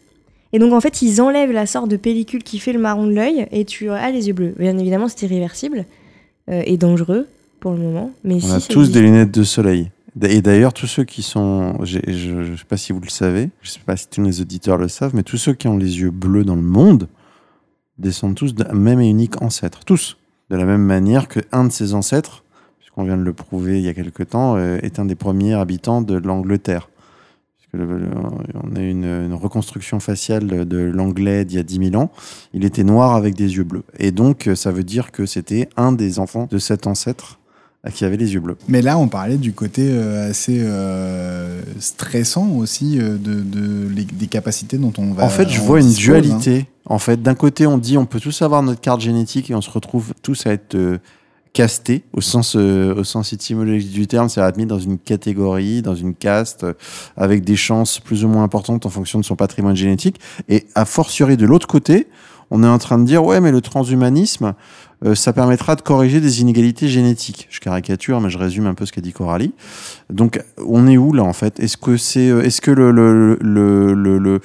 Et 0.53 0.59
donc, 0.59 0.71
en 0.73 0.81
fait, 0.81 1.01
ils 1.01 1.19
enlèvent 1.19 1.51
la 1.51 1.65
sorte 1.65 1.89
de 1.89 1.97
pellicule 1.97 2.43
qui 2.43 2.59
fait 2.59 2.73
le 2.73 2.79
marron 2.79 3.07
de 3.07 3.13
l'œil 3.13 3.47
et 3.51 3.65
tu 3.65 3.89
as 3.89 4.11
les 4.11 4.27
yeux 4.27 4.33
bleus. 4.33 4.53
Bien 4.59 4.77
évidemment, 4.77 5.07
c'est 5.07 5.25
irréversible 5.25 5.85
euh, 6.51 6.61
et 6.65 6.77
dangereux 6.77 7.25
pour 7.59 7.71
le 7.71 7.79
moment. 7.79 8.11
Mais 8.23 8.35
On 8.35 8.39
si, 8.39 8.51
a 8.51 8.59
tous 8.59 8.91
des 8.91 9.01
lunettes 9.01 9.31
de 9.31 9.43
soleil. 9.43 9.89
Et 10.19 10.41
d'ailleurs, 10.41 10.73
tous 10.73 10.87
ceux 10.87 11.05
qui 11.05 11.21
sont, 11.21 11.83
je 11.85 11.97
ne 12.51 12.57
sais 12.57 12.65
pas 12.65 12.77
si 12.77 12.91
vous 12.91 12.99
le 12.99 13.09
savez, 13.09 13.49
je 13.61 13.69
sais 13.69 13.79
pas 13.79 13.95
si 13.95 14.07
tous 14.09 14.21
les 14.21 14.41
auditeurs 14.41 14.77
le 14.77 14.89
savent, 14.89 15.15
mais 15.15 15.23
tous 15.23 15.37
ceux 15.37 15.53
qui 15.53 15.67
ont 15.67 15.77
les 15.77 15.99
yeux 15.99 16.11
bleus 16.11 16.43
dans 16.43 16.55
le 16.55 16.61
monde 16.61 17.07
descendent 17.97 18.35
tous 18.35 18.53
d'un 18.53 18.73
même 18.73 18.99
et 18.99 19.09
unique 19.09 19.41
ancêtre. 19.41 19.85
Tous. 19.85 20.17
De 20.49 20.57
la 20.57 20.65
même 20.65 20.83
manière 20.83 21.29
que 21.29 21.39
un 21.53 21.63
de 21.63 21.71
ces 21.71 21.93
ancêtres, 21.93 22.43
puisqu'on 22.79 23.05
vient 23.05 23.15
de 23.15 23.23
le 23.23 23.31
prouver 23.31 23.79
il 23.79 23.85
y 23.85 23.87
a 23.87 23.93
quelque 23.93 24.23
temps, 24.23 24.57
euh, 24.57 24.79
est 24.81 24.99
un 24.99 25.05
des 25.05 25.15
premiers 25.15 25.53
habitants 25.53 26.01
de 26.01 26.15
l'Angleterre. 26.15 26.89
On 27.73 28.75
a 28.75 28.81
une, 28.81 29.05
une 29.05 29.33
reconstruction 29.33 30.01
faciale 30.01 30.67
de 30.67 30.77
l'anglais 30.77 31.45
d'il 31.45 31.55
y 31.55 31.59
a 31.59 31.63
10 31.63 31.91
000 31.91 32.03
ans. 32.03 32.11
Il 32.53 32.65
était 32.65 32.83
noir 32.83 33.15
avec 33.15 33.33
des 33.33 33.55
yeux 33.55 33.63
bleus. 33.63 33.83
Et 33.97 34.11
donc, 34.11 34.47
euh, 34.47 34.55
ça 34.55 34.71
veut 34.71 34.83
dire 34.83 35.13
que 35.13 35.25
c'était 35.25 35.69
un 35.77 35.93
des 35.93 36.19
enfants 36.19 36.49
de 36.51 36.57
cet 36.57 36.85
ancêtre 36.85 37.39
qui 37.89 38.05
avait 38.05 38.17
les 38.17 38.33
yeux 38.33 38.39
bleus. 38.39 38.57
Mais 38.67 38.81
là, 38.83 38.97
on 38.99 39.07
parlait 39.07 39.37
du 39.37 39.53
côté 39.53 39.87
euh, 39.89 40.29
assez 40.29 40.59
euh, 40.61 41.61
stressant 41.79 42.47
aussi 42.51 42.99
euh, 42.99 43.17
de, 43.17 43.41
de- 43.41 43.87
les- 43.89 44.03
des 44.05 44.27
capacités 44.27 44.77
dont 44.77 44.93
on 44.99 45.13
va. 45.13 45.23
En 45.23 45.29
fait, 45.29 45.49
je 45.49 45.59
vois 45.61 45.79
une 45.79 45.87
dispose, 45.87 46.09
hein. 46.09 46.19
dualité. 46.19 46.67
En 46.85 46.99
fait, 46.99 47.21
d'un 47.21 47.33
côté, 47.35 47.65
on 47.65 47.77
dit 47.79 47.97
on 47.97 48.05
peut 48.05 48.19
tous 48.19 48.41
avoir 48.43 48.61
notre 48.61 48.81
carte 48.81 49.01
génétique 49.01 49.49
et 49.49 49.55
on 49.55 49.61
se 49.61 49.69
retrouve 49.71 50.13
tous 50.21 50.45
à 50.45 50.51
être 50.51 50.75
euh, 50.75 50.99
castés 51.53 52.03
au 52.13 52.21
sens 52.21 52.55
euh, 52.55 52.93
au 52.95 53.03
sens 53.03 53.33
étymologique 53.33 53.91
du 53.91 54.05
terme, 54.07 54.29
c'est-à-dire 54.29 54.49
admis 54.49 54.65
dans 54.67 54.79
une 54.79 54.97
catégorie, 54.99 55.81
dans 55.81 55.95
une 55.95 56.13
caste, 56.13 56.65
avec 57.17 57.43
des 57.43 57.55
chances 57.55 57.99
plus 57.99 58.23
ou 58.23 58.27
moins 58.27 58.43
importantes 58.43 58.85
en 58.85 58.89
fonction 58.89 59.19
de 59.19 59.25
son 59.25 59.35
patrimoine 59.35 59.75
génétique. 59.75 60.19
Et 60.49 60.67
a 60.75 60.85
fortiori 60.85 61.35
de 61.35 61.45
l'autre 61.45 61.67
côté, 61.67 62.07
on 62.51 62.63
est 62.63 62.67
en 62.67 62.77
train 62.77 62.97
de 62.99 63.05
dire 63.05 63.23
ouais, 63.23 63.41
mais 63.41 63.51
le 63.51 63.61
transhumanisme, 63.61 64.53
euh, 65.03 65.15
ça 65.15 65.33
permettra 65.33 65.75
de 65.75 65.81
corriger 65.81 66.21
des 66.21 66.41
inégalités 66.41 66.87
génétiques. 66.87 67.47
Je 67.49 67.59
caricature, 67.59 68.21
mais 68.21 68.29
je 68.29 68.37
résume 68.37 68.67
un 68.67 68.73
peu 68.73 68.85
ce 68.85 68.91
qu'a 68.91 69.01
dit 69.01 69.13
Coralie. 69.13 69.53
Donc, 70.09 70.41
on 70.65 70.87
est 70.87 70.97
où 70.97 71.13
là 71.13 71.23
en 71.23 71.33
fait? 71.33 71.59
Est-ce 71.59 71.77
que 71.77 71.97
c'est, 71.97 72.29
euh, 72.29 72.43
est-ce 72.43 72.61
que 72.61 72.71
le 72.71 72.91
le, 72.91 73.37
le, 73.41 74.17
le, 74.17 74.41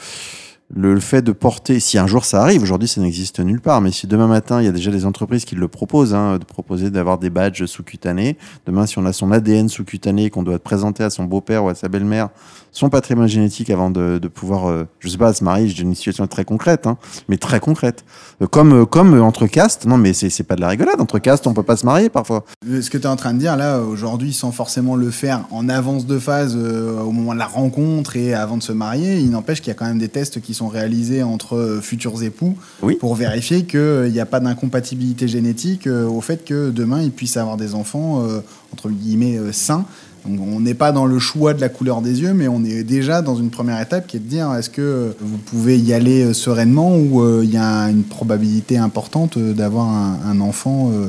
le 0.74 0.98
fait 0.98 1.22
de 1.22 1.32
porter, 1.32 1.78
si 1.78 1.96
un 1.96 2.06
jour 2.06 2.24
ça 2.24 2.42
arrive, 2.42 2.62
aujourd'hui 2.62 2.88
ça 2.88 3.00
n'existe 3.00 3.38
nulle 3.38 3.60
part, 3.60 3.80
mais 3.80 3.92
si 3.92 4.06
demain 4.06 4.26
matin 4.26 4.60
il 4.60 4.64
y 4.64 4.68
a 4.68 4.72
déjà 4.72 4.90
des 4.90 5.06
entreprises 5.06 5.44
qui 5.44 5.54
le 5.54 5.68
proposent, 5.68 6.12
hein, 6.12 6.38
de 6.38 6.44
proposer 6.44 6.90
d'avoir 6.90 7.18
des 7.18 7.30
badges 7.30 7.66
sous-cutanés, 7.66 8.36
demain 8.66 8.86
si 8.86 8.98
on 8.98 9.06
a 9.06 9.12
son 9.12 9.30
ADN 9.30 9.68
sous-cutané 9.68 10.28
qu'on 10.28 10.42
doit 10.42 10.58
présenter 10.58 11.04
à 11.04 11.10
son 11.10 11.24
beau-père 11.24 11.64
ou 11.64 11.68
à 11.68 11.74
sa 11.76 11.88
belle-mère, 11.88 12.30
son 12.72 12.90
patrimoine 12.90 13.28
génétique 13.28 13.70
avant 13.70 13.90
de, 13.90 14.18
pouvoir, 14.28 14.68
euh, 14.68 14.84
je 14.98 15.08
sais 15.08 15.16
pas, 15.16 15.32
se 15.32 15.44
marier, 15.44 15.68
j'ai 15.68 15.82
une 15.82 15.94
situation 15.94 16.26
très 16.26 16.44
concrète, 16.44 16.86
hein, 16.86 16.98
mais 17.28 17.38
très 17.38 17.60
concrète. 17.60 18.04
Euh, 18.42 18.46
comme, 18.46 18.82
euh, 18.82 18.84
comme 18.84 19.18
entre 19.22 19.46
castes, 19.46 19.86
non 19.86 19.98
mais 19.98 20.12
c'est 20.12 20.42
pas 20.42 20.56
de 20.56 20.60
la 20.60 20.68
rigolade, 20.68 21.00
entre 21.00 21.20
castes 21.20 21.46
on 21.46 21.54
peut 21.54 21.62
pas 21.62 21.76
se 21.76 21.86
marier 21.86 22.10
parfois. 22.10 22.44
Euh, 22.68 22.82
Ce 22.82 22.90
que 22.90 22.98
tu 22.98 23.04
es 23.04 23.06
en 23.06 23.16
train 23.16 23.34
de 23.34 23.38
dire 23.38 23.56
là, 23.56 23.80
aujourd'hui, 23.80 24.32
sans 24.32 24.50
forcément 24.50 24.96
le 24.96 25.10
faire 25.10 25.44
en 25.52 25.68
avance 25.68 26.06
de 26.06 26.18
phase 26.18 26.56
au 26.56 27.12
moment 27.12 27.34
de 27.34 27.38
la 27.38 27.46
rencontre 27.46 28.16
et 28.16 28.34
avant 28.34 28.56
de 28.56 28.62
se 28.62 28.72
marier, 28.72 29.18
il 29.18 29.30
n'empêche 29.30 29.60
qu'il 29.60 29.68
y 29.68 29.70
a 29.70 29.74
quand 29.74 29.86
même 29.86 29.98
des 29.98 30.08
tests 30.08 30.40
qui 30.40 30.55
sont 30.56 30.68
réalisés 30.68 31.22
entre 31.22 31.56
euh, 31.56 31.80
futurs 31.80 32.22
époux 32.22 32.54
Oui. 32.82 32.96
pour 32.96 33.14
vérifier 33.14 33.64
qu'il 33.64 34.10
n'y 34.12 34.20
a 34.20 34.26
pas 34.26 34.40
d'incompatibilité 34.40 35.28
génétique 35.28 35.86
euh, 35.86 36.06
au 36.06 36.20
fait 36.20 36.44
que 36.44 36.70
demain 36.70 37.02
ils 37.02 37.10
puissent 37.12 37.36
avoir 37.36 37.56
des 37.56 37.74
enfants, 37.74 38.22
euh, 38.24 38.40
entre 38.72 38.88
guillemets, 38.90 39.38
euh, 39.38 39.52
sains. 39.52 39.84
Donc, 40.26 40.40
on 40.44 40.58
n'est 40.58 40.74
pas 40.74 40.90
dans 40.90 41.06
le 41.06 41.20
choix 41.20 41.54
de 41.54 41.60
la 41.60 41.68
couleur 41.68 42.02
des 42.02 42.20
yeux, 42.22 42.34
mais 42.34 42.48
on 42.48 42.64
est 42.64 42.82
déjà 42.82 43.22
dans 43.22 43.36
une 43.36 43.50
première 43.50 43.80
étape 43.80 44.08
qui 44.08 44.16
est 44.16 44.20
de 44.20 44.28
dire 44.28 44.52
est-ce 44.54 44.70
que 44.70 44.82
euh, 44.82 45.12
vous 45.20 45.38
pouvez 45.38 45.78
y 45.78 45.92
aller 45.92 46.24
euh, 46.24 46.32
sereinement 46.32 46.96
ou 46.96 47.22
euh, 47.22 47.42
il 47.44 47.50
y 47.52 47.56
a 47.56 47.84
une 47.88 48.02
probabilité 48.02 48.76
importante 48.76 49.36
euh, 49.36 49.52
d'avoir 49.52 49.86
un, 49.86 50.18
un 50.28 50.40
enfant 50.40 50.90
euh, 50.92 51.06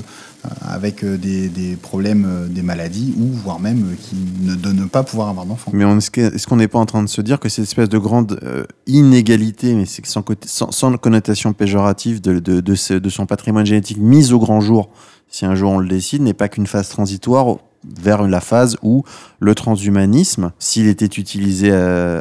avec 0.62 1.04
euh, 1.04 1.18
des, 1.18 1.50
des 1.50 1.76
problèmes, 1.76 2.26
euh, 2.28 2.48
des 2.48 2.62
maladies, 2.62 3.14
ou 3.18 3.26
voire 3.26 3.60
même 3.60 3.92
euh, 3.92 3.96
qui 4.00 4.16
ne 4.42 4.56
de 4.56 4.86
pas 4.88 5.04
pouvoir 5.04 5.30
avoir 5.30 5.46
d'enfant. 5.46 5.72
Mais 5.74 5.84
est-ce 5.84 6.48
qu'on 6.48 6.56
n'est 6.56 6.68
pas 6.68 6.80
en 6.80 6.86
train 6.86 7.04
de 7.04 7.10
se 7.10 7.22
dire 7.22 7.40
que 7.40 7.50
cette 7.50 7.64
espèce 7.64 7.90
de 7.90 7.98
grande 7.98 8.40
inégalité, 8.86 9.74
mais 9.74 9.86
c'est 9.86 10.06
sans, 10.06 10.24
sans, 10.46 10.72
sans 10.72 10.98
connotation 10.98 11.54
péjorative 11.54 12.22
de, 12.22 12.40
de, 12.40 13.10
son 13.10 13.26
patrimoine 13.26 13.66
génétique 13.66 13.98
mise 13.98 14.34
au 14.34 14.40
grand 14.40 14.62
jour, 14.62 14.90
si 15.30 15.46
un 15.46 15.56
jour 15.56 15.72
on 15.72 15.80
le 15.80 15.88
décide, 15.88 16.22
n'est 16.22 16.34
pas 16.34 16.50
qu'une 16.50 16.68
phase 16.68 16.90
transitoire 16.90 17.58
vers 17.84 18.24
la 18.24 18.42
phase 18.42 18.78
où 18.82 19.04
le 19.40 19.56
transhumanisme, 19.56 20.52
s'il 20.60 20.88
était 20.88 21.06
utilisé 21.06 21.72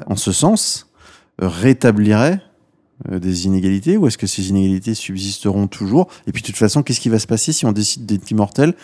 en 0.07 0.17
ce 0.17 0.33
sens, 0.33 0.89
rétablirait 1.39 2.41
des 3.11 3.47
inégalités 3.47 3.97
ou 3.97 4.07
est-ce 4.07 4.19
que 4.19 4.27
ces 4.27 4.49
inégalités 4.49 4.95
subsisteront 4.95 5.67
toujours 5.67 6.09
Et 6.27 6.33
puis 6.33 6.43
de 6.43 6.47
toute 6.47 6.57
façon, 6.57 6.83
qu'est-ce 6.83 7.01
qui 7.01 7.09
va 7.09 7.19
se 7.19 7.27
passer 7.27 7.53
si 7.53 7.67
on 7.67 7.73
décide 7.73 8.07
d'être 8.07 8.31
immortel 8.31 8.75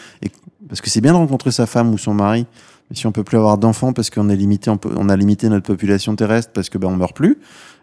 Parce 0.69 0.81
que 0.81 0.91
c'est 0.91 1.01
bien 1.01 1.13
de 1.13 1.19
rencontrer 1.19 1.51
sa 1.51 1.67
femme 1.67 1.93
ou 1.95 1.99
son 1.99 2.15
mari, 2.15 2.47
mais 2.91 2.97
si 2.97 3.07
on 3.07 3.13
peut 3.13 3.25
plus 3.25 3.39
avoir 3.39 3.59
d'enfants 3.59 3.93
parce 3.93 4.11
qu'on 4.11 4.29
est 4.29 4.37
limité, 4.37 4.71
on 4.71 5.09
a 5.09 5.17
limité 5.17 5.49
notre 5.49 5.67
population 5.67 6.15
terrestre 6.15 6.53
parce 6.53 6.69
que 6.69 6.79
ben 6.79 6.89
on 6.89 6.97
meurt 6.97 7.17
plus 7.17 7.39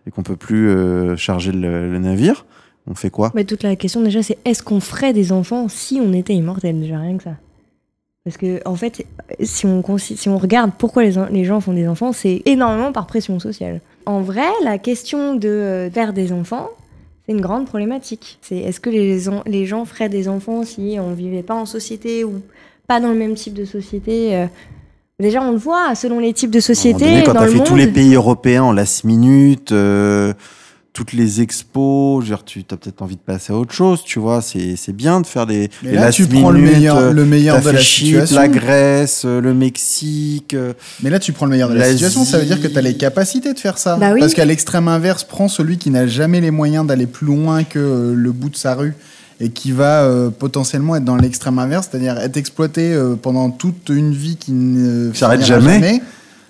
et 0.06 0.12
qu'on 0.12 0.24
peut 0.24 0.36
plus 0.36 0.70
euh, 0.70 1.16
charger 1.16 1.52
le, 1.52 1.92
le 1.92 2.00
navire, 2.00 2.46
on 2.88 2.96
fait 2.96 3.10
quoi? 3.10 3.32
Mais 3.36 3.44
toute 3.44 3.64
la 3.64 3.76
question 3.76 4.02
déjà, 4.02 4.24
c'est 4.24 4.38
est-ce 4.46 4.64
qu'on 4.64 4.80
ferait 4.80 5.14
des 5.14 5.32
enfants 5.32 5.68
si 5.68 6.00
on 6.02 6.14
était 6.14 6.34
immortel? 6.34 6.80
Déjà, 6.80 7.00
rien 7.00 7.18
que 7.18 7.24
ça. 7.24 7.36
Parce 8.26 8.38
que, 8.38 8.60
en 8.66 8.76
fait, 8.76 9.06
si 9.42 9.66
on, 9.66 9.84
si 9.98 10.30
on 10.30 10.38
regarde 10.38 10.72
pourquoi 10.78 11.04
les, 11.04 11.14
les 11.32 11.46
gens 11.46 11.62
font 11.62 11.74
des 11.74 11.88
enfants, 11.88 12.12
c'est 12.12 12.42
énormément 12.46 12.92
par 12.92 13.08
pression 13.08 13.40
sociale. 13.40 13.82
En 14.06 14.22
vrai, 14.22 14.48
la 14.64 14.78
question 14.78 15.36
de 15.36 15.48
euh, 15.48 15.90
faire 15.90 16.14
des 16.14 16.32
enfants, 16.32 16.70
c'est 17.26 17.32
une 17.32 17.42
grande 17.42 17.66
problématique. 17.66 18.38
C'est 18.42 18.58
est-ce 18.58 18.80
que 18.80 18.90
les, 18.90 19.20
les 19.46 19.66
gens 19.66 19.86
feraient 19.86 20.10
des 20.10 20.28
enfants 20.28 20.64
si 20.64 20.98
on 21.00 21.14
vivait 21.14 21.44
pas 21.44 21.56
en 21.56 21.66
société 21.66 22.24
ou 22.24 22.42
pas 22.88 23.00
dans 23.00 23.10
le 23.10 23.16
même 23.16 23.36
type 23.36 23.54
de 23.54 23.66
société 23.66 24.36
euh, 24.36 24.46
Déjà, 25.20 25.42
on 25.42 25.52
le 25.52 25.58
voit, 25.58 25.96
selon 25.96 26.20
les 26.20 26.32
types 26.32 26.52
de 26.52 26.62
sociétés, 26.62 27.06
donné, 27.06 27.24
quand 27.26 27.34
dans 27.34 27.44
le 27.44 27.50
fait 27.50 27.58
monde. 27.58 27.68
tous 27.68 27.76
les 27.76 27.88
pays 27.88 28.16
européens 28.16 28.64
en 28.64 28.72
last 28.72 29.04
minute, 29.04 29.74
euh, 29.74 30.34
toutes 31.00 31.14
les 31.14 31.40
expos, 31.40 32.26
je 32.26 32.30
veux 32.30 32.36
dire, 32.36 32.44
tu 32.44 32.60
as 32.60 32.76
peut-être 32.76 33.02
envie 33.02 33.16
de 33.16 33.22
passer 33.22 33.54
à 33.54 33.56
autre 33.56 33.72
chose, 33.72 34.02
tu 34.04 34.20
vois. 34.20 34.42
C'est 34.42 34.76
c'est 34.76 34.92
bien 34.92 35.22
de 35.22 35.26
faire 35.26 35.46
les, 35.46 35.70
Mais 35.82 35.92
les 35.92 35.96
là, 35.96 36.02
last 36.08 36.18
tu 36.18 36.28
prends 36.28 36.52
le 36.52 36.60
meilleur, 36.60 36.98
euh, 36.98 37.14
le 37.14 37.24
meilleur 37.24 37.56
t'as 37.56 37.62
de 37.62 37.68
fait 37.68 37.74
la 37.74 37.82
situation. 37.82 38.36
la 38.36 38.48
Grèce, 38.50 39.22
euh, 39.24 39.40
le 39.40 39.54
Mexique. 39.54 40.54
euh, 40.54 40.74
Mais 41.02 41.10
là, 41.10 41.18
tu 41.20 41.32
prends 41.32 41.46
le 41.46 41.52
meilleur 41.52 41.70
de 41.70 41.76
la 41.76 41.90
situation, 41.90 42.26
ça 42.26 42.38
veut 42.38 42.46
dire 42.46 42.62
que 42.62 42.68
tu 42.68 42.78
as 42.78 42.82
les 42.82 42.98
capacités 42.98 43.54
de 43.54 43.60
faire 43.60 43.78
ça. 43.78 43.96
Bah 43.96 44.12
oui. 44.14 44.20
Parce 44.20 44.34
qu'à 44.34 44.44
l'extrême 44.44 44.90
inverse, 44.90 45.24
prends 45.24 45.48
celui 45.48 45.78
qui 45.78 45.90
n'a 45.90 46.06
jamais 46.06 46.42
les 46.42 46.52
moyens 46.52 46.86
d'aller 46.86 47.08
plus 47.08 47.28
loin 47.28 47.64
que 47.64 48.14
le 48.14 48.32
bout 48.34 48.50
de 48.50 48.58
sa 48.58 48.76
rue 48.76 48.94
et 49.42 49.50
qui 49.50 49.72
va 49.72 50.04
euh, 50.04 50.30
potentiellement 50.30 50.96
être 50.98 51.06
dans 51.06 51.16
l'extrême 51.16 51.60
inverse, 51.60 51.88
c'est-à-dire 51.90 52.18
être 52.18 52.36
exploité 52.36 52.94
euh, 52.94 53.16
pendant 53.16 53.50
toute 53.50 53.90
une 53.90 54.12
vie 54.12 54.36
qui 54.36 54.52
ne 54.52 55.14
s'arrête 55.14 55.46
jamais. 55.46 56.02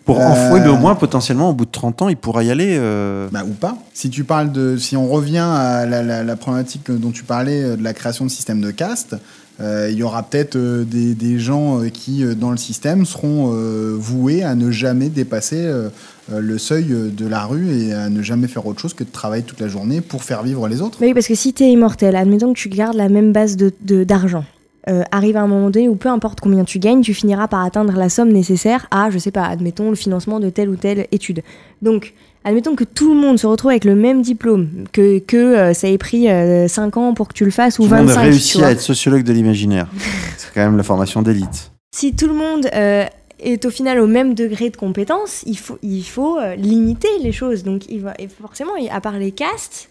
Pour 0.10 0.20
Euh, 0.22 0.26
enfouir, 0.32 0.64
mais 0.64 0.70
au 0.70 0.78
moins, 0.78 0.96
potentiellement, 0.96 1.52
au 1.52 1.54
bout 1.54 1.66
de 1.66 1.72
30 1.72 2.02
ans, 2.02 2.10
il 2.10 2.18
pourra 2.18 2.44
y 2.44 2.50
aller. 2.50 2.76
euh, 2.80 3.28
Bah, 3.32 3.44
ou 3.46 3.54
pas. 3.54 3.78
Si 3.94 4.10
tu 4.10 4.24
parles 4.24 4.52
de, 4.52 4.76
si 4.78 4.98
on 4.98 5.08
revient 5.08 5.38
à 5.46 5.86
la, 5.86 6.02
la- 6.02 6.24
la 6.24 6.36
problématique 6.36 6.90
dont 6.90 7.12
tu 7.12 7.24
parlais 7.24 7.62
euh, 7.64 7.76
de 7.76 7.84
la 7.84 7.94
création 7.94 8.26
de 8.26 8.32
systèmes 8.32 8.60
de 8.62 8.72
caste, 8.72 9.16
euh, 9.62 9.88
il 9.92 9.98
y 9.98 10.04
aura 10.04 10.24
peut-être 10.24 10.56
euh, 10.56 10.84
des, 10.84 11.14
des 11.14 11.38
gens 11.38 11.82
euh, 11.82 11.90
qui, 11.90 12.24
euh, 12.24 12.34
dans 12.34 12.50
le 12.50 12.58
système, 12.58 13.06
seront 13.06 13.52
euh, 13.54 13.96
voués 14.00 14.42
à 14.42 14.56
ne 14.56 14.72
jamais 14.72 15.10
dépasser 15.10 15.58
euh, 15.60 15.90
euh, 16.34 16.40
le 16.40 16.58
seuil 16.58 16.88
euh, 16.92 17.10
de 17.16 17.28
la 17.28 17.44
rue 17.46 17.70
et 17.72 17.94
à 17.94 18.10
ne 18.10 18.24
jamais 18.24 18.48
faire 18.48 18.66
autre 18.66 18.80
chose 18.80 18.94
que 18.96 19.04
de 19.04 19.10
travailler 19.12 19.44
toute 19.44 19.60
la 19.60 19.68
journée 19.68 20.02
pour 20.02 20.24
faire 20.24 20.42
vivre 20.42 20.68
les 20.68 20.82
autres. 20.82 20.98
Bah 21.00 21.06
oui, 21.08 21.14
parce 21.14 21.28
que 21.28 21.36
si 21.36 21.54
t'es 21.54 21.70
immortel, 21.70 22.16
admettons 22.16 22.54
que 22.54 22.58
tu 22.60 22.70
gardes 22.70 22.96
la 22.96 23.10
même 23.10 23.32
base 23.32 23.58
de- 23.58 23.72
de- 23.82 24.04
d'argent. 24.06 24.44
Euh, 24.88 25.04
arrive 25.12 25.38
à 25.38 25.42
un 25.42 25.48
moment 25.48 25.70
donné 25.70 25.90
où 25.90 25.96
peu 25.96 26.10
importe 26.10 26.40
combien 26.40 26.64
tu 26.64 26.80
gagnes, 26.80 27.02
tu 27.02 27.14
finiras 27.14 27.48
par 27.48 27.64
atteindre 27.64 27.94
la 27.94 28.10
somme 28.10 28.30
nécessaire 28.30 28.88
à, 28.92 29.10
je 29.10 29.18
sais 29.18 29.32
pas, 29.32 29.46
admettons, 29.46 29.90
le 29.90 29.96
financement 29.96 30.40
de 30.40 30.50
telle 30.50 30.70
ou 30.70 30.76
telle 30.76 31.08
étude. 31.12 31.42
Donc, 31.82 32.14
admettons 32.46 32.76
que 32.76 32.84
tout 32.84 33.14
le 33.14 33.20
monde 33.20 33.38
se 33.38 33.48
retrouve 33.48 33.72
avec 33.72 33.86
le 33.86 33.96
même 33.96 34.22
diplôme, 34.22 34.70
que, 34.92 35.20
que 35.20 35.38
euh, 35.38 35.74
ça 35.74 35.88
ait 35.90 35.98
pris 35.98 36.28
5 36.68 36.98
ans 36.98 37.14
pour 37.14 37.28
que 37.28 37.34
tu 37.34 37.46
le 37.46 37.52
fasses 37.52 37.80
ou 37.80 37.84
Tout 37.84 37.90
le 37.90 37.98
25 37.98 38.08
monde 38.08 38.18
a 38.18 38.22
réussi 38.22 38.64
à 38.64 38.72
être 38.72 38.82
sociologue 38.82 39.24
de 39.24 39.34
l'imaginaire. 39.34 39.88
C'est 40.38 40.54
quand 40.54 40.62
même 40.62 40.78
la 40.78 40.84
formation 40.84 41.22
d'élite. 41.22 41.72
Si 41.92 42.16
tout 42.16 42.28
le 42.28 42.36
monde 42.36 42.68
euh, 42.74 43.06
est 43.40 43.66
au 43.66 43.70
final 43.70 44.00
au 44.00 44.08
même 44.08 44.36
degré 44.36 44.70
de 44.70 44.78
compétence, 44.78 45.44
il 45.46 45.58
faut, 45.58 45.80
il 45.82 46.04
faut 46.04 46.38
euh, 46.38 46.56
limiter 46.56 47.08
les 47.22 47.32
choses. 47.32 47.64
Donc, 47.64 47.90
il 47.90 48.02
va, 48.02 48.14
et 48.20 48.28
forcément, 48.28 48.72
à 48.92 49.02
part 49.02 49.18
les 49.18 49.32
castes, 49.32 49.89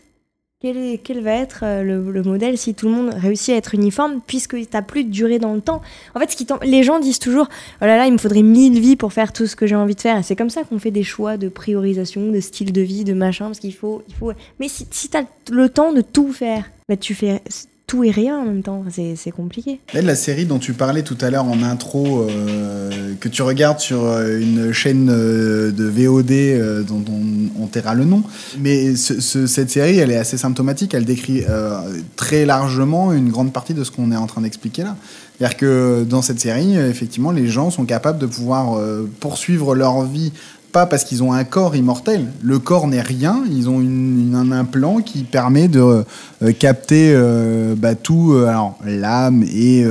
quel, 0.61 1.21
va 1.23 1.35
être 1.35 1.61
euh, 1.63 1.85
le, 1.85 2.11
le 2.11 2.23
modèle 2.25 2.59
si 2.59 2.75
tout 2.75 2.87
le 2.87 2.93
monde 2.93 3.15
réussit 3.15 3.55
à 3.55 3.57
être 3.57 3.77
uniforme, 3.77 4.21
puisque 4.27 4.57
tu 4.57 4.67
n'as 4.73 4.83
plus 4.83 5.05
de 5.05 5.11
durée 5.11 5.39
dans 5.39 5.55
le 5.55 5.61
temps? 5.61 5.83
En 6.17 6.21
fait, 6.21 6.37
les 6.65 6.83
gens 6.83 6.99
disent 6.99 7.21
toujours 7.21 7.49
Oh 7.81 7.85
là 7.85 7.97
là, 7.97 8.07
il 8.07 8.13
me 8.13 8.19
faudrait 8.19 8.43
mille 8.43 8.81
vies 8.81 8.97
pour 8.97 9.13
faire 9.13 9.33
tout 9.33 9.47
ce 9.47 9.55
que 9.55 9.69
j'ai 9.69 9.77
envie 9.77 9.95
de 9.95 10.01
faire. 10.01 10.25
C'est 10.25 10.35
comme 10.35 10.51
ça 10.51 10.65
qu'on 10.65 10.81
fait 10.81 10.91
des 10.91 11.05
choix 11.05 11.37
de 11.37 11.49
priorisation, 11.49 12.33
de 12.33 12.41
style 12.41 12.73
de 12.73 12.81
vie, 12.81 13.05
de 13.05 13.15
machin, 13.15 13.47
parce 13.47 13.61
qu'il 13.61 13.75
faut, 13.75 14.03
il 14.09 14.15
faut. 14.15 14.33
Mais 14.59 14.67
si, 14.67 14.89
si 14.91 15.09
le 15.51 15.69
temps 15.69 15.93
de 15.93 16.01
tout 16.01 16.33
faire, 16.33 16.69
bah, 16.89 16.97
tu 16.97 17.15
fais 17.15 17.41
tout 17.89 18.05
et 18.05 18.11
rien 18.13 18.39
en 18.39 18.45
même 18.45 18.63
temps. 18.63 18.85
C'est 19.17 19.31
compliqué. 19.33 19.81
Là, 19.95 20.03
la 20.03 20.15
série 20.15 20.45
dont 20.45 20.59
tu 20.61 20.75
parlais 20.75 21.03
tout 21.03 21.17
à 21.21 21.31
l'heure 21.31 21.47
en 21.47 21.63
intro, 21.65 22.23
euh, 22.29 23.15
que 23.19 23.29
tu 23.29 23.43
regardes 23.43 23.81
sur 23.81 24.05
euh, 24.05 24.39
une 24.41 24.73
chaîne 24.73 25.09
euh, 25.11 25.73
de 25.73 25.85
VOD 25.87 26.31
euh, 26.31 26.83
dont 26.85 27.03
on, 27.11 27.63
on 27.65 27.67
le 27.95 28.05
nom, 28.05 28.23
mais 28.61 28.95
ce- 28.97 29.21
ce- 29.21 29.47
cette 29.47 29.71
série, 29.71 29.99
elle 29.99 30.11
est 30.11 30.17
assez 30.17 30.37
symptomatique. 30.37 30.93
Elle 30.95 31.05
décrit 31.07 31.45
euh, 31.49 31.81
très 32.17 32.45
largement 32.45 33.13
une 33.13 33.31
grande 33.31 33.53
partie 33.53 33.73
de 33.75 33.83
ce 33.85 33.91
qu'on 33.91 34.13
est 34.13 34.17
en 34.17 34.27
train 34.27 34.43
d'expliquer 34.43 34.83
là. 34.83 34.95
C'est-à-dire 35.39 35.57
que 35.57 36.05
dans 36.05 36.21
cette 36.21 36.41
série, 36.41 36.77
effectivement, 36.77 37.31
les 37.31 37.47
gens 37.47 37.71
sont 37.71 37.85
capables 37.85 38.19
de 38.19 38.27
pouvoir 38.27 38.77
poursuivre 39.21 39.75
leur 39.77 40.03
vie 40.05 40.33
parce 40.87 41.05
qu'ils 41.05 41.23
ont 41.23 41.33
un 41.33 41.45
corps 41.45 41.77
immortel. 41.77 42.27
Le 42.43 42.59
corps 42.59 42.87
n'est 42.89 43.01
rien. 43.01 43.43
Ils 43.51 43.69
ont 43.69 43.81
un 43.81 44.53
implant 44.53 44.99
qui 45.01 45.25
permet 45.25 45.69
de 45.69 46.05
euh, 46.43 46.53
capter 46.53 47.13
euh, 47.15 47.75
bah, 47.77 47.95
tout, 47.95 48.33
euh, 48.33 48.53
l'âme 48.85 49.43
et 49.43 49.85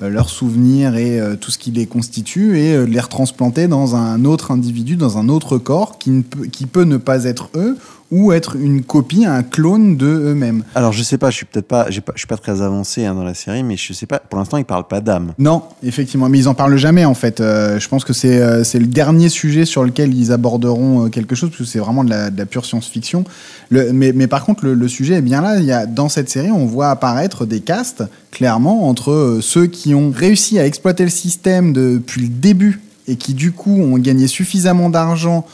leurs 0.00 0.30
souvenirs 0.30 0.96
et 0.96 1.20
tout 1.40 1.50
ce 1.50 1.58
qui 1.58 1.70
les 1.70 1.86
constitue 1.86 2.58
et 2.58 2.74
euh, 2.74 2.84
les 2.84 3.00
retransplanter 3.00 3.68
dans 3.68 3.96
un 3.96 4.24
autre 4.24 4.50
individu, 4.50 4.96
dans 4.96 5.18
un 5.18 5.28
autre 5.28 5.58
corps 5.58 5.98
qui 5.98 6.66
peut 6.66 6.84
ne 6.84 6.96
pas 6.96 7.24
être 7.24 7.50
eux 7.56 7.76
ou 8.10 8.32
être 8.32 8.56
une 8.56 8.82
copie, 8.82 9.26
un 9.26 9.42
clone 9.42 9.96
de 9.96 10.06
eux-mêmes. 10.06 10.64
Alors 10.74 10.92
je 10.92 11.02
sais 11.02 11.18
pas, 11.18 11.30
je 11.30 11.36
suis 11.36 11.46
peut-être 11.46 11.68
pas, 11.68 11.86
je 11.90 12.00
suis 12.16 12.26
pas 12.26 12.36
très 12.36 12.62
avancé 12.62 13.04
hein, 13.04 13.14
dans 13.14 13.22
la 13.22 13.34
série, 13.34 13.62
mais 13.62 13.76
je 13.76 13.92
sais 13.92 14.06
pas. 14.06 14.18
Pour 14.18 14.38
l'instant, 14.38 14.56
ils 14.56 14.64
parlent 14.64 14.86
pas 14.88 15.00
d'âme. 15.00 15.34
Non, 15.38 15.62
effectivement, 15.82 16.28
mais 16.28 16.38
ils 16.38 16.48
en 16.48 16.54
parlent 16.54 16.76
jamais 16.76 17.04
en 17.04 17.14
fait. 17.14 17.40
Euh, 17.40 17.78
je 17.78 17.88
pense 17.88 18.04
que 18.04 18.12
c'est 18.12 18.40
euh, 18.40 18.62
le 18.74 18.86
dernier 18.86 19.28
sujet 19.28 19.66
sur 19.66 19.84
lequel 19.84 20.14
ils 20.14 20.32
aborderont 20.32 21.06
euh, 21.06 21.08
quelque 21.08 21.34
chose 21.34 21.50
parce 21.50 21.60
que 21.60 21.66
c'est 21.66 21.78
vraiment 21.78 22.04
de 22.04 22.10
la, 22.10 22.30
de 22.30 22.38
la 22.38 22.46
pure 22.46 22.64
science-fiction. 22.64 23.24
Mais, 23.70 24.12
mais 24.14 24.26
par 24.26 24.44
contre, 24.44 24.64
le, 24.64 24.74
le 24.74 24.88
sujet 24.88 25.14
est 25.14 25.22
bien 25.22 25.42
là. 25.42 25.58
Il 25.58 25.64
y 25.64 25.72
a, 25.72 25.84
dans 25.84 26.08
cette 26.08 26.30
série, 26.30 26.50
on 26.50 26.64
voit 26.64 26.88
apparaître 26.88 27.44
des 27.44 27.60
castes 27.60 28.04
clairement 28.30 28.88
entre 28.88 29.10
euh, 29.10 29.40
ceux 29.42 29.66
qui 29.66 29.94
ont 29.94 30.10
réussi 30.10 30.58
à 30.58 30.66
exploiter 30.66 31.04
le 31.04 31.10
système 31.10 31.72
depuis 31.72 32.22
le 32.22 32.28
début 32.28 32.80
et 33.06 33.16
qui 33.16 33.34
du 33.34 33.52
coup 33.52 33.76
ont 33.76 33.98
gagné 33.98 34.26
suffisamment 34.26 34.90
d'argent 34.90 35.46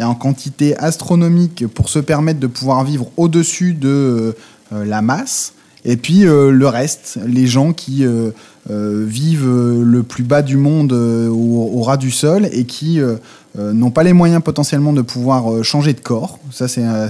en 0.00 0.14
quantité 0.14 0.76
astronomique 0.76 1.66
pour 1.66 1.88
se 1.88 1.98
permettre 1.98 2.40
de 2.40 2.46
pouvoir 2.46 2.84
vivre 2.84 3.10
au-dessus 3.16 3.72
de 3.72 4.34
euh, 4.72 4.84
la 4.84 5.02
masse. 5.02 5.52
Et 5.84 5.96
puis 5.96 6.26
euh, 6.26 6.50
le 6.50 6.66
reste, 6.66 7.18
les 7.26 7.46
gens 7.46 7.72
qui 7.72 8.04
euh, 8.04 8.30
vivent 8.68 9.46
euh, 9.48 9.84
le 9.84 10.02
plus 10.02 10.24
bas 10.24 10.42
du 10.42 10.56
monde 10.56 10.92
euh, 10.92 11.28
au, 11.28 11.82
ras 11.82 11.96
du 11.96 12.10
sol 12.10 12.48
et 12.50 12.64
qui 12.64 13.00
euh, 13.00 13.16
n'ont 13.56 13.90
pas 13.92 14.02
les 14.02 14.12
moyens 14.12 14.42
potentiellement 14.42 14.92
de 14.92 15.02
pouvoir 15.02 15.64
changer 15.64 15.92
de 15.94 16.00
corps. 16.00 16.38
Ça, 16.50 16.68
c'est 16.68 16.82
un, 16.82 17.08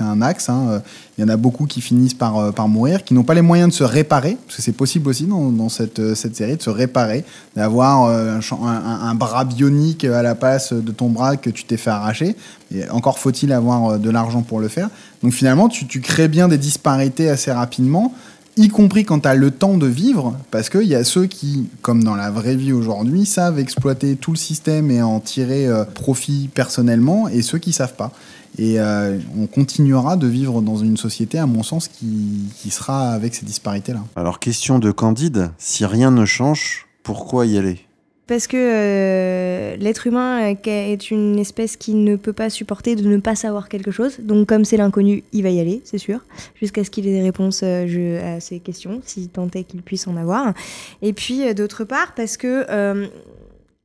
un 0.00 0.22
axe. 0.22 0.48
hein. 0.48 0.80
Il 1.18 1.20
y 1.20 1.24
en 1.24 1.28
a 1.28 1.36
beaucoup 1.36 1.66
qui 1.66 1.80
finissent 1.80 2.14
par, 2.14 2.54
par 2.54 2.68
mourir, 2.68 3.04
qui 3.04 3.12
n'ont 3.12 3.22
pas 3.22 3.34
les 3.34 3.42
moyens 3.42 3.68
de 3.68 3.74
se 3.74 3.84
réparer, 3.84 4.38
parce 4.46 4.56
que 4.56 4.62
c'est 4.62 4.72
possible 4.72 5.08
aussi 5.10 5.24
dans, 5.26 5.50
dans 5.50 5.68
cette, 5.68 6.14
cette 6.14 6.36
série 6.36 6.56
de 6.56 6.62
se 6.62 6.70
réparer, 6.70 7.24
d'avoir 7.54 8.08
un, 8.08 8.40
un- 8.62 9.14
bras 9.14 9.44
bionique 9.44 10.04
à 10.04 10.22
la 10.22 10.34
place 10.34 10.72
de 10.72 10.90
ton 10.90 11.10
bras 11.10 11.36
que 11.36 11.50
tu 11.50 11.64
t'es 11.64 11.76
fait 11.76 11.90
arracher. 11.90 12.34
Et 12.74 12.88
encore 12.88 13.18
faut-il 13.18 13.52
avoir 13.52 13.98
de 13.98 14.10
l'argent 14.10 14.40
pour 14.42 14.60
le 14.60 14.68
faire. 14.68 14.88
Donc 15.22 15.32
finalement, 15.32 15.68
tu, 15.68 15.86
tu 15.86 16.00
crées 16.00 16.28
bien 16.28 16.48
des 16.48 16.58
disparités 16.58 17.28
assez 17.28 17.52
rapidement 17.52 18.12
y 18.56 18.68
compris 18.68 19.04
quand 19.04 19.20
tu 19.20 19.28
as 19.28 19.34
le 19.34 19.50
temps 19.50 19.76
de 19.76 19.86
vivre, 19.86 20.36
parce 20.50 20.68
qu'il 20.68 20.84
y 20.84 20.94
a 20.94 21.04
ceux 21.04 21.26
qui, 21.26 21.68
comme 21.82 22.04
dans 22.04 22.14
la 22.14 22.30
vraie 22.30 22.56
vie 22.56 22.72
aujourd'hui, 22.72 23.26
savent 23.26 23.58
exploiter 23.58 24.16
tout 24.16 24.30
le 24.30 24.36
système 24.36 24.90
et 24.90 25.02
en 25.02 25.20
tirer 25.20 25.66
euh, 25.66 25.84
profit 25.84 26.48
personnellement, 26.52 27.28
et 27.28 27.42
ceux 27.42 27.58
qui 27.58 27.72
savent 27.72 27.94
pas. 27.94 28.12
Et 28.56 28.78
euh, 28.78 29.18
on 29.36 29.46
continuera 29.46 30.16
de 30.16 30.28
vivre 30.28 30.62
dans 30.62 30.76
une 30.76 30.96
société, 30.96 31.38
à 31.38 31.46
mon 31.46 31.62
sens, 31.62 31.88
qui, 31.88 32.50
qui 32.56 32.70
sera 32.70 33.10
avec 33.10 33.34
ces 33.34 33.44
disparités-là. 33.44 34.04
Alors 34.16 34.38
question 34.38 34.78
de 34.78 34.90
Candide, 34.92 35.50
si 35.58 35.84
rien 35.84 36.10
ne 36.10 36.24
change, 36.24 36.86
pourquoi 37.02 37.46
y 37.46 37.58
aller? 37.58 37.80
Parce 38.26 38.46
que 38.46 38.56
euh, 38.56 39.76
l'être 39.76 40.06
humain 40.06 40.50
euh, 40.50 40.54
est 40.64 41.10
une 41.10 41.38
espèce 41.38 41.76
qui 41.76 41.92
ne 41.92 42.16
peut 42.16 42.32
pas 42.32 42.48
supporter 42.48 42.96
de 42.96 43.06
ne 43.06 43.18
pas 43.18 43.34
savoir 43.34 43.68
quelque 43.68 43.90
chose. 43.90 44.18
Donc 44.20 44.48
comme 44.48 44.64
c'est 44.64 44.78
l'inconnu, 44.78 45.24
il 45.32 45.42
va 45.42 45.50
y 45.50 45.60
aller, 45.60 45.82
c'est 45.84 45.98
sûr, 45.98 46.20
jusqu'à 46.54 46.84
ce 46.84 46.90
qu'il 46.90 47.06
ait 47.06 47.12
des 47.12 47.22
réponses 47.22 47.60
euh, 47.62 48.36
à 48.36 48.40
ces 48.40 48.60
questions, 48.60 49.02
si 49.04 49.28
tant 49.28 49.48
est 49.54 49.64
qu'il 49.64 49.82
puisse 49.82 50.06
en 50.06 50.16
avoir. 50.16 50.54
Et 51.02 51.12
puis 51.12 51.54
d'autre 51.54 51.84
part, 51.84 52.14
parce 52.14 52.38
que 52.38 52.64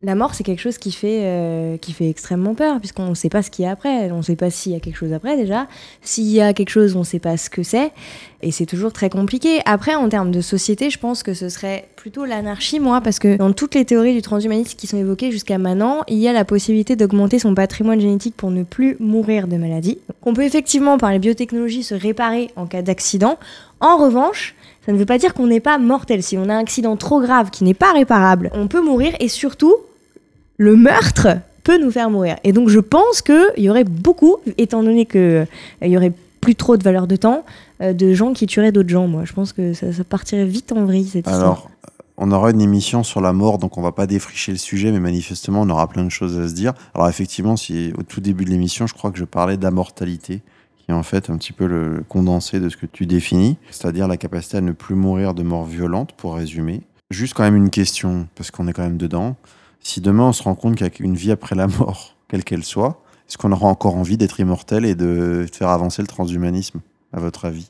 la 0.02 0.16
mort, 0.16 0.34
c'est 0.34 0.46
quelque 0.46 0.62
chose 0.62 0.78
qui 0.78 0.94
fait, 0.94 1.24
euh, 1.24 1.76
qui 1.76 1.92
fait 1.92 2.10
extrêmement 2.10 2.56
peur, 2.56 2.80
puisqu'on 2.80 3.10
ne 3.10 3.16
sait 3.16 3.28
pas 3.28 3.44
ce 3.44 3.52
qu'il 3.52 3.66
y 3.66 3.68
a 3.68 3.72
après. 3.72 4.10
On 4.12 4.18
ne 4.18 4.22
sait 4.22 4.38
pas 4.38 4.50
s'il 4.50 4.72
y 4.72 4.76
a 4.76 4.80
quelque 4.80 4.96
chose 4.96 5.12
après 5.12 5.36
déjà. 5.36 5.68
S'il 6.02 6.32
y 6.32 6.40
a 6.40 6.54
quelque 6.54 6.70
chose, 6.70 6.96
on 6.96 7.00
ne 7.00 7.04
sait 7.04 7.20
pas 7.20 7.36
ce 7.36 7.50
que 7.50 7.64
c'est. 7.64 7.92
Et 8.42 8.54
c'est 8.54 8.66
toujours 8.66 8.94
très 8.94 9.10
compliqué. 9.10 9.60
Après, 9.66 9.96
en 9.96 10.08
termes 10.08 10.32
de 10.32 10.40
société, 10.40 10.90
je 10.90 10.98
pense 11.00 11.22
que 11.22 11.34
ce 11.34 11.50
serait 11.50 11.90
plutôt 11.98 12.24
l'anarchie, 12.24 12.80
moi, 12.80 13.02
parce 13.02 13.20
que 13.20 13.36
dans 13.36 13.52
toutes 13.52 13.76
les 13.76 13.84
théories 13.84 14.14
du 14.14 14.22
transhumanisme 14.22 14.78
qui 14.78 14.88
sont 14.88 14.98
évoquées 14.98 15.34
jusqu'à 15.34 15.58
maintenant, 15.58 16.04
il 16.08 16.20
y 16.20 16.30
a 16.30 16.34
la 16.34 16.46
possibilité 16.46 16.96
d'augmenter 16.96 17.38
son 17.38 17.54
patrimoine 17.54 18.00
génétique 18.00 18.38
pour 18.38 18.52
ne 18.52 18.64
plus 18.64 18.96
mourir 19.02 19.50
de 19.50 19.58
maladie. 19.58 19.98
On 20.22 20.34
peut 20.34 20.44
effectivement, 20.44 20.98
par 20.98 21.12
les 21.12 21.20
biotechnologies, 21.20 21.84
se 21.84 21.96
réparer 21.96 22.52
en 22.56 22.68
cas 22.68 22.82
d'accident. 22.82 23.38
En 23.82 23.98
revanche, 23.98 24.56
ça 24.90 24.94
ne 24.94 24.98
veut 24.98 25.06
pas 25.06 25.20
dire 25.20 25.36
qu'on 25.36 25.46
n'est 25.46 25.60
pas 25.60 25.78
mortel. 25.78 26.24
Si 26.24 26.36
on 26.36 26.50
a 26.50 26.56
un 26.56 26.58
accident 26.58 26.98
trop 26.98 27.22
grave 27.22 27.52
qui 27.52 27.64
n'est 27.64 27.76
pas 27.76 27.94
réparable, 27.94 28.50
on 28.56 28.68
peut 28.68 28.82
mourir 28.82 29.14
et 29.20 29.28
surtout, 29.28 29.76
le 30.58 30.76
meurtre 30.76 31.28
peut 31.64 31.78
nous 31.78 31.92
faire 31.92 32.10
mourir. 32.10 32.38
Et 32.44 32.54
donc 32.54 32.70
je 32.70 32.80
pense 32.80 33.22
qu'il 33.22 33.52
y 33.58 33.70
aurait 33.70 33.84
beaucoup, 33.84 34.38
étant 34.58 34.82
donné 34.82 35.06
qu'il 35.06 35.46
il 35.84 35.90
y 35.90 35.96
aurait 35.96 36.12
plus 36.42 36.56
trop 36.56 36.76
de 36.76 36.82
valeur 36.82 37.06
de 37.06 37.18
temps, 37.18 37.46
euh, 37.84 37.94
de 37.94 38.16
gens 38.16 38.34
qui 38.34 38.48
tueraient 38.48 38.72
d'autres 38.72 38.90
gens. 38.90 39.08
Moi, 39.08 39.26
je 39.26 39.34
pense 39.34 39.54
que 39.54 39.76
ça, 39.76 39.86
partirait 40.10 40.46
vite 40.46 40.72
en 40.72 40.86
vrille 40.86 41.06
cette 41.06 41.28
histoire. 41.28 41.40
Alors, 41.40 41.70
on 42.18 42.32
aura 42.32 42.50
une 42.50 42.62
émission 42.62 43.04
sur 43.04 43.22
la 43.22 43.32
mort, 43.32 43.60
donc 43.60 43.78
on 43.78 43.84
va 43.84 43.92
pas 43.92 44.08
défricher 44.08 44.52
le 44.52 44.58
sujet, 44.58 44.92
mais 44.92 45.00
manifestement, 45.00 45.62
on 45.62 45.70
aura 45.70 45.88
plein 45.88 46.04
de 46.04 46.10
choses 46.10 46.40
à 46.40 46.48
se 46.48 46.56
dire. 46.56 46.74
Alors 46.96 47.08
effectivement, 47.10 47.58
si 47.58 47.94
au 47.96 48.02
tout 48.02 48.22
début 48.22 48.44
de 48.44 48.50
l'émission, 48.50 48.88
je 48.88 48.96
crois 48.96 49.12
que 49.12 49.20
je 49.20 49.26
parlais 49.26 49.56
d'immortalité, 49.56 50.42
qui 50.90 50.92
est 50.92 50.98
en 50.98 51.04
fait 51.04 51.30
un 51.30 51.38
petit 51.38 51.54
peu 51.54 51.68
le 51.68 52.04
condensé 52.10 52.60
de 52.60 52.68
ce 52.68 52.76
que 52.76 52.88
tu 52.88 53.06
définis, 53.06 53.58
c'est-à-dire 53.70 54.08
la 54.08 54.18
capacité 54.18 54.58
à 54.58 54.62
ne 54.62 54.72
plus 54.72 54.96
mourir 54.96 55.36
de 55.36 55.44
mort 55.44 55.66
violente, 55.66 56.14
pour 56.14 56.34
résumer. 56.34 56.82
Juste 57.12 57.36
quand 57.36 57.44
même 57.44 57.56
une 57.56 57.70
question, 57.70 58.28
parce 58.34 58.50
qu'on 58.50 58.68
est 58.68 58.74
quand 58.74 58.82
même 58.82 58.98
dedans. 58.98 59.36
Si 59.82 60.02
demain 60.02 60.24
on 60.24 60.34
se 60.34 60.42
rend 60.42 60.56
compte 60.56 60.78
qu'il 60.78 60.88
y 60.88 60.90
a 60.90 61.06
une 61.06 61.14
vie 61.14 61.30
après 61.32 61.56
la 61.56 61.68
mort, 61.68 62.16
quelle 62.28 62.44
qu'elle 62.44 62.64
soit, 62.64 63.04
est-ce 63.28 63.38
qu'on 63.38 63.52
aura 63.52 63.68
encore 63.68 63.98
envie 63.98 64.18
d'être 64.18 64.40
immortel 64.40 64.84
et 64.84 64.96
de 64.96 65.46
faire 65.54 65.70
avancer 65.70 66.02
le 66.02 66.08
transhumanisme, 66.08 66.80
à 67.14 67.20
votre 67.20 67.46
avis? 67.46 67.70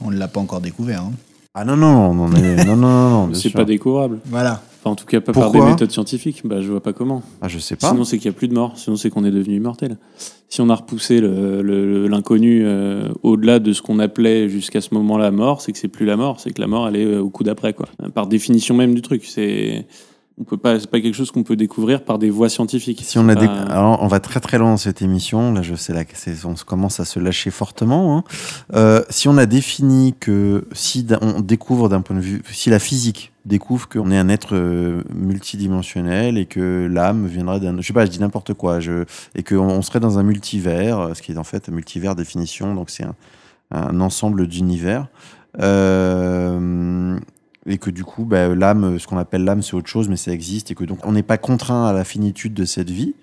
On 0.00 0.12
ne 0.12 0.16
l'a 0.16 0.28
pas 0.28 0.38
encore 0.38 0.60
découvert. 0.60 1.02
hein. 1.02 1.12
Ah 1.54 1.64
non, 1.64 1.76
non, 1.76 1.88
on 1.88 2.24
en 2.26 2.32
est... 2.36 2.64
non, 2.64 2.76
non, 2.76 2.86
non, 2.86 3.10
non, 3.10 3.26
bien 3.26 3.38
C'est 3.40 3.50
pas 3.50 3.64
découvrable. 3.64 4.20
Voilà. 4.26 4.62
Enfin, 4.84 4.92
en 4.92 4.96
tout 4.96 5.06
cas, 5.06 5.22
pas 5.22 5.32
par 5.32 5.50
des 5.50 5.62
méthodes 5.62 5.90
scientifiques. 5.90 6.42
Bah, 6.44 6.60
je 6.60 6.70
vois 6.70 6.82
pas 6.82 6.92
comment. 6.92 7.22
Ah, 7.40 7.48
je 7.48 7.58
sais 7.58 7.74
pas. 7.74 7.88
Sinon, 7.88 8.04
c'est 8.04 8.18
qu'il 8.18 8.30
n'y 8.30 8.36
a 8.36 8.38
plus 8.38 8.48
de 8.48 8.54
mort. 8.54 8.76
Sinon, 8.76 8.96
c'est 8.96 9.08
qu'on 9.08 9.24
est 9.24 9.30
devenu 9.30 9.56
immortel. 9.56 9.96
Si 10.50 10.60
on 10.60 10.68
a 10.68 10.74
repoussé 10.74 11.22
l'inconnu 11.22 12.64
euh, 12.66 13.08
au-delà 13.22 13.60
de 13.60 13.72
ce 13.72 13.80
qu'on 13.80 13.98
appelait 13.98 14.50
jusqu'à 14.50 14.82
ce 14.82 14.92
moment-là 14.92 15.30
mort, 15.30 15.62
c'est 15.62 15.72
que 15.72 15.78
c'est 15.78 15.88
plus 15.88 16.04
la 16.04 16.18
mort. 16.18 16.38
C'est 16.38 16.50
que 16.50 16.60
la 16.60 16.66
mort, 16.66 16.86
elle 16.86 16.96
est 16.96 17.06
euh, 17.06 17.22
au 17.22 17.30
coup 17.30 17.44
d'après, 17.44 17.72
quoi. 17.72 17.86
Par 18.14 18.26
définition 18.26 18.74
même 18.74 18.94
du 18.94 19.00
truc. 19.00 19.24
C'est 19.24 19.86
on 20.38 20.44
peut 20.44 20.56
pas. 20.56 20.80
C'est 20.80 20.90
pas 20.90 21.00
quelque 21.00 21.14
chose 21.14 21.30
qu'on 21.30 21.42
peut 21.44 21.56
découvrir 21.56 22.04
par 22.04 22.18
des 22.18 22.30
voies 22.30 22.48
scientifiques. 22.48 23.02
Si 23.04 23.18
on 23.18 23.28
a 23.28 23.34
pas- 23.36 23.42
Alors, 23.70 24.02
on 24.02 24.08
va 24.08 24.20
très 24.20 24.40
très 24.40 24.58
loin 24.58 24.70
dans 24.70 24.76
cette 24.76 25.00
émission. 25.02 25.52
Là, 25.52 25.62
je 25.62 25.74
sais 25.74 25.92
c'est- 26.14 26.44
on 26.44 26.54
commence 26.66 26.98
à 27.00 27.04
se 27.04 27.20
lâcher 27.20 27.50
fortement. 27.50 28.18
hein. 28.18 28.24
Euh, 28.74 29.02
si 29.10 29.28
on 29.28 29.36
a 29.38 29.46
défini 29.46 30.14
que 30.18 30.66
si 30.72 31.06
on 31.22 31.40
découvre 31.40 31.88
d'un 31.88 32.00
point 32.00 32.16
de 32.16 32.20
vue, 32.22 32.42
si 32.50 32.68
la 32.70 32.78
physique 32.78 33.32
découvre 33.44 33.88
qu'on 33.88 34.10
est 34.10 34.18
un 34.18 34.28
être 34.28 34.54
euh, 34.56 35.02
multidimensionnel 35.14 36.38
et 36.38 36.46
que 36.46 36.88
l'âme 36.90 37.26
viendra 37.26 37.60
d'un, 37.60 37.76
je 37.80 37.86
sais 37.86 37.92
pas, 37.92 38.06
je 38.06 38.10
dis 38.10 38.18
n'importe 38.20 38.54
quoi, 38.54 38.80
je... 38.80 39.04
et 39.34 39.42
qu'on 39.42 39.58
on 39.68 39.82
serait 39.82 40.00
dans 40.00 40.18
un 40.18 40.22
multivers, 40.22 40.98
euh, 40.98 41.14
ce 41.14 41.20
qui 41.22 41.32
est 41.32 41.36
en 41.38 41.44
fait 41.44 41.68
un 41.68 41.72
multivers 41.72 42.14
définition, 42.16 42.74
donc 42.74 42.88
c'est 42.90 43.04
un, 43.04 43.14
un 43.70 44.00
ensemble 44.00 44.46
d'univers. 44.46 45.06
Euh, 45.60 47.18
et 47.66 47.78
que 47.78 47.90
du 47.90 48.04
coup, 48.04 48.24
bah, 48.24 48.54
l'âme, 48.54 48.98
ce 48.98 49.06
qu'on 49.06 49.18
appelle 49.18 49.44
l'âme, 49.44 49.62
c'est 49.62 49.74
autre 49.74 49.88
chose, 49.88 50.08
mais 50.08 50.16
ça 50.16 50.32
existe, 50.32 50.70
et 50.70 50.74
que 50.74 50.84
donc 50.84 51.04
on 51.04 51.12
n'est 51.12 51.22
pas 51.22 51.38
contraint 51.38 51.86
à 51.86 51.92
la 51.92 52.04
finitude 52.04 52.54
de 52.54 52.64
cette 52.64 52.90
vie. 52.90 53.14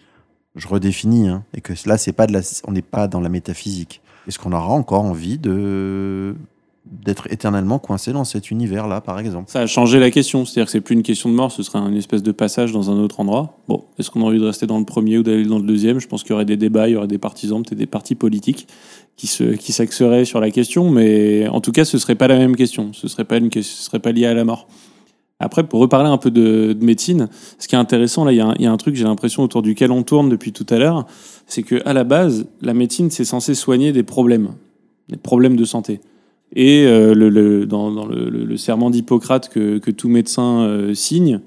Je 0.55 0.67
redéfinis, 0.67 1.29
hein, 1.29 1.43
et 1.53 1.61
que 1.61 1.73
là, 1.85 1.97
c'est 1.97 2.11
pas 2.11 2.27
de 2.27 2.33
la, 2.33 2.41
on 2.67 2.71
n'est 2.71 2.81
pas 2.81 3.07
dans 3.07 3.21
la 3.21 3.29
métaphysique. 3.29 4.01
Est-ce 4.27 4.37
qu'on 4.37 4.51
aura 4.51 4.73
encore 4.73 5.03
envie 5.03 5.37
de 5.37 6.35
d'être 6.91 7.31
éternellement 7.31 7.79
coincé 7.79 8.11
dans 8.11 8.25
cet 8.25 8.51
univers-là, 8.51 8.99
par 8.99 9.17
exemple. 9.17 9.49
Ça 9.49 9.61
a 9.61 9.65
changé 9.65 9.99
la 9.99 10.11
question, 10.11 10.43
c'est-à-dire 10.43 10.65
que 10.65 10.71
c'est 10.71 10.81
plus 10.81 10.93
une 10.93 11.03
question 11.03 11.29
de 11.29 11.35
mort, 11.35 11.51
ce 11.51 11.63
serait 11.63 11.79
une 11.79 11.95
espèce 11.95 12.21
de 12.21 12.33
passage 12.33 12.73
dans 12.73 12.91
un 12.91 12.97
autre 12.99 13.21
endroit. 13.21 13.57
Bon, 13.69 13.85
est-ce 13.97 14.11
qu'on 14.11 14.21
a 14.21 14.25
envie 14.25 14.39
de 14.39 14.45
rester 14.45 14.67
dans 14.67 14.77
le 14.77 14.83
premier 14.83 15.17
ou 15.17 15.23
d'aller 15.23 15.45
dans 15.45 15.57
le 15.57 15.65
deuxième? 15.65 15.99
Je 15.99 16.07
pense 16.07 16.23
qu'il 16.23 16.31
y 16.31 16.33
aurait 16.33 16.45
des 16.45 16.57
débats, 16.57 16.89
il 16.89 16.93
y 16.93 16.95
aurait 16.97 17.07
des 17.07 17.17
partisans, 17.17 17.63
peut-être 17.63 17.77
des 17.77 17.85
partis 17.85 18.15
politiques 18.15 18.67
qui 19.15 19.27
s'axeraient 19.71 20.25
sur 20.25 20.39
la 20.39 20.49
question, 20.51 20.89
mais 20.89 21.47
en 21.47 21.61
tout 21.61 21.71
cas, 21.71 21.85
ce 21.85 21.97
serait 21.97 22.15
pas 22.15 22.27
la 22.27 22.37
même 22.37 22.55
question. 22.55 22.91
Ce 22.93 23.07
serait 23.07 23.23
pas 23.23 23.37
une, 23.37 23.51
serait 23.51 23.99
pas 23.99 24.11
lié 24.11 24.25
à 24.25 24.33
la 24.33 24.43
mort. 24.43 24.67
Après, 25.39 25.63
pour 25.63 25.79
reparler 25.79 26.09
un 26.09 26.17
peu 26.17 26.29
de, 26.29 26.75
médecine, 26.81 27.27
ce 27.57 27.67
qui 27.67 27.75
est 27.75 27.79
intéressant, 27.79 28.25
là, 28.25 28.31
il 28.31 28.35
y, 28.35 28.63
y, 28.63 28.65
a 28.65 28.71
un 28.71 28.77
truc, 28.77 28.95
j'ai 28.95 29.05
l'impression, 29.05 29.43
autour 29.43 29.61
duquel 29.61 29.91
on 29.91 30.03
tourne 30.03 30.29
depuis 30.29 30.51
tout 30.51 30.67
à 30.69 30.77
l'heure, 30.77 31.05
c'est 31.47 31.63
que 31.63 31.81
à 31.85 31.93
la 31.93 32.03
base, 32.03 32.47
la 32.61 32.73
médecine, 32.73 33.09
c'est 33.09 33.25
censé 33.25 33.55
soigner 33.55 33.91
des 33.91 34.03
problèmes, 34.03 34.49
des 35.09 35.17
problèmes 35.17 35.55
de 35.55 35.65
santé. 35.65 35.99
Et 36.53 36.85
euh, 36.85 37.13
le, 37.13 37.65
dans, 37.65 38.05
le, 38.05 38.57
serment 38.57 38.89
d'Hippocrate 38.89 39.49
que, 39.49 39.77
que, 39.77 39.91
tout 39.91 40.09
médecin 40.09 40.63
euh, 40.63 40.93
signe, 40.93 41.39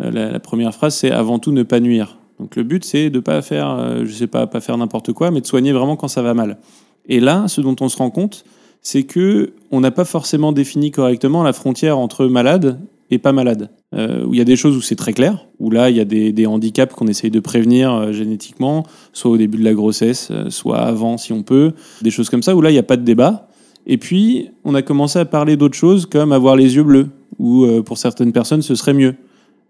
euh, 0.00 0.10
la, 0.10 0.40
première 0.40 0.72
phrase 0.72 0.94
c'est 0.94 1.10
avant 1.10 1.38
tout 1.38 1.52
ne 1.52 1.62
pas 1.62 1.80
nuire. 1.80 2.18
Donc 2.38 2.54
le 2.54 2.62
but 2.62 2.84
c'est 2.84 3.10
de 3.10 3.18
pas 3.18 3.42
faire, 3.42 4.04
je 4.04 4.12
sais 4.12 4.26
pas, 4.26 4.46
pas 4.46 4.60
faire 4.60 4.76
n'importe 4.76 5.12
quoi, 5.12 5.30
mais 5.30 5.40
de 5.40 5.46
soigner 5.46 5.72
vraiment 5.72 5.96
quand 5.96 6.08
ça 6.08 6.22
va 6.22 6.34
mal. 6.34 6.58
Et 7.08 7.18
là, 7.18 7.48
ce 7.48 7.60
dont 7.60 7.76
on 7.80 7.88
se 7.88 7.96
rend 7.96 8.10
compte, 8.10 8.44
c'est 8.82 9.04
que 9.04 9.54
on 9.70 9.80
n'a 9.80 9.90
pas 9.90 10.04
forcément 10.04 10.52
défini 10.52 10.90
correctement 10.90 11.42
la 11.42 11.54
frontière 11.54 11.98
entre 11.98 12.26
malade 12.26 12.78
et 13.10 13.18
pas 13.18 13.32
malade. 13.32 13.70
où 13.94 14.34
il 14.34 14.38
y 14.38 14.40
a 14.40 14.44
des 14.44 14.56
choses 14.56 14.76
où 14.76 14.82
c'est 14.82 14.96
très 14.96 15.14
clair, 15.14 15.46
où 15.58 15.70
là 15.70 15.88
il 15.88 15.96
y 15.96 16.00
a 16.00 16.04
des, 16.04 16.32
des 16.32 16.46
handicaps 16.46 16.94
qu'on 16.94 17.06
essaye 17.06 17.30
de 17.30 17.40
prévenir 17.40 18.12
génétiquement, 18.12 18.84
soit 19.14 19.30
au 19.30 19.38
début 19.38 19.58
de 19.58 19.64
la 19.64 19.72
grossesse, 19.72 20.30
soit 20.50 20.80
avant 20.80 21.16
si 21.16 21.32
on 21.32 21.42
peut, 21.42 21.72
des 22.02 22.10
choses 22.10 22.28
comme 22.28 22.42
ça, 22.42 22.54
où 22.54 22.60
là 22.60 22.70
il 22.70 22.74
n'y 22.74 22.78
a 22.78 22.84
pas 22.84 22.98
de 22.98 23.04
débat. 23.04 23.45
Et 23.86 23.98
puis, 23.98 24.50
on 24.64 24.74
a 24.74 24.82
commencé 24.82 25.18
à 25.18 25.24
parler 25.24 25.56
d'autres 25.56 25.76
choses 25.76 26.06
comme 26.06 26.32
avoir 26.32 26.56
les 26.56 26.74
yeux 26.74 26.82
bleus, 26.82 27.08
ou 27.38 27.64
euh, 27.64 27.82
pour 27.82 27.98
certaines 27.98 28.32
personnes, 28.32 28.62
ce 28.62 28.74
serait 28.74 28.94
mieux. 28.94 29.14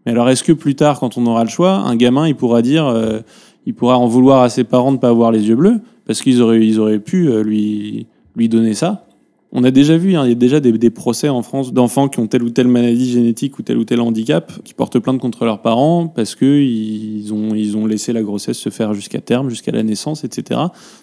Mais 0.05 0.13
alors, 0.13 0.29
est-ce 0.31 0.43
que 0.43 0.53
plus 0.53 0.75
tard, 0.75 0.99
quand 1.01 1.19
on 1.19 1.27
aura 1.27 1.45
le 1.45 1.51
choix, 1.51 1.75
un 1.75 1.97
gamin, 1.97 2.27
il 2.27 2.35
pourra 2.35 2.63
dire, 2.63 2.87
euh, 2.87 3.21
il 3.67 3.75
pourra 3.75 3.99
en 3.99 4.07
vouloir 4.07 4.43
à 4.43 4.49
ses 4.49 4.65
parents 4.65 4.91
de 4.91 4.97
ne 4.97 5.01
pas 5.01 5.09
avoir 5.11 5.33
les 5.33 5.49
yeux 5.49 5.57
bleus, 5.57 5.81
parce 6.07 6.23
qu'ils 6.23 6.41
auraient, 6.41 6.65
ils 6.65 6.81
auraient 6.81 6.99
pu 6.99 7.29
euh, 7.29 7.43
lui, 7.43 8.07
lui 8.37 8.49
donner 8.49 8.75
ça? 8.75 9.06
On 9.53 9.65
a 9.65 9.71
déjà 9.71 9.97
vu, 9.97 10.17
hein, 10.17 10.25
il 10.25 10.29
y 10.31 10.33
a 10.33 10.35
déjà 10.35 10.61
des, 10.61 10.91
procès 10.91 11.29
en 11.29 11.43
France 11.43 11.73
d'enfants 11.73 12.09
qui 12.09 12.19
ont 12.21 12.27
telle 12.27 12.43
ou 12.43 12.51
telle 12.51 12.69
maladie 12.69 13.11
génétique 13.11 13.59
ou 13.59 13.63
tel 13.63 13.79
ou 13.79 13.85
tel 13.85 14.01
handicap, 14.01 14.53
qui 14.65 14.75
portent 14.75 14.99
plainte 14.99 15.21
contre 15.21 15.45
leurs 15.45 15.63
parents 15.63 16.09
parce 16.09 16.35
qu'ils 16.35 17.33
ont, 17.33 17.55
ils 17.55 17.77
ont 17.77 17.87
laissé 17.87 18.13
la 18.13 18.23
grossesse 18.23 18.59
se 18.59 18.71
faire 18.71 18.93
jusqu'à 18.93 19.21
terme, 19.21 19.49
jusqu'à 19.49 19.73
la 19.73 19.83
naissance, 19.83 20.25
etc. 20.25 20.61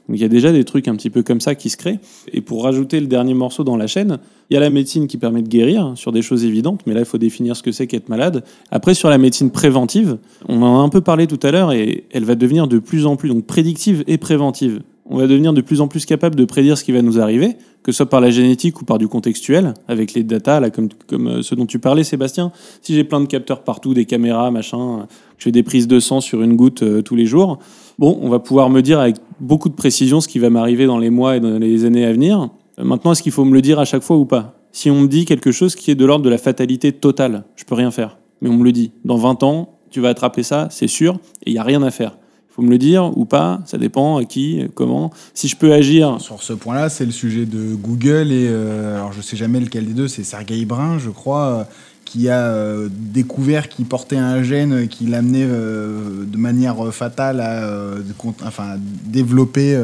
Donc 0.08 0.18
il 0.18 0.20
y 0.20 0.26
a 0.26 0.30
déjà 0.30 0.52
des 0.52 0.66
trucs 0.66 0.88
un 0.88 0.96
petit 0.96 1.10
peu 1.10 1.24
comme 1.24 1.42
ça 1.42 1.56
qui 1.56 1.70
se 1.70 1.78
créent. 1.78 2.00
Et 2.32 2.42
pour 2.42 2.64
rajouter 2.64 3.00
le 3.00 3.08
dernier 3.08 3.34
morceau 3.34 3.64
dans 3.64 3.78
la 3.78 3.88
chaîne, 3.88 4.20
il 4.50 4.54
y 4.54 4.58
a 4.58 4.60
la 4.60 4.70
médecine 4.70 5.08
qui 5.08 5.18
permet 5.18 5.42
de 5.42 5.48
guérir 5.48 5.94
sur 5.96 6.12
des 6.12 6.22
choses 6.22 6.44
évidentes, 6.44 6.82
mais 6.86 6.94
là 6.94 7.00
il 7.00 7.06
faut 7.06 7.18
définir 7.18 7.56
ce 7.56 7.64
que 7.64 7.72
c'est 7.72 7.88
qu'être 7.88 8.10
malade. 8.10 8.44
Après 8.72 8.94
sur 8.94 9.10
la 9.10 9.18
médecine 9.18 9.52
préventive, 9.52 10.18
on 10.50 10.62
en 10.62 10.80
a 10.80 10.84
un 10.84 10.90
peu 10.90 11.02
parlé 11.02 11.28
tout 11.28 11.40
à 11.44 11.52
l'heure 11.52 11.72
et 11.72 12.06
elle 12.12 12.26
va 12.26 12.36
devenir 12.36 12.68
de 12.68 12.80
plus 12.80 13.06
en 13.06 13.16
plus 13.16 13.30
donc 13.30 13.46
prédictive 13.46 14.04
et 14.08 14.18
préventive 14.18 14.82
on 15.06 15.18
va 15.18 15.28
devenir 15.28 15.54
de 15.54 15.62
plus 15.62 15.82
en 15.82 15.88
plus 15.88 16.06
capable 16.06 16.36
de 16.36 16.46
prédire 16.46 16.78
ce 16.78 16.84
qui 16.84 16.92
va 16.92 17.02
nous 17.02 17.20
arriver, 17.20 17.58
que 17.84 17.92
ce 17.92 17.98
soit 17.98 18.10
par 18.10 18.22
la 18.22 18.30
génétique 18.30 18.82
ou 18.82 18.86
par 18.86 18.98
du 18.98 19.08
contextuel, 19.08 19.74
avec 19.88 20.14
les 20.14 20.24
data, 20.24 20.60
là, 20.60 20.70
comme, 20.70 20.90
euh, 21.12 21.42
ce 21.42 21.56
dont 21.56 21.66
tu 21.66 21.80
parlais, 21.80 22.04
Sébastien. 22.04 22.52
Si 22.82 22.94
j'ai 22.94 23.04
plein 23.04 23.20
de 23.20 23.26
capteurs 23.26 23.64
partout, 23.64 23.94
des 23.94 24.06
caméras, 24.06 24.50
machin, 24.52 25.08
je 25.38 25.46
fais 25.46 25.52
des 25.52 25.64
prises 25.64 25.88
de 25.88 26.00
sang 26.00 26.22
sur 26.22 26.42
une 26.42 26.56
goutte 26.56 26.84
euh, 26.84 27.02
tous 27.02 27.16
les 27.16 27.26
jours, 27.26 27.60
bon, 28.00 28.18
on 28.22 28.30
va 28.30 28.40
pouvoir 28.40 28.70
me 28.70 28.82
dire 28.82 29.00
avec 29.00 29.18
beaucoup 29.42 29.70
de 29.70 29.76
précision 29.76 30.22
ce 30.22 30.28
qui 30.28 30.40
va 30.40 30.50
m'arriver 30.50 30.86
dans 30.86 31.00
les 31.00 31.10
mois 31.10 31.36
et 31.36 31.40
dans 31.42 31.60
les 31.60 31.84
années 31.84 32.06
à 32.06 32.14
venir. 32.14 32.50
Euh, 32.80 32.86
maintenant, 32.86 33.12
est-ce 33.12 33.24
qu'il 33.24 33.34
faut 33.34 33.46
me 33.46 33.54
le 33.54 33.62
dire 33.62 33.80
à 33.80 33.86
chaque 33.86 34.04
fois 34.04 34.16
ou 34.16 34.26
pas? 34.26 34.58
Si 34.72 34.90
on 34.90 35.02
me 35.02 35.08
dit 35.08 35.26
quelque 35.26 35.52
chose 35.52 35.76
qui 35.76 35.92
est 35.92 35.96
de 35.96 36.06
l'ordre 36.06 36.24
de 36.24 36.30
la 36.30 36.38
fatalité 36.38 36.94
totale, 36.94 37.44
je 37.58 37.66
peux 37.66 37.76
rien 37.76 37.92
faire. 37.92 38.18
Mais 38.42 38.50
on 38.50 38.54
me 38.54 38.64
le 38.64 38.72
dit. 38.72 38.92
Dans 39.06 39.18
20 39.18 39.44
ans, 39.44 39.80
tu 39.92 40.00
vas 40.00 40.10
attraper 40.10 40.42
ça, 40.42 40.70
c'est 40.72 40.88
sûr, 40.88 41.20
et 41.46 41.52
il 41.52 41.54
n'y 41.54 41.60
a 41.60 41.64
rien 41.64 41.84
à 41.84 41.92
faire 41.92 42.18
faut 42.56 42.62
me 42.62 42.70
le 42.70 42.78
dire 42.78 43.18
ou 43.18 43.26
pas, 43.26 43.62
ça 43.66 43.80
dépend 43.80 44.18
à 44.18 44.26
qui, 44.26 44.64
comment. 44.76 45.12
Si 45.34 45.48
je 45.48 45.56
peux 45.56 45.74
agir. 45.74 46.18
Sur 46.22 46.44
ce 46.44 46.54
point-là, 46.54 46.90
c'est 46.90 47.06
le 47.06 47.12
sujet 47.12 47.46
de 47.46 47.74
Google 47.74 48.32
et 48.32 48.48
euh, 48.48 48.98
alors 48.98 49.12
je 49.12 49.22
sais 49.22 49.36
jamais 49.36 49.60
lequel 49.60 49.88
des 49.88 49.94
deux, 49.94 50.08
c'est 50.08 50.24
Sergey 50.24 50.64
Brin, 50.66 51.00
je 51.00 51.10
crois, 51.10 51.46
euh, 51.46 51.64
qui 52.06 52.30
a 52.30 52.42
euh, 52.42 52.90
découvert 52.92 53.70
qu'il 53.70 53.86
portait 53.86 54.18
un 54.18 54.44
gène 54.44 54.88
qui 54.88 55.08
l'amenait 55.08 55.48
de 55.48 56.38
manière 56.38 56.94
fatale 56.94 57.40
à, 57.40 58.78
développer, 59.06 59.76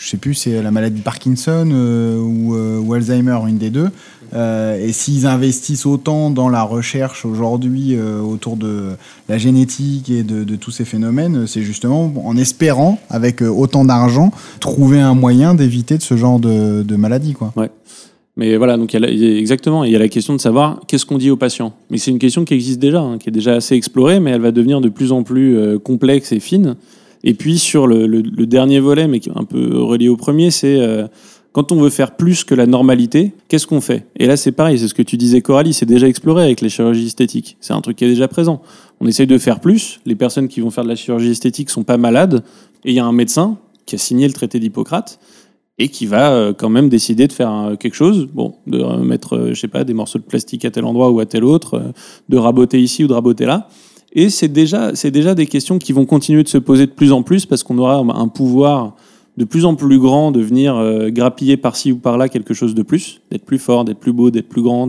je 0.00 0.08
sais 0.08 0.16
plus, 0.16 0.34
c'est 0.34 0.62
la 0.62 0.70
maladie 0.70 0.98
de 0.98 1.04
Parkinson 1.04 1.70
ou, 1.70 2.56
ou, 2.56 2.94
Alzheimer, 2.94 3.38
une 3.46 3.58
des 3.58 3.70
deux. 3.70 3.90
Euh, 4.32 4.78
et 4.78 4.92
s'ils 4.92 5.26
investissent 5.26 5.86
autant 5.86 6.30
dans 6.30 6.48
la 6.48 6.62
recherche 6.62 7.24
aujourd'hui 7.24 7.94
euh, 7.94 8.20
autour 8.20 8.56
de 8.56 8.90
la 9.28 9.38
génétique 9.38 10.08
et 10.10 10.22
de, 10.22 10.56
tous 10.56 10.70
ces 10.70 10.84
phénomènes, 10.84 11.46
c'est 11.46 11.62
justement 11.62 12.12
en 12.24 12.36
espérant, 12.36 13.00
avec 13.08 13.42
euh, 13.42 13.48
autant 13.48 13.84
d'argent, 13.84 14.30
trouver 14.60 15.00
un 15.00 15.14
moyen 15.14 15.54
d'éviter 15.54 15.98
ce 15.98 16.16
genre 16.16 16.38
de, 16.38 16.96
maladie. 16.96 17.32
Quoi. 17.32 17.52
Ouais. 17.56 17.70
Mais 18.36 18.56
voilà, 18.56 18.76
donc 18.76 18.94
il 18.94 19.00
y 19.00 19.04
a 19.04 19.38
exactement, 19.38 19.84
il 19.84 19.92
y 19.92 19.96
a 19.96 19.98
la 19.98 20.08
question 20.08 20.34
de 20.34 20.40
savoir 20.40 20.80
qu'est-ce 20.86 21.06
qu'on 21.06 21.18
dit 21.18 21.30
aux 21.30 21.36
patients. 21.36 21.72
Mais 21.90 21.98
c'est 21.98 22.10
une 22.10 22.18
question 22.18 22.44
qui 22.44 22.54
existe 22.54 22.78
déjà, 22.78 23.00
hein, 23.00 23.18
qui 23.18 23.28
est 23.28 23.32
déjà 23.32 23.54
assez 23.54 23.74
explorée, 23.74 24.20
mais 24.20 24.30
elle 24.30 24.40
va 24.40 24.52
devenir 24.52 24.80
de 24.80 24.88
plus 24.88 25.12
en 25.12 25.22
plus 25.22 25.78
complexe 25.80 26.32
et 26.32 26.40
fine. 26.40 26.76
Et 27.24 27.34
puis 27.34 27.58
sur 27.58 27.86
le, 27.86 28.06
dernier 28.46 28.80
volet, 28.80 29.06
mais 29.06 29.20
qui 29.20 29.28
est 29.28 29.36
un 29.36 29.44
peu 29.44 29.78
relié 29.78 30.08
au 30.08 30.16
premier, 30.16 30.50
c'est 30.50 30.78
quand 31.52 31.72
on 31.72 31.80
veut 31.80 31.90
faire 31.90 32.16
plus 32.16 32.44
que 32.44 32.54
la 32.54 32.66
normalité, 32.66 33.32
qu'est-ce 33.48 33.66
qu'on 33.66 33.80
fait? 33.80 34.06
Et 34.16 34.26
là, 34.26 34.36
c'est 34.36 34.52
pareil, 34.52 34.78
c'est 34.78 34.88
ce 34.88 34.94
que 34.94 35.02
tu 35.02 35.16
disais, 35.16 35.40
Coralie, 35.40 35.72
c'est 35.72 35.86
déjà 35.86 36.06
exploré 36.06 36.44
avec 36.44 36.60
les 36.60 36.68
chirurgies 36.68 37.06
esthétiques. 37.06 37.56
C'est 37.60 37.72
un 37.72 37.80
truc 37.80 37.96
qui 37.96 38.04
est 38.04 38.08
déjà 38.08 38.28
présent. 38.28 38.62
On 39.00 39.06
essaye 39.06 39.26
de 39.26 39.38
faire 39.38 39.60
plus. 39.60 40.00
Les 40.06 40.14
personnes 40.14 40.48
qui 40.48 40.60
vont 40.60 40.70
faire 40.70 40.84
de 40.84 40.88
la 40.88 40.96
chirurgie 40.96 41.30
esthétique 41.30 41.70
sont 41.70 41.82
pas 41.82 41.96
malades. 41.96 42.44
Et 42.84 42.90
il 42.90 42.94
y 42.94 43.00
a 43.00 43.04
un 43.04 43.12
médecin 43.12 43.58
qui 43.84 43.96
a 43.96 43.98
signé 43.98 44.28
le 44.28 44.32
traité 44.32 44.60
d'Hippocrate 44.60 45.18
et 45.78 45.88
qui 45.88 46.06
va 46.06 46.32
euh, 46.32 46.52
quand 46.52 46.68
même 46.68 46.88
décider 46.88 47.26
de 47.26 47.32
faire 47.32 47.52
euh, 47.52 47.74
quelque 47.74 47.94
chose, 47.94 48.28
bon, 48.32 48.54
de 48.66 48.78
mettre, 49.02 49.36
euh, 49.36 49.54
je 49.54 49.60
sais 49.60 49.68
pas, 49.68 49.82
des 49.82 49.94
morceaux 49.94 50.18
de 50.18 50.24
plastique 50.24 50.64
à 50.64 50.70
tel 50.70 50.84
endroit 50.84 51.10
ou 51.10 51.18
à 51.20 51.26
tel 51.26 51.42
autre, 51.42 51.92
de 52.28 52.36
raboter 52.36 52.80
ici 52.80 53.02
ou 53.02 53.08
de 53.08 53.14
raboter 53.14 53.46
là. 53.46 53.68
Et 54.12 54.28
c'est 54.28 54.48
déjà, 54.48 54.94
c'est 54.94 55.10
déjà 55.10 55.34
des 55.34 55.46
questions 55.46 55.78
qui 55.78 55.92
vont 55.92 56.06
continuer 56.06 56.42
de 56.42 56.48
se 56.48 56.58
poser 56.58 56.86
de 56.86 56.92
plus 56.92 57.12
en 57.12 57.22
plus 57.22 57.46
parce 57.46 57.62
qu'on 57.62 57.78
aura 57.78 57.96
un 57.96 58.28
pouvoir 58.28 58.96
de 59.36 59.44
plus 59.44 59.64
en 59.64 59.74
plus 59.74 59.98
grand, 59.98 60.32
de 60.32 60.40
venir 60.40 60.76
euh, 60.76 61.08
grappiller 61.08 61.56
par-ci 61.56 61.92
ou 61.92 61.96
par-là 61.96 62.28
quelque 62.28 62.52
chose 62.52 62.74
de 62.74 62.82
plus, 62.82 63.22
d'être 63.30 63.44
plus 63.44 63.58
fort, 63.58 63.84
d'être 63.84 63.98
plus 63.98 64.12
beau, 64.12 64.30
d'être 64.30 64.48
plus 64.48 64.62
grand, 64.62 64.88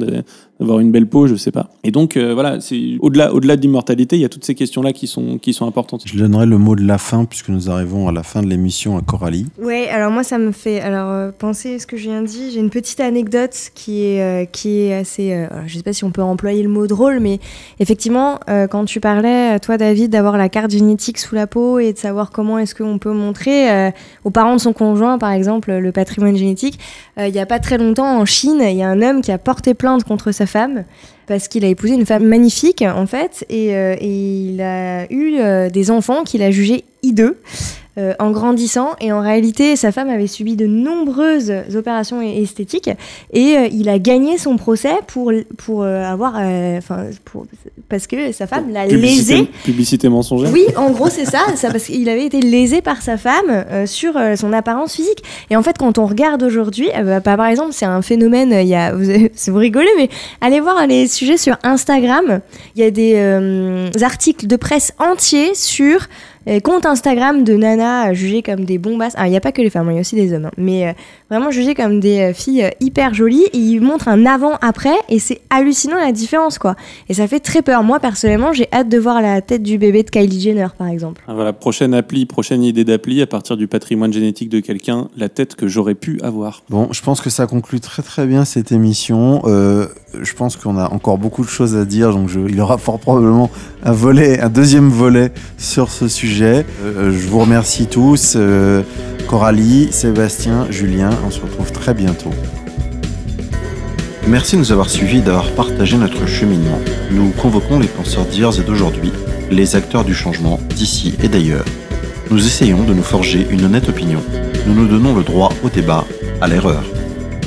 d'avoir 0.61 0.79
une 0.79 0.91
belle 0.91 1.07
peau, 1.07 1.27
je 1.27 1.35
sais 1.35 1.51
pas. 1.51 1.69
Et 1.83 1.91
donc 1.91 2.15
euh, 2.15 2.33
voilà, 2.33 2.61
c'est 2.61 2.97
au-delà 2.99 3.33
au-delà 3.33 3.57
de 3.57 3.61
l'immortalité, 3.61 4.15
il 4.15 4.21
y 4.21 4.25
a 4.25 4.29
toutes 4.29 4.45
ces 4.45 4.55
questions-là 4.55 4.93
qui 4.93 5.07
sont 5.07 5.37
qui 5.37 5.53
sont 5.53 5.67
importantes. 5.67 6.03
Je 6.05 6.17
donnerai 6.17 6.45
le 6.45 6.57
mot 6.57 6.75
de 6.75 6.85
la 6.85 6.97
fin 6.97 7.25
puisque 7.25 7.49
nous 7.49 7.69
arrivons 7.69 8.07
à 8.07 8.11
la 8.11 8.23
fin 8.23 8.41
de 8.41 8.47
l'émission 8.47 8.97
à 8.97 9.01
Coralie. 9.01 9.47
Ouais, 9.61 9.89
alors 9.89 10.11
moi 10.11 10.23
ça 10.23 10.37
me 10.37 10.51
fait 10.51 10.79
alors 10.79 11.09
euh, 11.09 11.31
penser 11.37 11.75
à 11.75 11.79
ce 11.79 11.87
que 11.87 11.97
je 11.97 12.03
viens 12.03 12.21
de 12.21 12.27
dire, 12.27 12.51
j'ai 12.53 12.59
une 12.59 12.69
petite 12.69 12.99
anecdote 12.99 13.71
qui 13.75 14.03
est 14.03 14.51
qui 14.51 14.81
est 14.81 14.93
assez 14.93 15.47
je 15.65 15.75
sais 15.75 15.83
pas 15.83 15.93
si 15.93 16.03
on 16.03 16.11
peut 16.11 16.21
employer 16.21 16.63
le 16.63 16.69
mot 16.69 16.87
drôle 16.87 17.19
mais 17.19 17.39
effectivement 17.79 18.39
quand 18.69 18.85
tu 18.85 18.99
parlais 18.99 19.59
toi 19.59 19.77
David 19.77 20.11
d'avoir 20.11 20.37
la 20.37 20.49
carte 20.49 20.71
génétique 20.71 21.17
sous 21.17 21.35
la 21.35 21.47
peau 21.47 21.79
et 21.79 21.93
de 21.93 21.97
savoir 21.97 22.31
comment 22.31 22.57
est-ce 22.57 22.75
qu'on 22.75 22.97
peut 22.97 23.13
montrer 23.13 23.91
aux 24.23 24.29
parents 24.29 24.55
de 24.55 24.61
son 24.61 24.73
conjoint, 24.73 25.17
par 25.17 25.31
exemple, 25.31 25.71
le 25.71 25.91
patrimoine 25.91 26.35
génétique. 26.35 26.79
Euh, 27.17 27.27
il 27.27 27.33
n'y 27.33 27.39
a 27.39 27.45
pas 27.45 27.59
très 27.59 27.77
longtemps, 27.77 28.19
en 28.19 28.25
Chine, 28.25 28.59
il 28.61 28.75
y 28.75 28.83
a 28.83 28.89
un 28.89 29.01
homme 29.01 29.21
qui 29.21 29.31
a 29.31 29.37
porté 29.37 29.73
plainte 29.73 30.03
contre 30.03 30.31
sa 30.31 30.45
femme 30.51 30.85
parce 31.27 31.47
qu'il 31.47 31.63
a 31.63 31.67
épousé 31.69 31.93
une 31.93 32.05
femme 32.05 32.25
magnifique, 32.25 32.81
en 32.81 33.07
fait, 33.07 33.45
et, 33.49 33.73
euh, 33.75 33.95
il 34.01 34.61
a 34.61 35.11
eu 35.11 35.37
euh, 35.39 35.69
des 35.69 35.89
enfants 35.89 36.23
qu'il 36.23 36.43
a 36.43 36.51
jugés 36.51 36.83
hideux. 37.03 37.37
Euh, 37.97 38.13
en 38.19 38.31
grandissant. 38.31 38.91
Et 39.01 39.11
en 39.11 39.19
réalité, 39.19 39.75
sa 39.75 39.91
femme 39.91 40.09
avait 40.09 40.27
subi 40.27 40.55
de 40.55 40.65
nombreuses 40.65 41.51
opérations 41.75 42.21
esthétiques 42.21 42.89
et 43.33 43.57
euh, 43.57 43.67
il 43.69 43.89
a 43.89 43.99
gagné 43.99 44.37
son 44.37 44.55
procès 44.55 44.93
pour, 45.07 45.33
pour 45.57 45.83
euh, 45.83 46.01
avoir. 46.05 46.35
Enfin, 46.37 47.07
parce 47.89 48.07
que 48.07 48.31
sa 48.31 48.47
femme 48.47 48.71
l'a 48.71 48.85
lésé. 48.85 49.45
Publicité 49.65 50.07
mensongère 50.07 50.53
Oui, 50.53 50.63
en 50.77 50.91
gros, 50.91 51.09
c'est 51.09 51.25
ça, 51.25 51.39
ça. 51.55 51.69
Parce 51.69 51.83
qu'il 51.83 52.07
avait 52.07 52.25
été 52.27 52.39
lésé 52.39 52.81
par 52.81 53.01
sa 53.01 53.17
femme 53.17 53.65
sur 53.85 54.13
son 54.37 54.53
apparence 54.53 54.95
physique. 54.95 55.21
Et 55.49 55.57
en 55.57 55.61
fait, 55.61 55.77
quand 55.77 55.97
on 55.97 56.05
regarde 56.05 56.43
aujourd'hui, 56.43 56.87
bah, 57.03 57.19
par 57.19 57.45
exemple, 57.47 57.73
c'est 57.73 57.85
un 57.85 58.01
phénomène. 58.01 58.53
Il 58.53 58.69
y 58.69 58.75
a, 58.75 58.93
vous, 58.95 59.03
vous 59.47 59.57
rigolez, 59.57 59.91
mais 59.97 60.09
allez 60.39 60.61
voir 60.61 60.87
les 60.87 61.09
sujets 61.09 61.35
sur 61.35 61.57
Instagram. 61.63 62.39
Il 62.77 62.81
y 62.81 62.85
a 62.85 62.91
des 62.91 64.01
articles 64.01 64.47
de 64.47 64.55
presse 64.55 64.93
entiers 64.97 65.55
sur 65.55 66.07
compte 66.63 66.85
Instagram 66.85 67.43
de 67.43 67.53
nanas 67.55 68.13
jugées 68.13 68.41
comme 68.41 68.65
des 68.65 68.77
bombasses. 68.77 69.13
Ah, 69.17 69.27
il 69.27 69.31
n'y 69.31 69.37
a 69.37 69.41
pas 69.41 69.51
que 69.51 69.61
les 69.61 69.69
femmes, 69.69 69.89
il 69.91 69.95
y 69.95 69.97
a 69.97 70.01
aussi 70.01 70.15
des 70.15 70.33
hommes. 70.33 70.45
Hein. 70.45 70.51
Mais 70.57 70.87
euh, 70.87 70.93
vraiment 71.31 71.49
jugées 71.49 71.75
comme 71.75 72.01
des 72.01 72.19
euh, 72.19 72.33
filles 72.33 72.63
euh, 72.65 72.69
hyper 72.81 73.13
jolies. 73.13 73.45
Et 73.53 73.57
ils 73.57 73.79
montrent 73.79 74.09
un 74.09 74.25
avant-après 74.25 74.93
et 75.09 75.17
c'est 75.17 75.39
hallucinant 75.49 75.95
la 75.95 76.11
différence, 76.11 76.59
quoi. 76.59 76.75
Et 77.07 77.13
ça 77.13 77.25
fait 77.27 77.39
très 77.39 77.61
peur. 77.61 77.83
Moi, 77.83 77.99
personnellement, 78.01 78.51
j'ai 78.51 78.67
hâte 78.73 78.89
de 78.89 78.97
voir 78.97 79.21
la 79.21 79.39
tête 79.41 79.63
du 79.63 79.77
bébé 79.77 80.03
de 80.03 80.09
Kylie 80.09 80.41
Jenner, 80.41 80.67
par 80.77 80.87
exemple. 80.87 81.21
Ah, 81.27 81.33
voilà, 81.33 81.53
prochaine 81.53 81.93
appli, 81.93 82.25
prochaine 82.25 82.63
idée 82.63 82.83
d'appli 82.83 83.21
à 83.21 83.27
partir 83.27 83.55
du 83.55 83.67
patrimoine 83.67 84.11
génétique 84.11 84.49
de 84.49 84.59
quelqu'un, 84.59 85.07
la 85.15 85.29
tête 85.29 85.55
que 85.55 85.67
j'aurais 85.69 85.95
pu 85.95 86.19
avoir. 86.21 86.63
Bon, 86.69 86.89
je 86.91 87.01
pense 87.01 87.21
que 87.21 87.29
ça 87.29 87.47
conclut 87.47 87.79
très 87.79 88.03
très 88.03 88.27
bien 88.27 88.43
cette 88.43 88.73
émission. 88.73 89.41
Euh, 89.45 89.87
je 90.21 90.33
pense 90.33 90.57
qu'on 90.57 90.77
a 90.77 90.89
encore 90.91 91.17
beaucoup 91.17 91.43
de 91.45 91.49
choses 91.49 91.77
à 91.77 91.85
dire, 91.85 92.11
donc 92.11 92.27
je- 92.27 92.41
il 92.41 92.55
y 92.57 92.61
aura 92.61 92.77
fort 92.77 92.99
probablement 92.99 93.49
un 93.83 93.93
volet, 93.93 94.41
un 94.41 94.49
deuxième 94.49 94.89
volet 94.89 95.31
sur 95.57 95.89
ce 95.91 96.09
sujet. 96.09 96.65
Euh, 96.83 97.11
je 97.13 97.27
vous 97.29 97.39
remercie 97.39 97.87
tous, 97.87 98.33
euh, 98.35 98.81
Coralie, 99.29 99.87
Sébastien, 99.91 100.67
Julien. 100.69 101.11
On 101.25 101.31
se 101.31 101.41
retrouve 101.41 101.71
très 101.71 101.93
bientôt. 101.93 102.31
Merci 104.27 104.55
de 104.55 104.61
nous 104.61 104.71
avoir 104.71 104.89
suivis 104.89 105.17
et 105.17 105.21
d'avoir 105.21 105.49
partagé 105.51 105.97
notre 105.97 106.27
cheminement. 106.27 106.79
Nous 107.11 107.31
convoquons 107.31 107.79
les 107.79 107.87
penseurs 107.87 108.25
d'hier 108.25 108.57
et 108.59 108.63
d'aujourd'hui, 108.63 109.11
les 109.49 109.75
acteurs 109.75 110.05
du 110.05 110.13
changement 110.13 110.59
d'ici 110.69 111.15
et 111.23 111.27
d'ailleurs. 111.27 111.65
Nous 112.29 112.45
essayons 112.45 112.83
de 112.83 112.93
nous 112.93 113.03
forger 113.03 113.45
une 113.49 113.65
honnête 113.65 113.89
opinion. 113.89 114.21
Nous 114.67 114.73
nous 114.73 114.87
donnons 114.87 115.15
le 115.15 115.23
droit 115.23 115.51
au 115.63 115.69
débat, 115.69 116.05
à 116.39 116.47
l'erreur. 116.47 116.83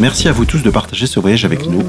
Merci 0.01 0.29
à 0.29 0.33
vous 0.33 0.45
tous 0.45 0.63
de 0.63 0.71
partager 0.71 1.07
ce 1.07 1.21
voyage 1.21 1.45
avec 1.45 1.67
nous. 1.67 1.83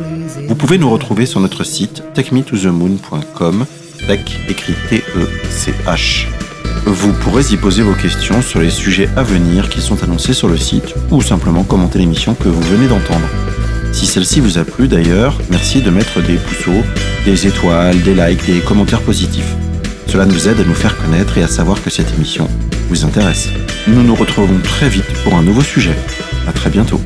Vous 0.48 0.56
pouvez 0.56 0.78
nous 0.78 0.90
retrouver 0.90 1.26
sur 1.26 1.40
notre 1.40 1.64
site 1.64 2.04
techmetothemoon.com, 2.14 3.66
tech 4.08 4.22
écrit 4.48 4.76
T-E-C-H. 4.90 6.28
Vous 6.86 7.14
pourrez 7.14 7.44
y 7.52 7.58
poser 7.58 7.82
vos 7.82 7.94
questions 7.94 8.42
sur 8.42 8.60
les 8.60 8.70
sujets 8.70 9.10
à 9.16 9.24
venir 9.24 9.70
qui 9.70 9.82
sont 9.82 10.04
annoncés 10.04 10.34
sur 10.34 10.48
le 10.48 10.58
site 10.58 10.94
ou 11.12 11.22
simplement 11.22 11.64
commenter 11.64 12.00
l'émission 12.00 12.34
que 12.34 12.50
vous 12.50 12.62
venez 12.62 12.88
d'entendre. 12.88 13.28
Si 13.94 14.06
celle-ci 14.06 14.42
vous 14.42 14.58
a 14.58 14.66
plu 14.66 14.88
d'ailleurs, 14.88 15.40
merci 15.50 15.82
de 15.82 15.90
mettre 15.90 16.22
des 16.22 16.36
pouceaux, 16.36 16.84
des 17.24 17.48
étoiles, 17.48 18.02
des 18.02 18.14
likes, 18.14 18.46
des 18.46 18.60
commentaires 18.60 19.02
positifs. 19.02 19.56
Cela 20.08 20.26
nous 20.26 20.48
aide 20.48 20.60
à 20.60 20.64
nous 20.64 20.74
faire 20.74 20.98
connaître 20.98 21.38
et 21.38 21.44
à 21.44 21.48
savoir 21.48 21.82
que 21.82 21.90
cette 21.90 22.14
émission 22.14 22.48
vous 22.90 23.06
intéresse. 23.06 23.50
Nous 23.88 24.04
nous 24.04 24.16
retrouvons 24.16 24.60
très 24.64 24.90
vite 24.90 25.12
pour 25.24 25.36
un 25.36 25.44
nouveau 25.44 25.62
sujet. 25.62 25.96
À 26.48 26.52
très 26.52 26.70
bientôt. 26.70 27.02